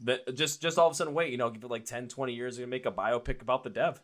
[0.00, 2.32] But just just all of a sudden, wait, you know, give it like 10, 20
[2.32, 4.00] years, you're gonna make a biopic about the dev.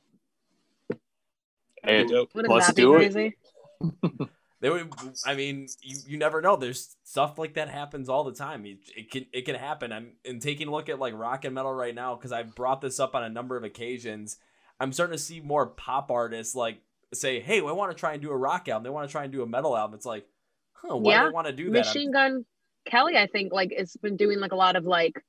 [1.83, 2.05] Hey,
[2.35, 3.35] Let's that be do it.
[4.65, 4.95] They would.
[5.27, 6.57] I mean, you, you never know.
[6.57, 8.65] There's stuff like that happens all the time.
[8.65, 9.93] It, it can it can happen.
[9.93, 12.81] I'm and taking a look at like rock and metal right now because I've brought
[12.81, 14.39] this up on a number of occasions.
[14.81, 16.79] I'm starting to see more pop artists like
[17.13, 18.85] say, "Hey, I want to try and do a rock album.
[18.85, 20.27] They want to try and do a metal album." It's like,
[20.73, 20.97] huh?
[20.97, 21.25] Why do Yeah.
[21.25, 21.85] they want to do that?
[21.85, 22.47] Machine Gun
[22.87, 25.23] Kelly, I think, like, it's been doing like a lot of like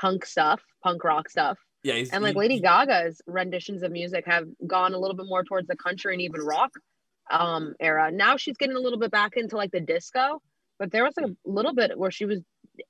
[0.00, 1.58] punk stuff, punk rock stuff.
[1.82, 5.44] yeah, And like he- Lady Gaga's renditions of music have gone a little bit more
[5.44, 6.70] towards the country and even rock
[7.30, 8.10] um era.
[8.12, 10.40] Now she's getting a little bit back into like the disco,
[10.78, 12.40] but there was a little bit where she was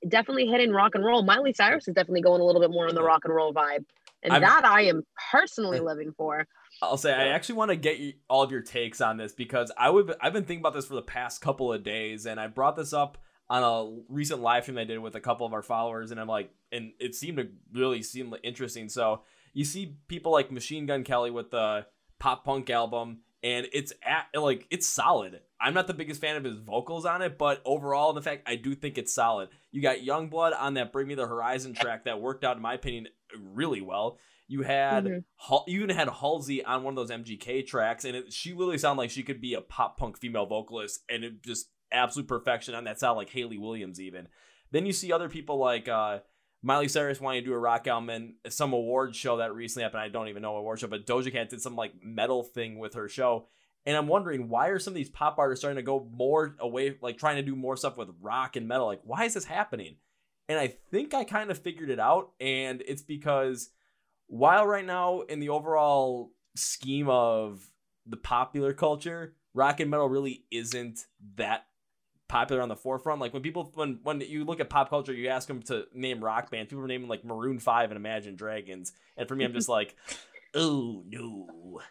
[0.07, 1.23] definitely hitting rock and roll.
[1.23, 3.85] Miley Cyrus is definitely going a little bit more on the rock and roll vibe.
[4.23, 6.45] And I'm- that I am personally living for.
[6.81, 9.71] I'll say I actually want to get you, all of your takes on this because
[9.77, 12.45] I would I've been thinking about this for the past couple of days and I
[12.47, 13.17] brought this up
[13.49, 16.27] on a recent live stream I did with a couple of our followers and I'm
[16.27, 18.89] like and it seemed to really seem interesting.
[18.89, 19.21] So
[19.53, 21.85] you see people like Machine Gun Kelly with the
[22.19, 25.39] pop punk album and it's at like it's solid.
[25.61, 28.55] I'm not the biggest fan of his vocals on it, but overall, the fact I
[28.57, 29.49] do think it's solid.
[29.71, 32.73] You got YUNGBLUD on that "Bring Me the Horizon" track that worked out, in my
[32.73, 33.07] opinion,
[33.39, 34.19] really well.
[34.47, 35.23] You had Mhm.
[35.37, 38.77] Hal- you even had Halsey on one of those MGK tracks, and it, she literally
[38.77, 42.75] sounded like she could be a pop punk female vocalist, and it just absolute perfection
[42.75, 44.27] on that sound, like Hayley Williams even.
[44.71, 46.19] Then you see other people like uh,
[46.61, 50.01] Miley Cyrus wanting to do a rock album, and some award show that recently happened.
[50.01, 52.95] I don't even know award show, but Doja Cat did some like metal thing with
[52.95, 53.47] her show,
[53.85, 56.97] and I'm wondering why are some of these pop artists starting to go more away,
[57.01, 58.87] like trying to do more stuff with rock and metal?
[58.87, 59.95] Like, why is this happening?
[60.49, 63.69] And I think I kind of figured it out, and it's because
[64.27, 67.69] while right now in the overall scheme of
[68.05, 71.05] the popular culture, rock and metal really isn't
[71.35, 71.65] that
[72.27, 73.21] popular on the forefront.
[73.21, 76.23] Like when people when when you look at pop culture, you ask them to name
[76.23, 79.53] rock bands, people are naming like Maroon Five and Imagine Dragons, and for me, I'm
[79.53, 79.95] just like,
[80.55, 81.81] oh no.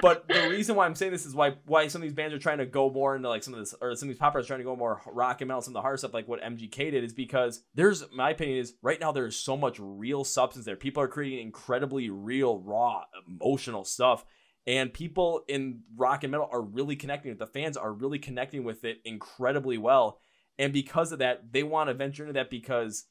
[0.00, 2.38] but the reason why I'm saying this is why why some of these bands are
[2.38, 4.48] trying to go more into like some of this or some of these pop artists
[4.48, 6.90] trying to go more rock and metal, some of the hard stuff like what MGK
[6.90, 10.76] did is because there's my opinion is right now there's so much real substance there.
[10.76, 14.24] People are creating incredibly real, raw, emotional stuff.
[14.66, 18.64] And people in rock and metal are really connecting with the fans are really connecting
[18.64, 20.20] with it incredibly well.
[20.58, 23.06] And because of that, they want to venture into that because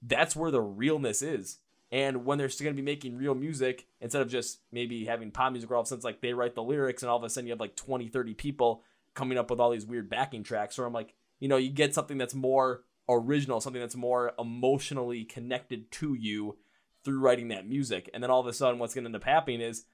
[0.00, 1.58] that's where the realness is.
[1.90, 5.30] And when they're still going to be making real music, instead of just maybe having
[5.30, 7.24] pop music where all of a sudden like they write the lyrics and all of
[7.24, 8.82] a sudden you have like 20, 30 people
[9.14, 10.78] coming up with all these weird backing tracks.
[10.78, 15.24] Or I'm like, you know, you get something that's more original, something that's more emotionally
[15.24, 16.58] connected to you
[17.04, 18.08] through writing that music.
[18.14, 19.84] And then all of a sudden what's going to end up happening is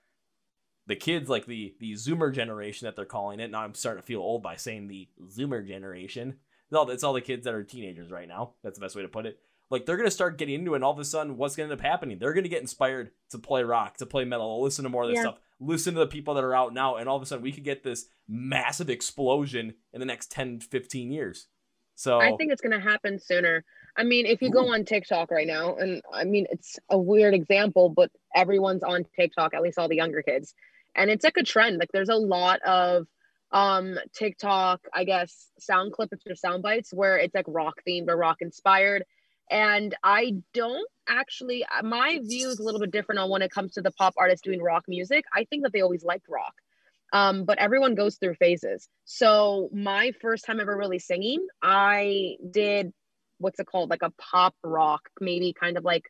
[0.87, 3.51] the kids, like the the Zoomer generation that they're calling it.
[3.51, 6.37] Now I'm starting to feel old by saying the Zoomer generation.
[6.69, 8.53] It's all, it's all the kids that are teenagers right now.
[8.63, 9.39] That's the best way to put it
[9.71, 11.81] like they're gonna start getting into it and all of a sudden what's gonna end
[11.81, 15.05] up happening they're gonna get inspired to play rock to play metal listen to more
[15.05, 15.23] of this Yeah.
[15.23, 17.53] stuff listen to the people that are out now and all of a sudden we
[17.53, 21.47] could get this massive explosion in the next 10 15 years
[21.95, 23.63] so I think it's going to happen sooner.
[23.95, 27.35] I mean, if you go on TikTok right now, and I mean, it's a weird
[27.35, 30.55] example, but everyone's on TikTok, at least all the younger kids.
[30.95, 31.79] And it's like a trend.
[31.79, 33.07] Like there's a lot of
[33.53, 38.17] um TikTok, I guess, sound clips or sound bites where it's like rock themed or
[38.17, 39.05] rock inspired.
[39.51, 43.73] And I don't actually, my view is a little bit different on when it comes
[43.73, 45.25] to the pop artists doing rock music.
[45.35, 46.55] I think that they always liked rock.
[47.13, 48.89] Um, but everyone goes through phases.
[49.05, 52.93] So my first time ever really singing, I did
[53.39, 56.05] what's it called, like a pop rock, maybe kind of like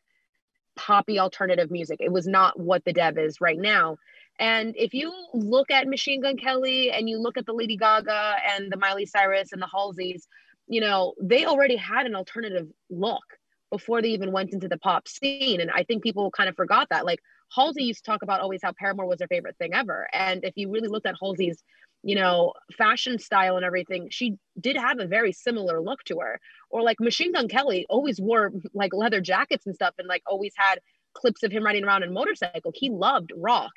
[0.75, 1.97] poppy alternative music.
[1.99, 3.97] It was not what the dev is right now.
[4.41, 8.37] And if you look at Machine Gun Kelly and you look at the Lady Gaga
[8.49, 10.27] and the Miley Cyrus and the Halseys,
[10.67, 13.23] you know, they already had an alternative look
[13.69, 15.61] before they even went into the pop scene.
[15.61, 17.05] And I think people kind of forgot that.
[17.05, 17.19] Like
[17.55, 20.07] Halsey used to talk about always how Paramore was her favorite thing ever.
[20.11, 21.63] And if you really looked at Halsey's,
[22.01, 26.39] you know, fashion style and everything, she did have a very similar look to her.
[26.71, 30.53] Or like Machine Gun Kelly always wore like leather jackets and stuff and like always
[30.57, 30.79] had
[31.13, 32.71] clips of him riding around in motorcycle.
[32.73, 33.71] He loved rock.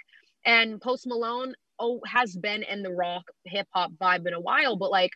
[0.45, 4.77] And Post Malone oh has been in the rock hip hop vibe in a while,
[4.77, 5.13] but like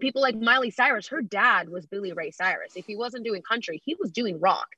[0.00, 2.76] people like Miley Cyrus, her dad was Billy Ray Cyrus.
[2.76, 4.68] If he wasn't doing country, he was doing rock.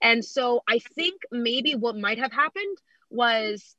[0.00, 2.78] And so I think maybe what might have happened
[3.10, 3.74] was,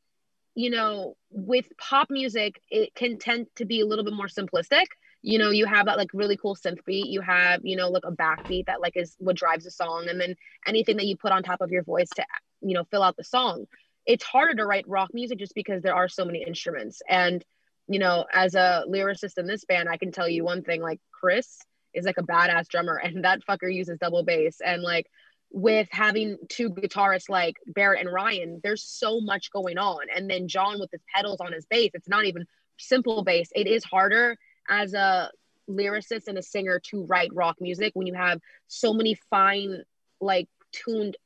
[0.56, 4.86] you know, with pop music, it can tend to be a little bit more simplistic.
[5.22, 7.08] You know, you have that like really cool synth beat.
[7.08, 10.20] You have, you know, like a backbeat that like is what drives the song, and
[10.20, 10.36] then
[10.66, 12.26] anything that you put on top of your voice to,
[12.62, 13.66] you know, fill out the song.
[14.10, 17.46] It's harder to write rock music just because there are so many instruments and
[17.90, 21.02] you know, as a lyricist in this band, I can tell you one thing like
[21.12, 21.58] Chris
[21.94, 24.62] is like a badass drummer and that fucker uses double bass.
[24.64, 25.08] And like
[25.52, 30.06] with having two guitarists like Barrett and Ryan, there's so much going on.
[30.16, 32.46] And then John with his pedals on his bass, it's not even
[32.78, 33.50] simple bass.
[33.56, 34.38] It is harder
[34.70, 35.32] as a
[35.68, 39.84] lyricist and a singer to write rock music when you have so many fine,
[40.22, 41.18] like tuned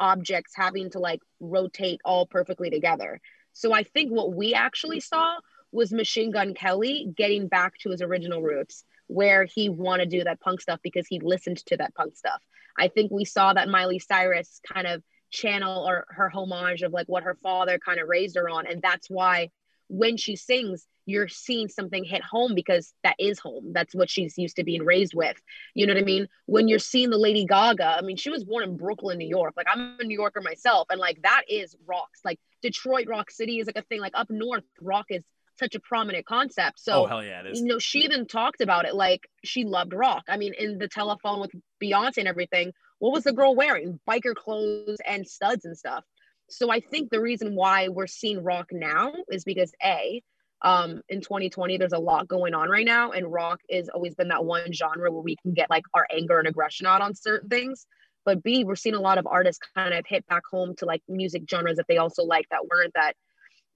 [0.00, 3.20] objects having to like rotate all perfectly together.
[3.52, 5.36] So I think what we actually saw
[5.72, 10.24] was Machine Gun Kelly getting back to his original roots where he wanted to do
[10.24, 12.42] that punk stuff because he listened to that punk stuff.
[12.78, 17.08] I think we saw that Miley Cyrus kind of channel or her homage of like
[17.08, 18.66] what her father kind of raised her on.
[18.66, 19.50] And that's why
[19.88, 23.72] when she sings, you're seeing something hit home because that is home.
[23.72, 25.40] That's what she's used to being raised with.
[25.74, 26.28] You know what I mean?
[26.44, 29.54] When you're seeing the Lady Gaga, I mean, she was born in Brooklyn, New York.
[29.56, 32.20] Like I'm a New Yorker myself, and like that is rocks.
[32.24, 34.00] Like Detroit Rock City is like a thing.
[34.00, 35.24] Like up north, rock is
[35.58, 36.78] such a prominent concept.
[36.78, 37.60] So, oh hell yeah, it is.
[37.60, 40.24] You know, she even talked about it like she loved rock.
[40.28, 41.52] I mean, in the telephone with
[41.82, 43.98] Beyonce and everything, what was the girl wearing?
[44.08, 46.04] Biker clothes and studs and stuff.
[46.50, 50.22] So I think the reason why we're seeing rock now is because a
[50.62, 54.26] um in 2020 there's a lot going on right now and rock is always been
[54.26, 57.48] that one genre where we can get like our anger and aggression out on certain
[57.48, 57.86] things
[58.24, 61.00] but b we're seeing a lot of artists kind of hit back home to like
[61.06, 63.14] music genres that they also like that weren't that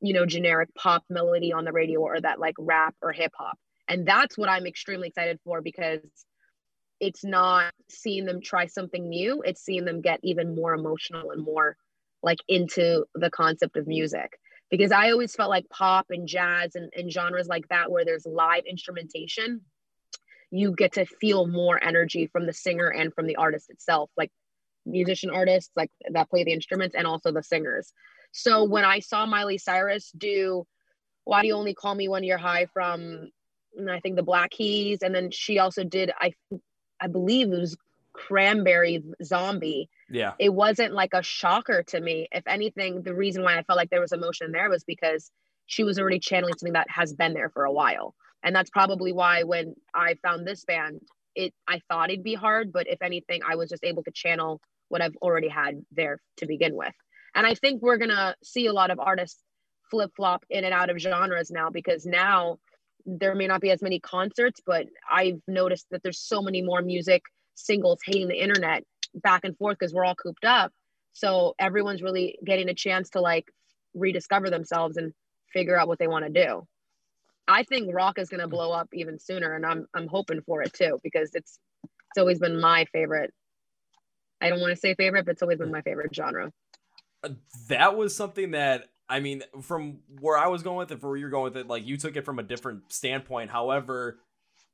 [0.03, 3.57] you know, generic pop melody on the radio or that like rap or hip hop.
[3.89, 6.01] And that's what I'm extremely excited for because
[7.01, 11.43] it's not seeing them try something new, it's seeing them get even more emotional and
[11.43, 11.77] more
[12.23, 14.39] like into the concept of music.
[14.70, 18.24] Because I always felt like pop and jazz and, and genres like that, where there's
[18.24, 19.61] live instrumentation,
[20.51, 24.31] you get to feel more energy from the singer and from the artist itself, like
[24.85, 27.93] musician artists like that play the instruments and also the singers.
[28.32, 30.66] So when I saw Miley Cyrus do
[31.24, 33.28] Why Do You Only Call Me When You're High from
[33.78, 36.32] mm, I think the Black Keys, and then she also did I
[37.01, 37.77] I believe it was
[38.12, 39.89] Cranberry Zombie.
[40.12, 40.34] Yeah.
[40.39, 42.28] It wasn't like a shocker to me.
[42.30, 45.30] If anything, the reason why I felt like there was emotion there was because
[45.66, 48.14] she was already channeling something that has been there for a while.
[48.44, 51.01] And that's probably why when I found this band,
[51.34, 54.60] it I thought it'd be hard, but if anything, I was just able to channel
[54.89, 56.93] what I've already had there to begin with.
[57.34, 59.40] And I think we're to see a lot of artists
[59.90, 62.59] flip flop in and out of genres now because now
[63.06, 66.82] there may not be as many concerts, but I've noticed that there's so many more
[66.82, 67.22] music
[67.55, 68.84] singles hitting the internet
[69.14, 70.72] back and forth because we're all cooped up.
[71.12, 73.47] So everyone's really getting a chance to like
[73.94, 75.12] rediscover themselves and
[75.52, 76.66] figure out what they want to do.
[77.47, 80.62] I think rock is going to blow up even sooner, and I'm I'm hoping for
[80.62, 83.32] it too because it's it's always been my favorite.
[84.40, 86.51] I don't want to say favorite, but it's always been my favorite genre
[87.22, 87.30] uh,
[87.68, 91.18] that was something that I mean, from where I was going with it, for where
[91.18, 93.51] you're going with it, like you took it from a different standpoint.
[93.51, 94.18] However,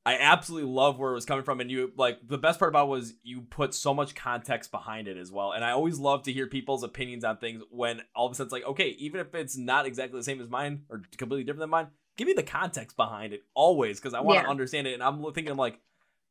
[0.09, 2.89] I absolutely love where it was coming from, and you like the best part about
[2.89, 5.53] was you put so much context behind it as well.
[5.53, 8.47] And I always love to hear people's opinions on things when all of a sudden
[8.47, 11.61] it's like, okay, even if it's not exactly the same as mine or completely different
[11.61, 14.51] than mine, give me the context behind it always because I want to yeah.
[14.51, 14.95] understand it.
[14.95, 15.79] And I'm thinking like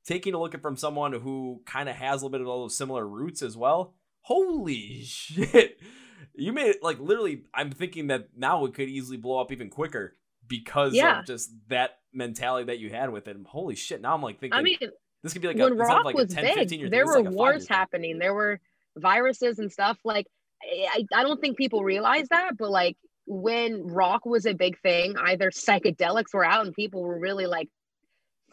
[0.04, 2.64] taking a look at from someone who kind of has a little bit of all
[2.64, 3.94] those similar roots as well.
[4.22, 5.80] Holy shit!
[6.34, 7.44] you made it like literally.
[7.54, 10.16] I'm thinking that now it could easily blow up even quicker
[10.48, 11.20] because yeah.
[11.20, 13.38] of just that mentality that you had with it.
[13.46, 14.02] Holy shit!
[14.02, 14.58] Now I'm like thinking.
[14.58, 14.78] I mean,
[15.24, 17.68] this could be like when a, rock like was 10, big, there were like wars
[17.68, 18.20] happening.
[18.20, 18.60] There were
[18.96, 19.98] viruses and stuff.
[20.04, 20.28] Like
[20.64, 25.16] I, I don't think people realize that, but like when rock was a big thing,
[25.18, 27.70] either psychedelics were out and people were really like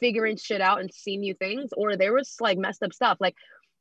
[0.01, 3.19] figuring shit out and seeing new things, or there was like messed up stuff.
[3.21, 3.35] Like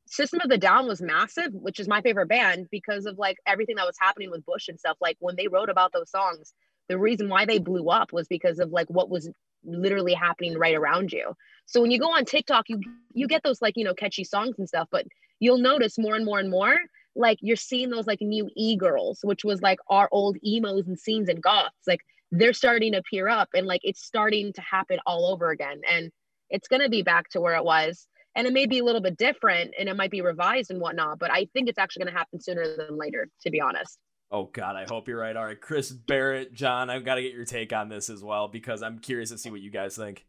[0.06, 3.76] System of the Down was massive, which is my favorite band because of like everything
[3.78, 4.98] that was happening with Bush and stuff.
[5.02, 6.54] Like when they wrote about those songs,
[6.94, 9.28] the reason why they blew up was because of like what was
[9.66, 11.34] literally happening right around you.
[11.66, 12.80] So when you go on TikTok, you
[13.14, 15.08] you get those like, you know, catchy songs and stuff, but
[15.40, 16.76] you'll notice more and more and more
[17.16, 21.30] like you're seeing those like new e-girls, which was like our old emos and scenes
[21.30, 21.88] and goths.
[21.88, 22.02] Like
[22.32, 25.82] they're starting to appear up and like it's starting to happen all over again.
[25.90, 26.12] And
[26.52, 29.18] it's gonna be back to where it was and it may be a little bit
[29.18, 32.18] different and it might be revised and whatnot but i think it's actually going to
[32.18, 33.98] happen sooner than later to be honest
[34.34, 35.38] oh god i hope you're right.
[35.38, 38.48] All right chris barrett john i've got to get your take on this as well
[38.48, 40.26] because i'm curious to see what you guys think.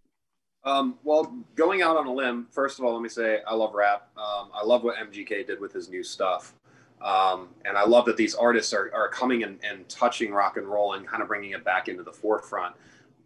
[0.62, 3.74] Um, well going out on a limb first of all let me say i love
[3.74, 4.10] rap.
[4.16, 6.54] Um, i love what mgk did with his new stuff.
[7.02, 10.66] Um, and i love that these artists are, are coming and, and touching rock and
[10.66, 12.76] roll and kind of bringing it back into the forefront.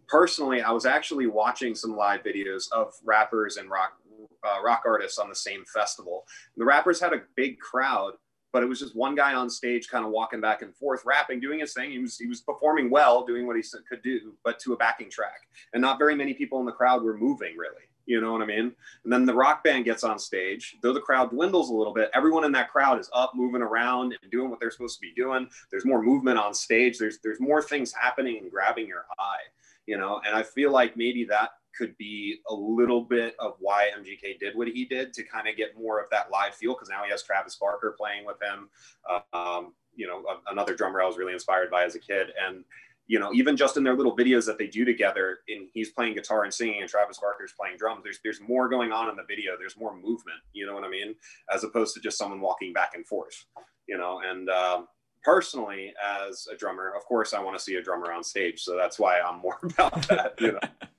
[0.07, 3.99] Personally i was actually watching some live videos of rappers and rock
[4.43, 6.25] uh, rock artists on the same festival.
[6.55, 8.13] And the rappers had a big crowd,
[8.51, 11.39] but it was just one guy on stage kind of walking back and forth rapping
[11.39, 11.91] doing his thing.
[11.91, 15.09] He was he was performing well doing what he could do but to a backing
[15.09, 15.47] track.
[15.73, 17.83] And not very many people in the crowd were moving really.
[18.05, 18.73] You know what i mean?
[19.03, 20.77] And then the rock band gets on stage.
[20.81, 24.15] Though the crowd dwindles a little bit everyone in that crowd is up moving around
[24.21, 25.47] and doing what they're supposed to be doing.
[25.69, 26.97] There's more movement on stage.
[26.97, 29.43] There's there's more things happening and grabbing your eye
[29.89, 30.21] you know?
[30.25, 34.55] And i feel like maybe that could be a little bit of why MGK did
[34.55, 37.11] what he did to kind of get more of that live feel because now he
[37.11, 38.69] has Travis Barker playing with him.
[39.09, 42.27] Uh, um, you know, a, another drummer I was really inspired by as a kid.
[42.45, 42.63] And,
[43.07, 46.13] you know, even just in their little videos that they do together, and he's playing
[46.13, 48.01] guitar and singing, and Travis Barker's playing drums.
[48.03, 49.53] There's there's more going on in the video.
[49.57, 50.37] There's more movement.
[50.53, 51.15] You know what I mean?
[51.51, 53.45] As opposed to just someone walking back and forth.
[53.87, 54.87] You know, and um,
[55.23, 55.91] personally,
[56.21, 58.61] as a drummer, of course, I want to see a drummer on stage.
[58.61, 60.35] So that's why I'm more about that.
[60.39, 60.59] You know.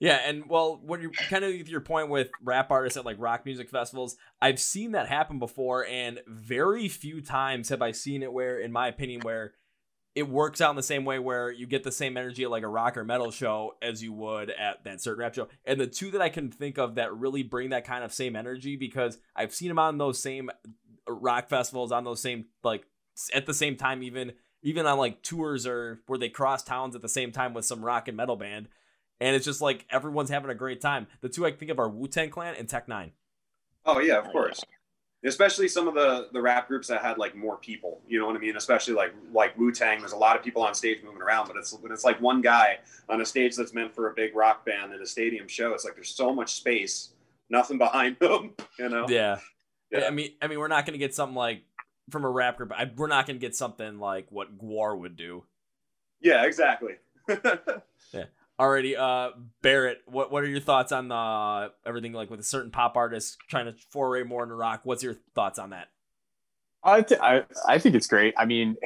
[0.00, 3.44] Yeah, and well, when you kind of your point with rap artists at like rock
[3.44, 8.32] music festivals, I've seen that happen before, and very few times have I seen it
[8.32, 9.54] where, in my opinion, where
[10.14, 12.62] it works out in the same way where you get the same energy at like
[12.62, 15.48] a rock or metal show as you would at that certain rap show.
[15.64, 18.36] And the two that I can think of that really bring that kind of same
[18.36, 20.50] energy because I've seen them on those same
[21.08, 22.84] rock festivals, on those same like
[23.34, 27.02] at the same time, even even on like tours or where they cross towns at
[27.02, 28.68] the same time with some rock and metal band
[29.20, 31.06] and it's just like everyone's having a great time.
[31.20, 33.12] The two I think of are Wu Tang Clan and Tech N9ne.
[33.86, 34.62] Oh yeah, of course.
[35.24, 38.36] Especially some of the the rap groups that had like more people, you know what
[38.36, 38.56] I mean?
[38.56, 41.56] Especially like like Wu Tang, there's a lot of people on stage moving around, but
[41.56, 42.78] it's but it's like one guy
[43.08, 45.72] on a stage that's meant for a big rock band in a stadium show.
[45.72, 47.10] It's like there's so much space,
[47.50, 49.06] nothing behind them, you know?
[49.08, 49.38] Yeah.
[49.90, 50.06] yeah.
[50.06, 51.62] I mean, I mean, we're not gonna get something like
[52.10, 52.72] from a rap group.
[52.72, 55.42] I, we're not gonna get something like what GWAR would do.
[56.20, 56.94] Yeah, exactly.
[57.28, 58.24] yeah.
[58.58, 59.30] Alrighty, uh,
[59.62, 63.38] Barrett, what what are your thoughts on the everything like with a certain pop artist
[63.48, 64.80] trying to foray more into rock?
[64.82, 65.88] What's your thoughts on that?
[66.82, 68.34] I, th- I, I think it's great.
[68.36, 68.76] I mean,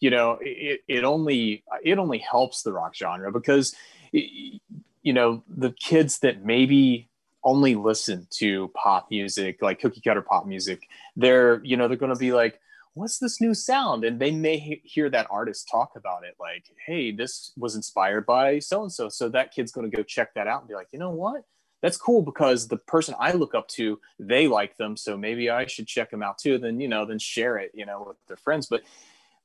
[0.00, 3.74] you know, it, it only it only helps the rock genre because
[4.12, 7.08] you know the kids that maybe
[7.42, 12.12] only listen to pop music like cookie cutter pop music they're you know they're going
[12.12, 12.58] to be like
[12.94, 14.04] what's this new sound?
[14.04, 18.24] And they may he- hear that artist talk about it like hey this was inspired
[18.26, 20.74] by so and so so that kid's going to go check that out and be
[20.74, 21.42] like you know what?
[21.82, 25.66] That's cool because the person i look up to they like them so maybe i
[25.66, 28.38] should check them out too then you know then share it you know with their
[28.38, 28.84] friends but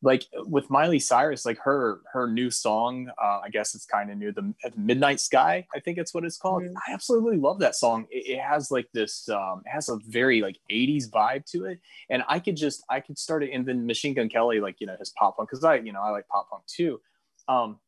[0.02, 4.18] like with Miley Cyrus, like her her new song, uh, I guess it's kind of
[4.18, 6.64] new, the Midnight Sky, I think it's what it's called.
[6.64, 6.78] Mm-hmm.
[6.78, 8.08] I absolutely love that song.
[8.10, 11.80] It, it, has like this, um, it has a very like '80s vibe to it,
[12.10, 14.88] and I could just I could start it, and then Machine Gun Kelly, like you
[14.88, 17.02] know his pop punk, because I you know I like pop punk too.
[17.50, 17.80] Um,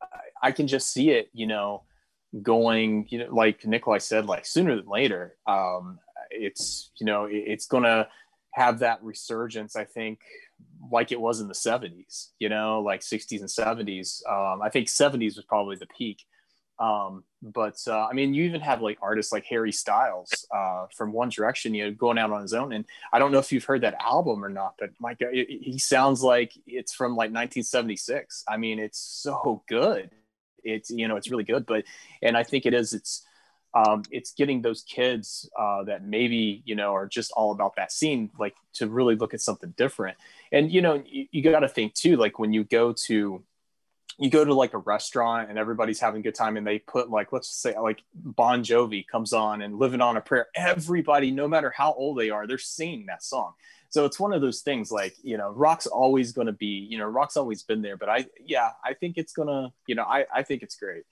[0.00, 1.82] I, I can just see it, you know,
[2.42, 5.36] going, you know, like Nikolai said, like sooner than later.
[5.46, 5.98] Um,
[6.30, 8.08] it's you know it, it's gonna
[8.52, 9.76] have that resurgence.
[9.76, 10.20] I think
[10.90, 14.20] like it was in the 70s, you know, like 60s and 70s.
[14.28, 16.22] Um, I think 70s was probably the peak.
[16.78, 21.12] Um, but uh, I mean, you even have like artists like Harry Styles uh, from
[21.12, 22.72] One Direction, you know, going out on his own.
[22.72, 25.78] And I don't know if you've heard that album or not, but God, it, he
[25.78, 28.44] sounds like it's from like 1976.
[28.46, 30.10] I mean, it's so good.
[30.62, 31.64] It's, you know, it's really good.
[31.64, 31.84] But,
[32.20, 33.25] and I think it is, it's,
[33.76, 37.92] um, it's getting those kids uh, that maybe you know are just all about that
[37.92, 40.16] scene like to really look at something different.
[40.50, 43.44] And you know you, you got to think too like when you go to
[44.18, 47.10] you go to like a restaurant and everybody's having a good time and they put
[47.10, 51.46] like let's say like bon jovi comes on and living on a prayer everybody no
[51.46, 53.52] matter how old they are they're singing that song.
[53.90, 56.96] So it's one of those things like you know rock's always going to be you
[56.96, 60.24] know rock's always been there but i yeah i think it's gonna you know i
[60.34, 61.04] i think it's great.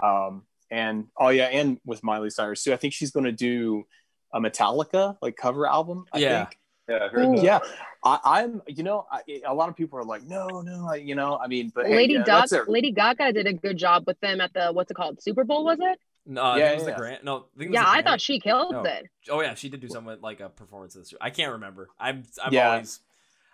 [0.00, 2.72] Um and oh yeah, and with Miley Cyrus too.
[2.72, 3.84] I think she's going to do
[4.32, 6.06] a Metallica like cover album.
[6.12, 6.44] I yeah.
[6.44, 6.58] Think.
[6.86, 7.58] Yeah, I yeah.
[8.02, 11.14] I, am you know, I, a lot of people are like, no, no, I, you
[11.14, 14.42] know, I mean, but Lady hey, yeah, Lady Gaga did a good job with them
[14.42, 15.98] at the what's it called, Super Bowl, was it?
[16.26, 16.90] No, yeah, it was yeah.
[16.90, 17.24] the Grant.
[17.24, 18.82] No, I yeah, I thought she killed no.
[18.82, 19.06] it.
[19.30, 21.14] Oh yeah, she did do something like a performance of this.
[21.20, 21.88] I can't remember.
[21.98, 22.72] I'm, I'm yeah.
[22.72, 23.00] always.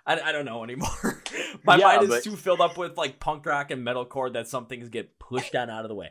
[0.06, 1.22] I, I don't know anymore.
[1.64, 2.24] My yeah, mind is but...
[2.24, 5.70] too filled up with like punk rock and metalcore that some things get pushed down
[5.70, 6.10] out of the way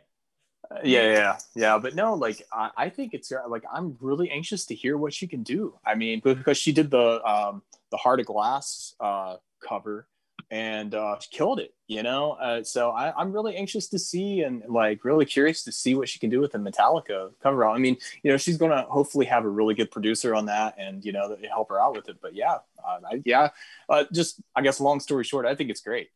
[0.84, 1.78] yeah yeah yeah.
[1.78, 5.28] But no like I, I, think it's like i'm really anxious to hear what she
[5.28, 5.76] can do.
[5.86, 9.38] I mean because she did the um the heart of glass uh
[9.68, 10.08] cover
[10.52, 12.34] and uh killed it you know?
[12.34, 16.08] Uh, so I, i'm really anxious to see and like really curious to see what
[16.08, 17.66] she can do with the metallica cover.
[17.66, 21.04] I mean you know she's gonna hopefully have a really good producer on that and
[21.04, 22.18] you know help her out with it.
[22.22, 23.50] But yeah uh, I, yeah
[23.90, 26.10] uh, just i guess long story short i think it's great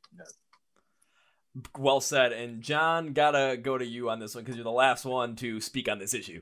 [1.78, 2.32] well said.
[2.32, 5.62] And John, gotta go to you on this one because you're the last one to
[5.62, 6.42] speak on this issue.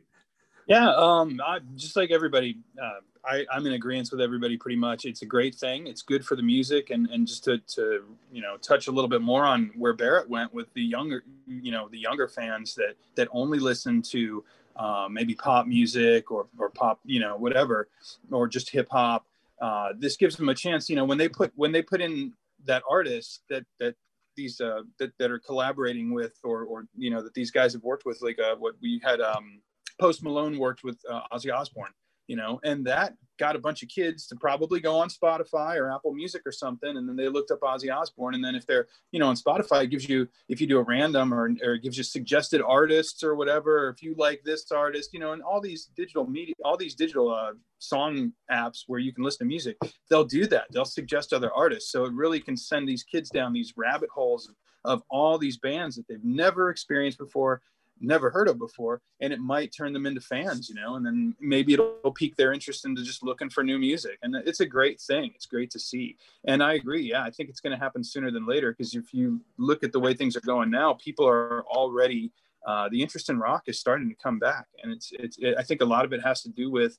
[0.68, 5.06] Yeah, um, I, just like everybody, uh, I, I'm in agreement with everybody pretty much.
[5.06, 5.88] It's a great thing.
[5.88, 9.10] It's good for the music, and and just to, to you know touch a little
[9.10, 12.96] bit more on where Barrett went with the younger you know the younger fans that
[13.16, 14.44] that only listen to
[14.76, 17.90] uh, maybe pop music or or pop you know whatever
[18.32, 19.26] or just hip hop.
[19.62, 20.90] Uh, this gives them a chance.
[20.90, 22.34] You know when they put when they put in
[22.66, 23.96] that artist that that
[24.36, 27.84] these uh, that that are collaborating with or or you know that these guys have
[27.84, 29.62] worked with like uh, what we had um,
[30.00, 31.94] Post Malone worked with uh, Ozzy Osbourne
[32.32, 35.92] you know, and that got a bunch of kids to probably go on Spotify or
[35.92, 38.88] Apple Music or something, and then they looked up Ozzy Osbourne, and then if they're,
[39.12, 41.98] you know, on Spotify, it gives you if you do a random or, or gives
[41.98, 45.60] you suggested artists or whatever, or if you like this artist, you know, and all
[45.60, 49.76] these digital media, all these digital uh, song apps where you can listen to music,
[50.10, 50.68] they'll do that.
[50.72, 54.50] They'll suggest other artists, so it really can send these kids down these rabbit holes
[54.86, 57.62] of all these bands that they've never experienced before
[58.02, 61.36] never heard of before and it might turn them into fans you know and then
[61.40, 64.18] maybe it'll pique their interest into just looking for new music.
[64.22, 65.32] And it's a great thing.
[65.36, 66.18] It's great to see.
[66.46, 67.04] And i agree.
[67.04, 69.92] Yeah i think it's going to happen sooner than later because if you look at
[69.92, 72.32] the way things are going now people are already
[72.68, 74.68] uh, the interest in rock is starting to come back.
[74.84, 76.98] And it's it's it, i think a lot of it has to do with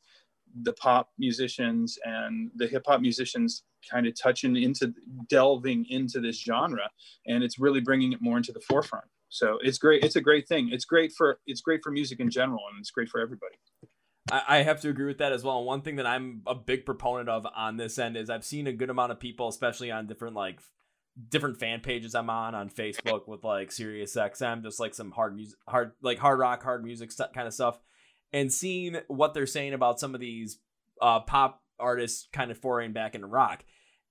[0.63, 4.93] the pop musicians and the hip hop musicians kind of touching into
[5.29, 6.89] delving into this genre
[7.27, 10.05] and it's really bringing it more into the forefront so it's great.
[10.05, 10.69] It's a great thing.
[10.71, 13.57] It's great for it's great for music in general, and it's great for everybody.
[14.31, 15.59] I, have to agree with that as well.
[15.59, 18.69] And one thing that I'm a big proponent of on this end is I've seen
[18.69, 20.61] a good amount of people, especially on different like
[21.31, 25.35] different fan pages I'm on on Facebook with like Sirius XM, just like some hard
[25.35, 27.81] music, hard like hard rock, hard music st- kind of stuff,
[28.35, 30.59] and seeing what they're saying about some of these
[31.01, 33.65] uh, pop artists kind of foraying back into rock.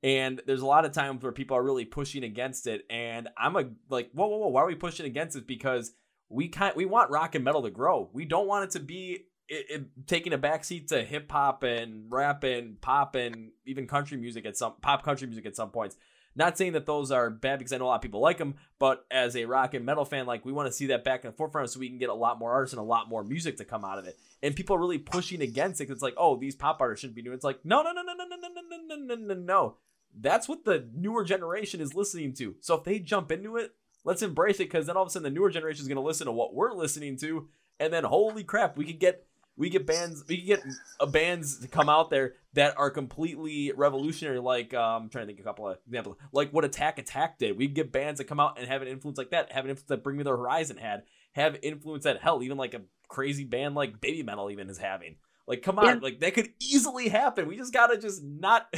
[0.04, 3.56] And there's a lot of times where people are really pushing against it, and I'm
[3.56, 5.46] a like, whoa, whoa, whoa, why are we pushing against it?
[5.46, 5.92] Because
[6.28, 8.10] we kind we want rock and metal to grow.
[8.14, 12.06] We don't want it to be it, it, taking a backseat to hip hop and
[12.10, 15.98] rap and pop and even country music at some pop country music at some points.
[16.34, 18.56] Not saying that those are bad because I know a lot of people like them,
[18.80, 21.32] but as a rock and metal fan, like we want to see that back in
[21.32, 23.58] the forefront so we can get a lot more artists and a lot more music
[23.58, 24.18] to come out of it.
[24.42, 25.90] And people are really pushing against it.
[25.90, 27.34] It's like, oh, these pop artists shouldn't be doing.
[27.34, 27.36] It.
[27.36, 29.78] It's like, no, no, no, no, no, no, no, no, no, no, no, no, no
[30.20, 32.56] that's what the newer generation is listening to.
[32.60, 33.72] So if they jump into it,
[34.04, 36.02] let's embrace it because then all of a sudden the newer generation is going to
[36.02, 37.48] listen to what we're listening to,
[37.80, 39.26] and then holy crap, we could get
[39.58, 40.64] we get bands we could get
[41.00, 44.40] a bands to come out there that are completely revolutionary.
[44.40, 47.40] Like um, I'm trying to think of a couple of examples, like what Attack Attack
[47.40, 47.58] did.
[47.58, 49.90] We get bands that come out and have an influence like that, have an influence
[49.90, 53.76] that Bring Me the Horizon had, have influence that hell even like a crazy band
[53.76, 55.18] like Babymetal even is having.
[55.48, 56.00] Like, come on, yeah.
[56.02, 57.48] like that could easily happen.
[57.48, 58.74] We just gotta just not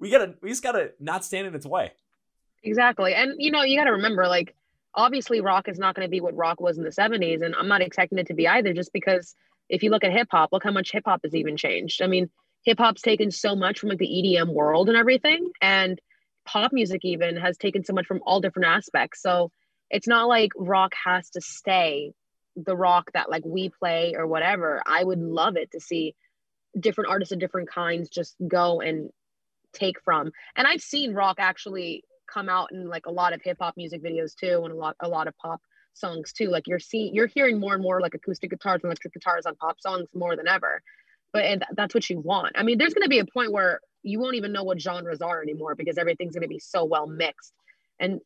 [0.00, 1.92] we gotta we just gotta not stand in its way.
[2.62, 3.14] Exactly.
[3.14, 4.56] And you know, you gotta remember, like,
[4.94, 7.82] obviously rock is not gonna be what rock was in the 70s, and I'm not
[7.82, 9.34] expecting it to be either, just because
[9.68, 12.02] if you look at hip hop, look how much hip hop has even changed.
[12.02, 12.30] I mean,
[12.64, 16.00] hip hop's taken so much from like the EDM world and everything, and
[16.44, 19.22] pop music even has taken so much from all different aspects.
[19.22, 19.52] So
[19.90, 22.12] it's not like rock has to stay
[22.56, 24.82] the rock that like we play or whatever.
[24.86, 26.14] I would love it to see
[26.78, 29.10] different artists of different kinds just go and
[29.72, 30.30] take from.
[30.56, 34.02] And I've seen rock actually come out in like a lot of hip hop music
[34.02, 35.60] videos too, and a lot a lot of pop
[35.94, 36.48] songs too.
[36.48, 39.56] Like you're seeing you're hearing more and more like acoustic guitars and electric guitars on
[39.56, 40.82] pop songs more than ever.
[41.32, 42.52] But and that's what you want.
[42.56, 45.20] I mean, there's going to be a point where you won't even know what genres
[45.20, 47.52] are anymore because everything's going to be so well mixed,
[47.98, 48.20] and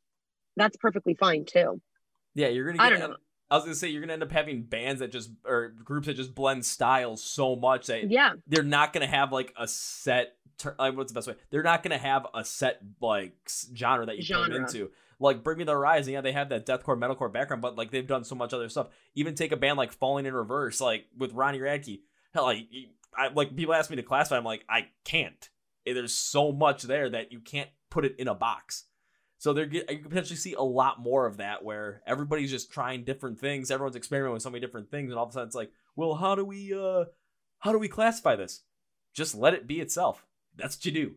[0.57, 1.81] that's perfectly fine too.
[2.35, 2.79] Yeah, you're gonna.
[2.79, 3.17] Get, I don't know.
[3.51, 6.15] I was gonna say you're gonna end up having bands that just or groups that
[6.15, 10.77] just blend styles so much that yeah they're not gonna have like a set ter-
[10.79, 11.35] like what's the best way?
[11.51, 13.35] They're not gonna have a set like
[13.75, 14.47] genre that you genre.
[14.47, 14.91] put them into.
[15.21, 18.07] Like Bring Me the Horizon, yeah, they have that deathcore, metalcore background, but like they've
[18.07, 18.89] done so much other stuff.
[19.15, 22.01] Even take a band like Falling in Reverse, like with Ronnie Radke.
[22.33, 22.67] Hell, like
[23.17, 24.37] I like people ask me to classify.
[24.37, 25.49] I'm like I can't.
[25.87, 28.85] There's so much there that you can't put it in a box.
[29.39, 33.05] So there, you can potentially see a lot more of that where everybody's just trying
[33.05, 33.71] different things.
[33.71, 36.15] Everyone's experimenting with so many different things, and all of a sudden it's like, well,
[36.15, 37.05] how do we, uh,
[37.59, 38.63] how do we classify this?
[39.13, 40.25] Just let it be itself
[40.57, 41.15] that's what you do.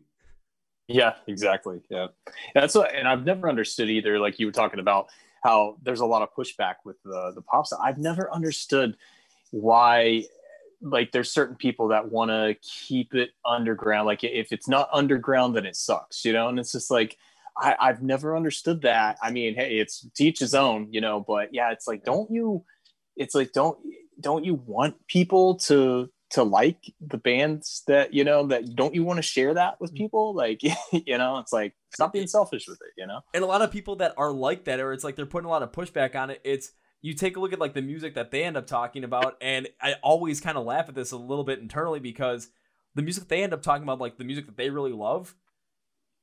[0.88, 1.80] Yeah, exactly.
[1.90, 2.08] Yeah.
[2.54, 4.18] That's what, and I've never understood either.
[4.18, 5.08] Like you were talking about
[5.44, 7.66] how there's a lot of pushback with the the pop.
[7.80, 8.96] I've never understood
[9.50, 10.24] why
[10.80, 14.06] like there's certain people that want to keep it underground.
[14.06, 16.48] Like if it's not underground, then it sucks, you know?
[16.48, 17.16] And it's just like,
[17.56, 19.18] I, I've never understood that.
[19.20, 22.64] I mean, hey, it's teach his own, you know, but yeah, it's like, don't you,
[23.16, 23.78] it's like, don't,
[24.20, 29.02] don't you want people to to like the bands that you know that don't you
[29.02, 29.96] want to share that with mm.
[29.96, 30.60] people like
[30.92, 33.70] you know it's like stop being selfish with it you know and a lot of
[33.70, 36.28] people that are like that or it's like they're putting a lot of pushback on
[36.28, 39.04] it it's you take a look at like the music that they end up talking
[39.04, 42.48] about, and I always kind of laugh at this a little bit internally because
[42.94, 45.34] the music they end up talking about, like the music that they really love,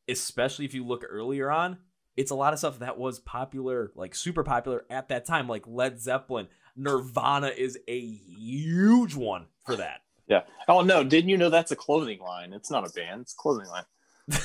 [0.09, 1.77] especially if you look earlier on,
[2.17, 5.63] it's a lot of stuff that was popular, like super popular at that time, like
[5.65, 6.47] Led Zeppelin.
[6.75, 10.01] Nirvana is a huge one for that.
[10.27, 10.41] Yeah.
[10.67, 12.53] Oh no, didn't you know that's a clothing line?
[12.53, 13.83] It's not a band, it's a clothing line.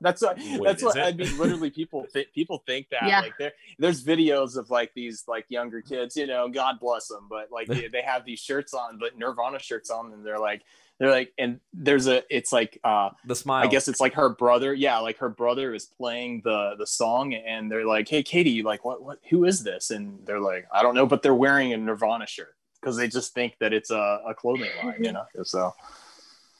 [0.00, 1.00] that's what Wait, that's what it?
[1.02, 1.36] I mean.
[1.38, 3.20] Literally, people th- people think that Yeah.
[3.20, 7.26] like there there's videos of like these like younger kids, you know, God bless them,
[7.28, 10.62] but like they, they have these shirts on, but Nirvana shirts on, and they're like
[11.00, 13.64] they're like, and there's a it's like uh The smile.
[13.64, 14.72] I guess it's like her brother.
[14.74, 18.62] Yeah, like her brother is playing the the song, and they're like, "Hey, Katie, you
[18.62, 21.72] like, what what who is this?" And they're like, "I don't know," but they're wearing
[21.72, 25.24] a Nirvana shirt because they just think that it's a, a clothing line, you know.
[25.42, 25.72] So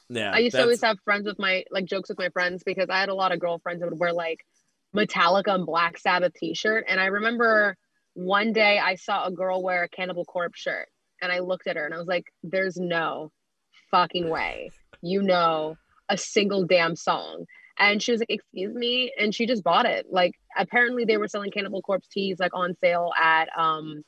[0.09, 0.31] Yeah.
[0.33, 2.99] I used to always have friends with my like jokes with my friends because I
[2.99, 4.39] had a lot of girlfriends that would wear like
[4.95, 6.85] Metallica and Black Sabbath t-shirt.
[6.87, 7.77] And I remember
[8.13, 10.89] one day I saw a girl wear a Cannibal Corpse shirt
[11.21, 13.31] and I looked at her and I was like, there's no
[13.91, 15.77] fucking way you know
[16.09, 17.45] a single damn song.
[17.77, 19.11] And she was like, excuse me.
[19.19, 20.07] And she just bought it.
[20.11, 24.03] Like apparently they were selling Cannibal Corpse tees like on sale at um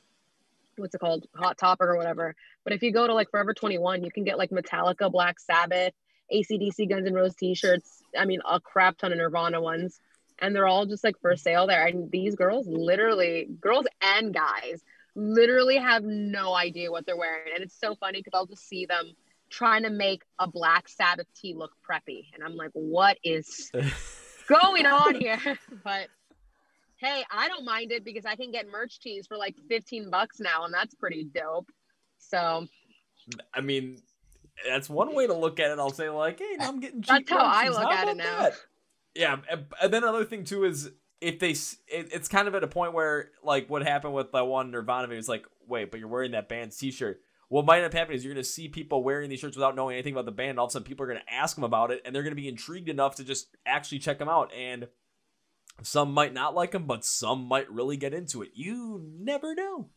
[0.76, 1.26] what's it called?
[1.34, 2.34] Hot Topic or whatever.
[2.64, 5.92] But if you go to like Forever 21, you can get like Metallica, Black Sabbath,
[6.32, 8.02] ACDC, Guns N' Roses t-shirts.
[8.18, 10.00] I mean, a crap ton of Nirvana ones.
[10.40, 11.86] And they're all just like for sale there.
[11.86, 14.82] And these girls literally, girls and guys,
[15.14, 17.52] literally have no idea what they're wearing.
[17.54, 19.14] And it's so funny because I'll just see them
[19.50, 22.26] trying to make a Black Sabbath tee look preppy.
[22.34, 23.70] And I'm like, what is
[24.48, 25.38] going on here?
[25.84, 26.08] But
[26.96, 30.40] hey, I don't mind it because I can get merch tees for like 15 bucks
[30.40, 31.68] now, and that's pretty dope.
[32.18, 32.66] So
[33.52, 33.98] I mean,
[34.66, 35.78] that's one way to look at it.
[35.78, 37.26] I'll say like, hey, I'm getting cheap.
[37.26, 38.42] That's how I look How at it now.
[38.42, 38.54] that?
[39.14, 40.90] Yeah, and- then another thing too is
[41.20, 44.46] if they, it, it's kind of at a point where like what happened with that
[44.46, 47.20] one Nirvana video is like, wait, but you're wearing that band's T-shirt.
[47.48, 49.76] What might end up happening is you're going to see people wearing these shirts without
[49.76, 50.58] knowing anything about the band.
[50.58, 52.32] All of a sudden, people are going to ask them about it, and they're going
[52.32, 54.52] to be intrigued enough to just actually check them out.
[54.54, 54.88] And
[55.82, 58.50] some might not like them, but some might really get into it.
[58.54, 59.90] You never know.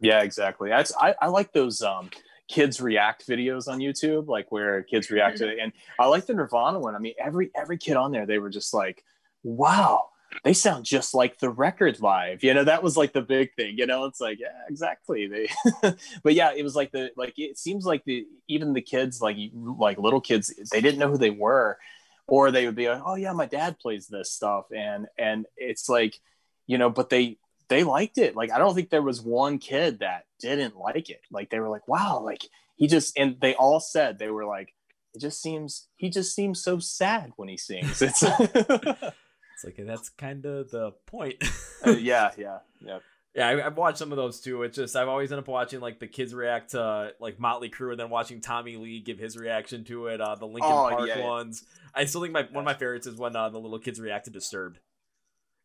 [0.00, 0.68] yeah, exactly.
[0.68, 2.10] That's I, I like those um
[2.48, 6.34] kids react videos on YouTube, like where kids react to it, and I like the
[6.34, 6.94] Nirvana one.
[6.94, 9.04] I mean, every every kid on there, they were just like,
[9.42, 10.10] "Wow."
[10.44, 12.64] They sound just like the record live, you know.
[12.64, 14.04] That was like the big thing, you know.
[14.04, 15.26] It's like, yeah, exactly.
[15.26, 15.48] They,
[16.22, 17.34] but yeah, it was like the like.
[17.36, 21.18] It seems like the even the kids, like like little kids, they didn't know who
[21.18, 21.78] they were,
[22.26, 25.88] or they would be like, oh yeah, my dad plays this stuff, and and it's
[25.88, 26.18] like,
[26.66, 27.38] you know, but they
[27.68, 28.36] they liked it.
[28.36, 31.22] Like I don't think there was one kid that didn't like it.
[31.30, 32.44] Like they were like, wow, like
[32.76, 34.74] he just and they all said they were like,
[35.14, 38.02] it just seems he just seems so sad when he sings.
[38.02, 38.22] It's
[39.56, 41.42] It's like that's kind of the point.
[41.86, 42.98] Uh, yeah, yeah, yeah.
[43.34, 44.62] Yeah, I, I've watched some of those too.
[44.62, 47.90] It's just I've always ended up watching like the kids react to like Motley Crue,
[47.90, 50.22] and then watching Tommy Lee give his reaction to it.
[50.22, 51.24] Uh, the Lincoln Oh, Park yeah, yeah.
[51.28, 51.64] ones.
[51.94, 54.24] I still think my one of my favorites is when uh, the little kids react
[54.24, 54.78] to Disturbed.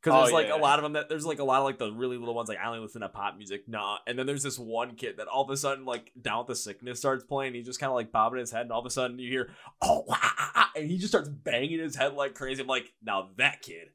[0.03, 0.57] Because Oh, there's like yeah.
[0.57, 2.49] a lot of them that there's like a lot of like the really little ones
[2.49, 3.99] like I only listen to pop music, nah.
[4.05, 6.55] And then there's this one kid that all of a sudden like Down with the
[6.57, 7.53] Sickness starts playing.
[7.53, 9.49] He just kind of like bobbing his head, and all of a sudden you hear
[9.81, 10.30] oh, ah,"
[10.75, 12.61] and he just starts banging his head like crazy.
[12.61, 13.89] I'm like, now that kid,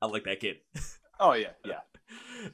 [0.00, 0.56] I like that kid.
[1.18, 1.80] Oh yeah, yeah.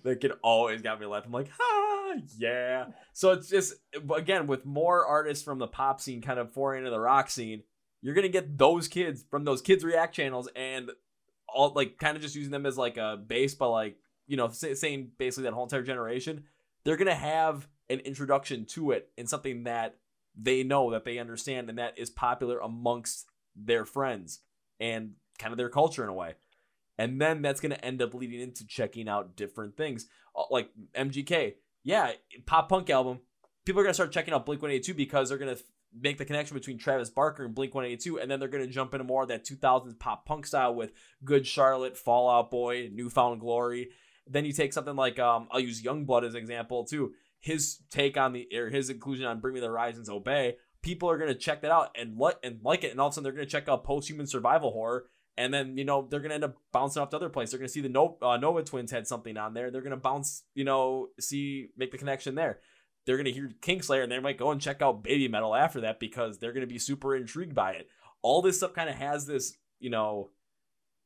[0.05, 1.29] that kid always got me laughing.
[1.29, 2.87] I'm like, ah, yeah.
[3.13, 3.75] So it's just
[4.15, 7.65] again with more artists from the pop scene kind of foraying into the rock scene,
[8.01, 10.91] you're gonna get those kids from those kids react channels and
[11.49, 13.97] all like kind of just using them as like a base, but like
[14.27, 16.45] you know say, saying basically that whole entire generation,
[16.85, 19.97] they're gonna have an introduction to it and something that
[20.41, 23.27] they know that they understand and that is popular amongst
[23.57, 24.41] their friends
[24.81, 26.35] and kind of their culture in a way.
[26.99, 30.07] And then that's going to end up leading into checking out different things.
[30.37, 31.55] Uh, like mgk
[31.85, 32.13] yeah
[32.47, 33.21] pop punk album.
[33.65, 35.63] People are going to start checking out blink 182 because they're going to
[35.99, 38.95] make the connection between travis barker and blink 182 and then they're going to jump
[38.95, 40.93] into more of that 2000s pop punk style with
[41.25, 43.91] good charlotte fallout boy newfound glory.
[44.27, 47.13] Then you take something like um, i'll use YUNGBLUD as an example too.
[47.41, 51.19] His take on the or his inclusion on bring me the horizons obey people are
[51.19, 53.45] to check that out and like and like it and all of a sudden they're
[53.45, 55.07] to check out post-human survival horror
[55.37, 57.53] and then you know they're gonna end up bouncing off to other places.
[57.53, 59.71] They're gonna see the no- uh, Nova Twins had something on there.
[59.71, 62.61] They're gonna bounce, you know, see make the connection there.
[63.07, 66.39] They're gonna hear Kingslayer and they might go and check out Babymetal after that because
[66.39, 67.89] they're gonna be super intrigued by it.
[68.21, 70.31] All this stuff kind of has this, you know,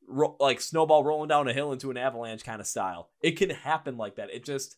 [0.07, 3.09] ro- like snowball rolling down a hill into an avalanche kind of style.
[3.21, 4.29] It can happen like that.
[4.33, 4.75] It just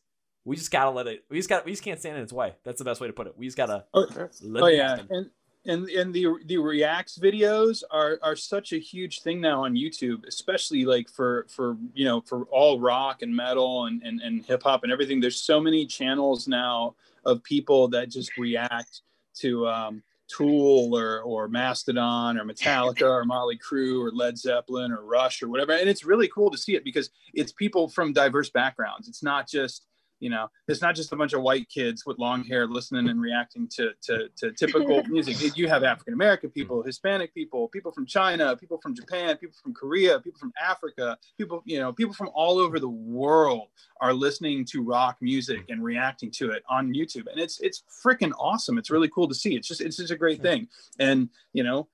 [0.50, 1.24] we just gotta let it.
[1.30, 2.56] We just got we just can't stand in its way.
[2.64, 3.38] That's the best way to put it.
[3.38, 4.08] We just gotta Oh,
[4.42, 5.08] let oh it yeah, happen.
[5.12, 5.30] and
[5.66, 10.26] and and the the reacts videos are are such a huge thing now on YouTube,
[10.28, 14.64] especially like for for you know for all rock and metal and and, and hip
[14.64, 15.20] hop and everything.
[15.20, 16.96] There's so many channels now
[17.26, 19.02] of people that just react
[19.36, 20.02] to um,
[20.36, 25.48] Tool or or Mastodon or Metallica or Motley Crue or Led Zeppelin or Rush or
[25.50, 29.08] whatever, and it's really cool to see it because it's people from diverse backgrounds.
[29.08, 29.86] It's not just
[30.20, 33.22] you know it's not just a bunch of white kids with long hair listening and
[33.22, 35.58] reacting to to, to typical music.
[35.58, 39.74] You have african american people hispanic people people from china people from japan people from
[39.74, 43.68] korea people from africa people you know people from all over the world
[44.02, 47.28] are listening to rock music and reacting to it on youtube.
[47.32, 48.78] And it's it's freaking awesome.
[48.78, 49.56] It's really cool to see.
[49.56, 50.68] It's just it's just a great thing.
[51.00, 51.88] And you know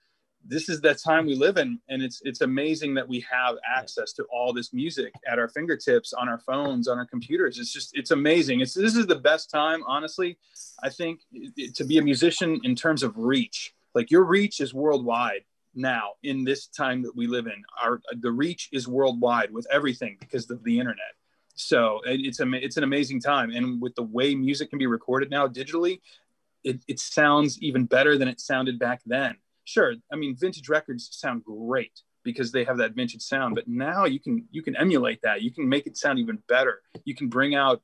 [0.48, 4.14] this is the time we live in and it's it's amazing that we have access
[4.14, 7.58] to all this music at our fingertips on our phones on our computers.
[7.58, 8.62] It's just it's amazing.
[8.62, 10.38] It's this is the best time honestly
[10.84, 11.22] i think
[11.74, 13.74] to be a musician in terms of reach.
[13.94, 17.64] Like your reach is worldwide now in this time that we live in.
[17.84, 21.14] Our the reach is worldwide with everything because of the internet.
[21.56, 23.52] So it's a it's an amazing time.
[23.52, 26.02] And with the way music can be recorded now digitally
[26.66, 29.36] it, it sounds even better than it sounded back then
[29.66, 34.04] sure i mean vintage records sound great because they have that vintage sound but now
[34.04, 35.42] you can you can emulate that.
[35.42, 36.82] You can make it sound even better.
[37.06, 37.82] You can bring out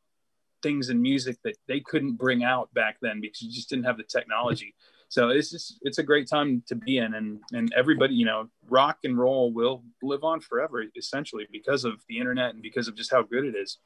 [0.61, 3.97] things in music that they couldn't bring out back then because you just didn't have
[3.97, 4.75] the technology.
[5.07, 8.49] So it's just it's a great time to be in and and everybody you know
[8.69, 12.95] rock and roll will live on forever essentially because of the internet and because of
[12.95, 13.77] just how good it is.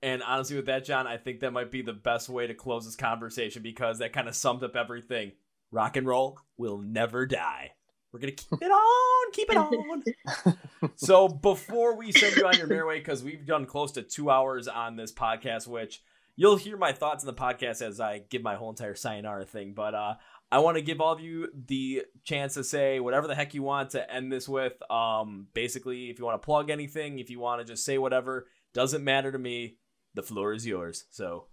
[0.00, 2.84] And honestly with that john i think that might be the best way to close
[2.84, 5.32] this conversation because that kind of summed up everything
[5.70, 7.72] rock and roll will never die.
[8.12, 10.90] We're gonna keep it on, keep it on.
[10.96, 14.30] so before we send you on your merry way, because we've done close to two
[14.30, 16.02] hours on this podcast, which
[16.34, 19.74] you'll hear my thoughts in the podcast as I give my whole entire sayonara thing.
[19.74, 20.14] But uh,
[20.50, 23.62] I want to give all of you the chance to say whatever the heck you
[23.62, 24.72] want to end this with.
[24.90, 28.46] Um, basically, if you want to plug anything, if you want to just say whatever,
[28.72, 29.76] doesn't matter to me.
[30.14, 31.04] The floor is yours.
[31.10, 31.48] So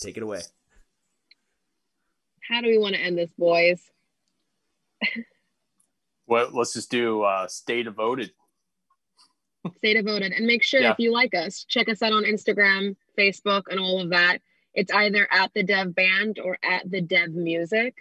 [0.00, 0.42] take it away.
[2.50, 3.80] How do we want to end this, boys?
[6.26, 8.32] well, let's just do uh, stay devoted.
[9.76, 10.90] Stay devoted and make sure yeah.
[10.90, 14.38] if you like us, check us out on Instagram, Facebook, and all of that.
[14.74, 17.94] It's either at the Dev Band or at the Dev Music.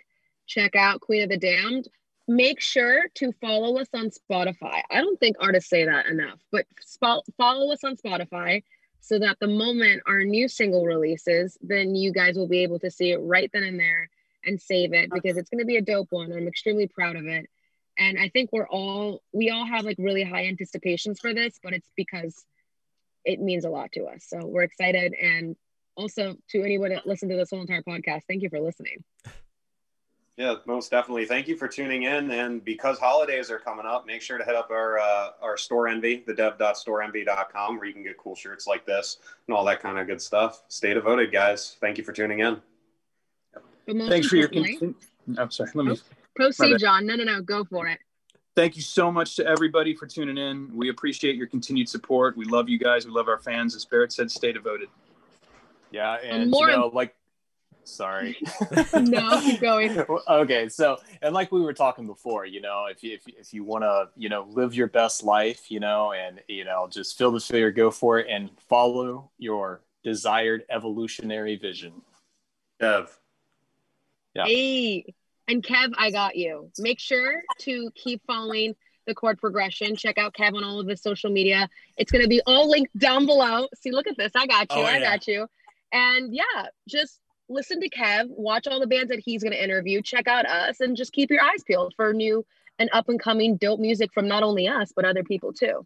[0.47, 1.87] Check out Queen of the Damned.
[2.27, 4.81] Make sure to follow us on Spotify.
[4.89, 8.63] I don't think artists say that enough, but sp- follow us on Spotify
[8.99, 12.89] so that the moment our new single releases, then you guys will be able to
[12.89, 14.09] see it right then and there
[14.45, 16.31] and save it because it's going to be a dope one.
[16.31, 17.47] I'm extremely proud of it.
[17.97, 21.73] And I think we're all, we all have like really high anticipations for this, but
[21.73, 22.45] it's because
[23.25, 24.25] it means a lot to us.
[24.27, 25.13] So we're excited.
[25.13, 25.55] And
[25.95, 29.03] also to anyone that listened to this whole entire podcast, thank you for listening.
[30.37, 31.25] Yeah, most definitely.
[31.25, 32.31] Thank you for tuning in.
[32.31, 36.25] And because holidays are coming up, make sure to head up our uh, our Storenvy,
[36.25, 39.17] the dev.storenvy.com, where you can get cool shirts like this
[39.47, 40.63] and all that kind of good stuff.
[40.69, 41.75] Stay devoted, guys.
[41.81, 42.61] Thank you for tuning in.
[43.89, 44.47] Thanks for your.
[44.49, 44.95] Con-
[45.37, 45.71] I'm sorry.
[45.73, 45.97] Let me
[46.35, 47.05] proceed, John.
[47.05, 47.41] No, no, no.
[47.41, 47.99] Go for it.
[48.55, 50.69] Thank you so much to everybody for tuning in.
[50.75, 52.35] We appreciate your continued support.
[52.35, 53.05] We love you guys.
[53.05, 53.75] We love our fans.
[53.75, 54.89] As Barrett said, stay devoted.
[55.91, 57.15] Yeah, and More- you know, like
[57.85, 58.37] sorry
[58.93, 59.99] no keep going
[60.29, 63.63] okay so and like we were talking before you know if you if, if you
[63.63, 67.31] want to you know live your best life you know and you know just feel
[67.31, 71.93] the fear go for it and follow your desired evolutionary vision
[72.79, 73.18] Ev.
[74.33, 74.45] Yeah.
[74.45, 75.13] Hey,
[75.47, 76.71] and Kev, I got you.
[76.77, 78.75] Make sure to keep following
[79.07, 79.95] the chord progression.
[79.95, 81.67] Check out Kev on all of his social media.
[81.97, 83.67] It's going to be all linked down below.
[83.75, 84.31] See, look at this.
[84.35, 84.81] I got you.
[84.81, 85.47] Oh, I got you.
[85.91, 87.19] And yeah, just
[87.49, 90.79] listen to Kev, watch all the bands that he's going to interview, check out us,
[90.79, 92.45] and just keep your eyes peeled for new
[92.77, 95.85] and up and coming dope music from not only us, but other people too.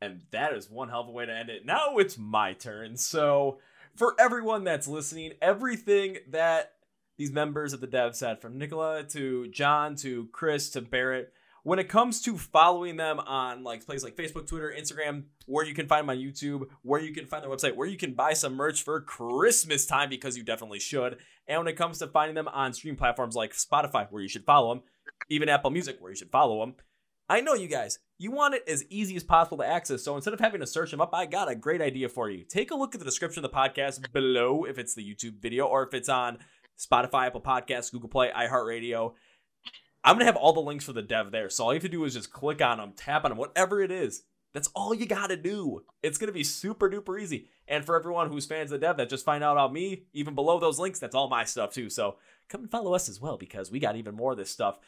[0.00, 1.66] And that is one hell of a way to end it.
[1.66, 2.96] Now it's my turn.
[2.96, 3.58] So,
[3.96, 6.73] for everyone that's listening, everything that
[7.16, 11.32] these members of the dev set from Nicola to John to Chris to Barrett.
[11.62, 15.74] When it comes to following them on like places like Facebook, Twitter, Instagram, where you
[15.74, 18.34] can find them on YouTube, where you can find their website, where you can buy
[18.34, 21.16] some merch for Christmas time because you definitely should.
[21.48, 24.44] And when it comes to finding them on stream platforms like Spotify, where you should
[24.44, 24.82] follow them,
[25.30, 26.74] even Apple Music, where you should follow them.
[27.30, 30.04] I know you guys, you want it as easy as possible to access.
[30.04, 32.44] So instead of having to search them up, I got a great idea for you.
[32.44, 35.64] Take a look at the description of the podcast below if it's the YouTube video
[35.64, 36.38] or if it's on
[36.78, 39.14] Spotify, Apple Podcasts, Google Play, iHeartRadio.
[40.02, 41.48] I'm gonna have all the links for the dev there.
[41.48, 43.82] So all you have to do is just click on them, tap on them, whatever
[43.82, 44.22] it is.
[44.54, 45.82] That's all you got to do.
[46.02, 47.48] It's to be super duper easy.
[47.66, 50.36] And for everyone who's fans of the dev that just find out about me, even
[50.36, 51.90] below those links, that's all my stuff too.
[51.90, 52.16] So
[52.48, 54.78] come and follow us as well because we got even more of this stuff.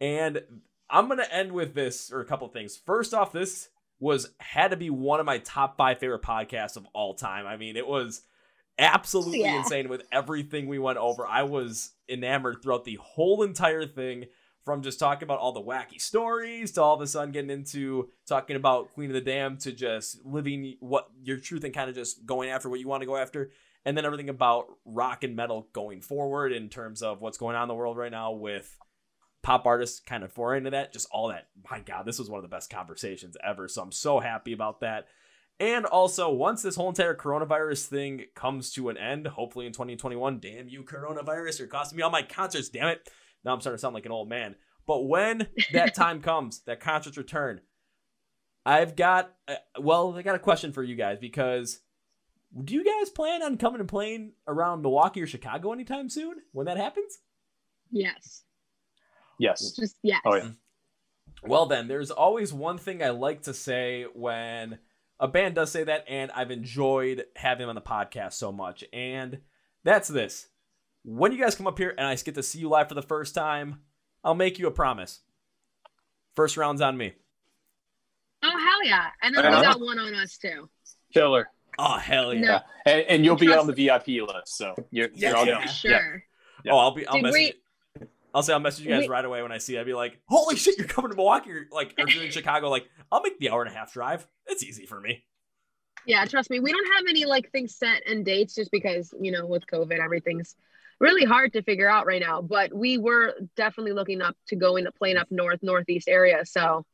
[0.00, 0.42] And
[0.88, 2.76] I'm to end with this or a couple things.
[2.76, 3.68] First off, this
[3.98, 7.46] was had to be one of my top five favorite podcasts of all time.
[7.46, 8.22] I mean, it was
[8.80, 9.58] absolutely Yeah.
[9.58, 11.26] insane with everything we went over.
[11.26, 14.26] I was enamored throughout the whole entire thing
[14.64, 18.10] from just talking about all the wacky stories to all of a sudden getting into
[18.26, 21.94] talking about Queen of the Damned to just living what your truth and kind of
[21.94, 23.50] just going after what you want to go after.
[23.84, 27.62] And then everything about rock and metal going forward in terms of what's going on
[27.62, 28.76] in the world right now with
[29.42, 30.92] pop artists kind of foreign into that.
[30.92, 31.48] Just all that.
[31.70, 33.68] My God, this was one of the best conversations ever.
[33.68, 35.06] So I'm so happy about that.
[35.60, 40.40] And also, once this whole entire coronavirus thing comes to an end, hopefully in 2021,
[40.40, 43.06] damn you, coronavirus, you're costing me all my concerts, damn it.
[43.44, 44.54] Now I'm starting to sound like an old man.
[44.86, 47.60] But when that time comes, that concerts return,
[48.64, 51.80] I've got, uh, well, I got a question for you guys because
[52.64, 56.66] do you guys plan on coming and playing around Milwaukee or Chicago anytime soon when
[56.66, 57.18] that happens?
[57.90, 58.44] Yes.
[59.38, 59.72] Yes.
[59.72, 60.20] Just yes.
[60.24, 60.48] Oh yeah.
[61.42, 64.78] Well, then, there's always one thing I like to say when
[65.20, 68.82] a band does say that, and I've enjoyed having them on the podcast so much.
[68.92, 69.38] And
[69.84, 70.48] that's this.
[71.04, 73.02] When you guys come up here and I get to see you live for the
[73.02, 73.80] first time,
[74.24, 75.20] I'll make you a promise.
[76.34, 77.12] First round's on me.
[78.42, 79.06] Oh hell yeah!
[79.22, 79.60] And then Uh-huh.
[79.60, 80.68] we got one on us too.
[81.12, 81.48] Killer.
[81.78, 82.40] Oh, hell yeah.
[82.40, 82.58] No.
[82.86, 85.28] And, and you'll be on the VIP list, so you're, Yeah.
[85.30, 85.52] you're all Yeah.
[85.58, 85.62] done.
[85.68, 86.24] For sure.
[86.64, 86.72] Yeah.
[86.72, 87.52] Oh, I'll be, I'll Did message we- you.
[88.34, 89.76] I'll say I'll message you guys right away when I see.
[89.76, 89.80] it.
[89.80, 92.68] I'd be like, "Holy shit, you're coming to Milwaukee!" Or like, or in Chicago.
[92.68, 94.26] Like, I'll make the hour and a half drive.
[94.46, 95.24] It's easy for me.
[96.06, 96.60] Yeah, trust me.
[96.60, 99.98] We don't have any like things set and dates just because, you know, with COVID,
[99.98, 100.54] everything's
[100.98, 102.42] really hard to figure out right now.
[102.42, 106.44] But we were definitely looking up to going to plane up north, northeast area.
[106.46, 106.84] So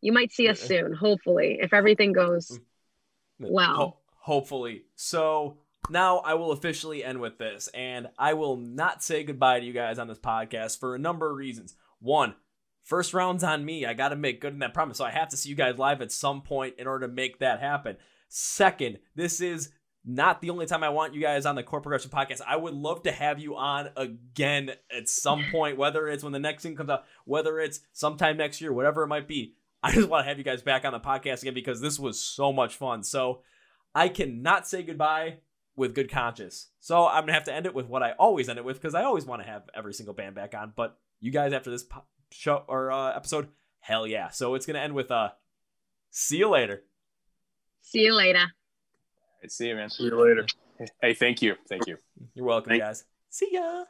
[0.00, 2.50] you might see us soon, hopefully, if everything goes
[3.40, 3.50] mm.
[3.50, 3.76] well.
[3.76, 4.84] Ho- hopefully.
[4.96, 5.58] So
[5.90, 9.72] now I will officially end with this, and I will not say goodbye to you
[9.72, 11.74] guys on this podcast for a number of reasons.
[12.00, 12.34] One,
[12.82, 13.84] first round's on me.
[13.84, 14.98] I got to make good in that promise.
[14.98, 17.38] So I have to see you guys live at some point in order to make
[17.38, 17.96] that happen.
[18.28, 19.70] Second, this is
[20.04, 22.42] not the only time I want you guys on the Chord Progression podcast.
[22.46, 26.38] I would love to have you on again at some point, whether it's when the
[26.38, 29.54] next thing comes out, whether it's sometime next year, whatever it might be.
[29.82, 32.18] I just want to have you guys back on the podcast again because this was
[32.18, 33.02] so much fun.
[33.02, 33.42] So
[33.94, 35.38] I cannot say goodbye
[35.76, 36.68] with good conscience.
[36.80, 38.94] So I'm gonna have to end it with what I always end it with because
[38.94, 40.72] I always want to have every single band back on.
[40.74, 43.48] But you guys after this po- show or uh, episode,
[43.80, 44.28] hell yeah!
[44.30, 45.30] So it's gonna end with uh,
[46.10, 46.82] see you later.
[47.82, 48.46] see you later.
[49.42, 49.90] Right, see you, man.
[49.90, 50.46] See you later.
[51.00, 51.54] Hey, thank you.
[51.68, 51.96] Thank you.
[52.34, 53.04] You're welcome, Thank- guys.
[53.30, 53.84] See ya.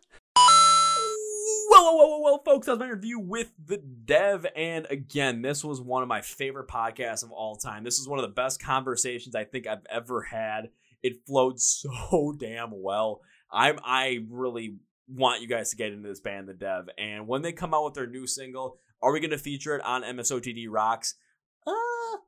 [1.70, 4.46] Well, well, well, well, well, folks, that was my interview with the dev.
[4.54, 7.84] And again, this was one of my favorite podcasts of all time.
[7.84, 10.70] This is one of the best conversations I think I've ever had.
[11.04, 13.20] It flowed so damn well.
[13.52, 16.88] I'm I really want you guys to get into this band, the dev.
[16.98, 20.02] And when they come out with their new single, are we gonna feature it on
[20.02, 21.14] MSOTD Rocks?
[21.66, 22.18] Uh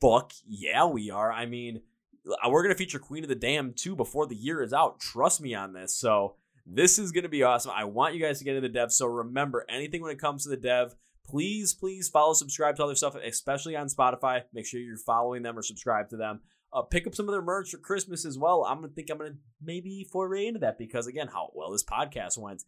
[0.00, 1.30] fuck yeah, we are.
[1.30, 1.82] I mean,
[2.26, 5.00] uh, we're gonna feature Queen of the Damned too before the year is out.
[5.00, 5.94] Trust me on this.
[5.94, 6.36] So
[6.66, 7.72] this is gonna be awesome.
[7.76, 8.90] I want you guys to get into the dev.
[8.90, 10.94] So remember, anything when it comes to the dev,
[11.26, 14.44] please, please follow, subscribe to other stuff, especially on Spotify.
[14.54, 16.40] Make sure you're following them or subscribe to them.
[16.74, 18.64] Uh, pick up some of their merch for Christmas as well.
[18.68, 22.36] I'm gonna think I'm gonna maybe foray into that because again, how well this podcast
[22.36, 22.64] went.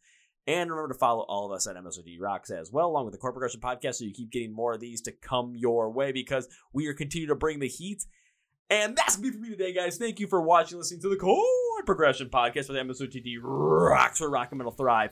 [0.47, 3.19] And remember to follow all of us at MSOD Rocks as well, along with the
[3.19, 6.49] Chord Progression Podcast, so you keep getting more of these to come your way because
[6.73, 8.05] we are continuing to bring the heat.
[8.71, 9.97] And that's me for me today, guys.
[9.97, 14.53] Thank you for watching, listening to the Chord Progression Podcast with MSOTD Rocks for rock
[14.53, 15.11] and metal thrive.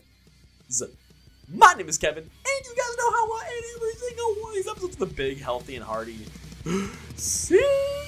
[1.53, 4.55] My name is Kevin, and you guys know how I end every single one of
[4.55, 6.19] these episodes with a big, healthy, and hearty.
[7.17, 8.04] See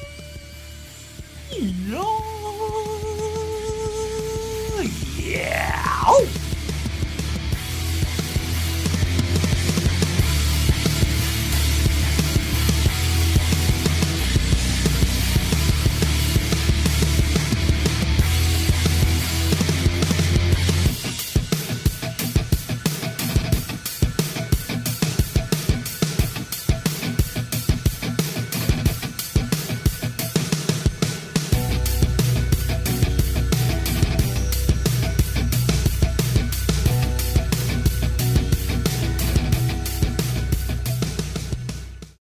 [5.17, 6.03] yeah!
[6.07, 6.46] Oh!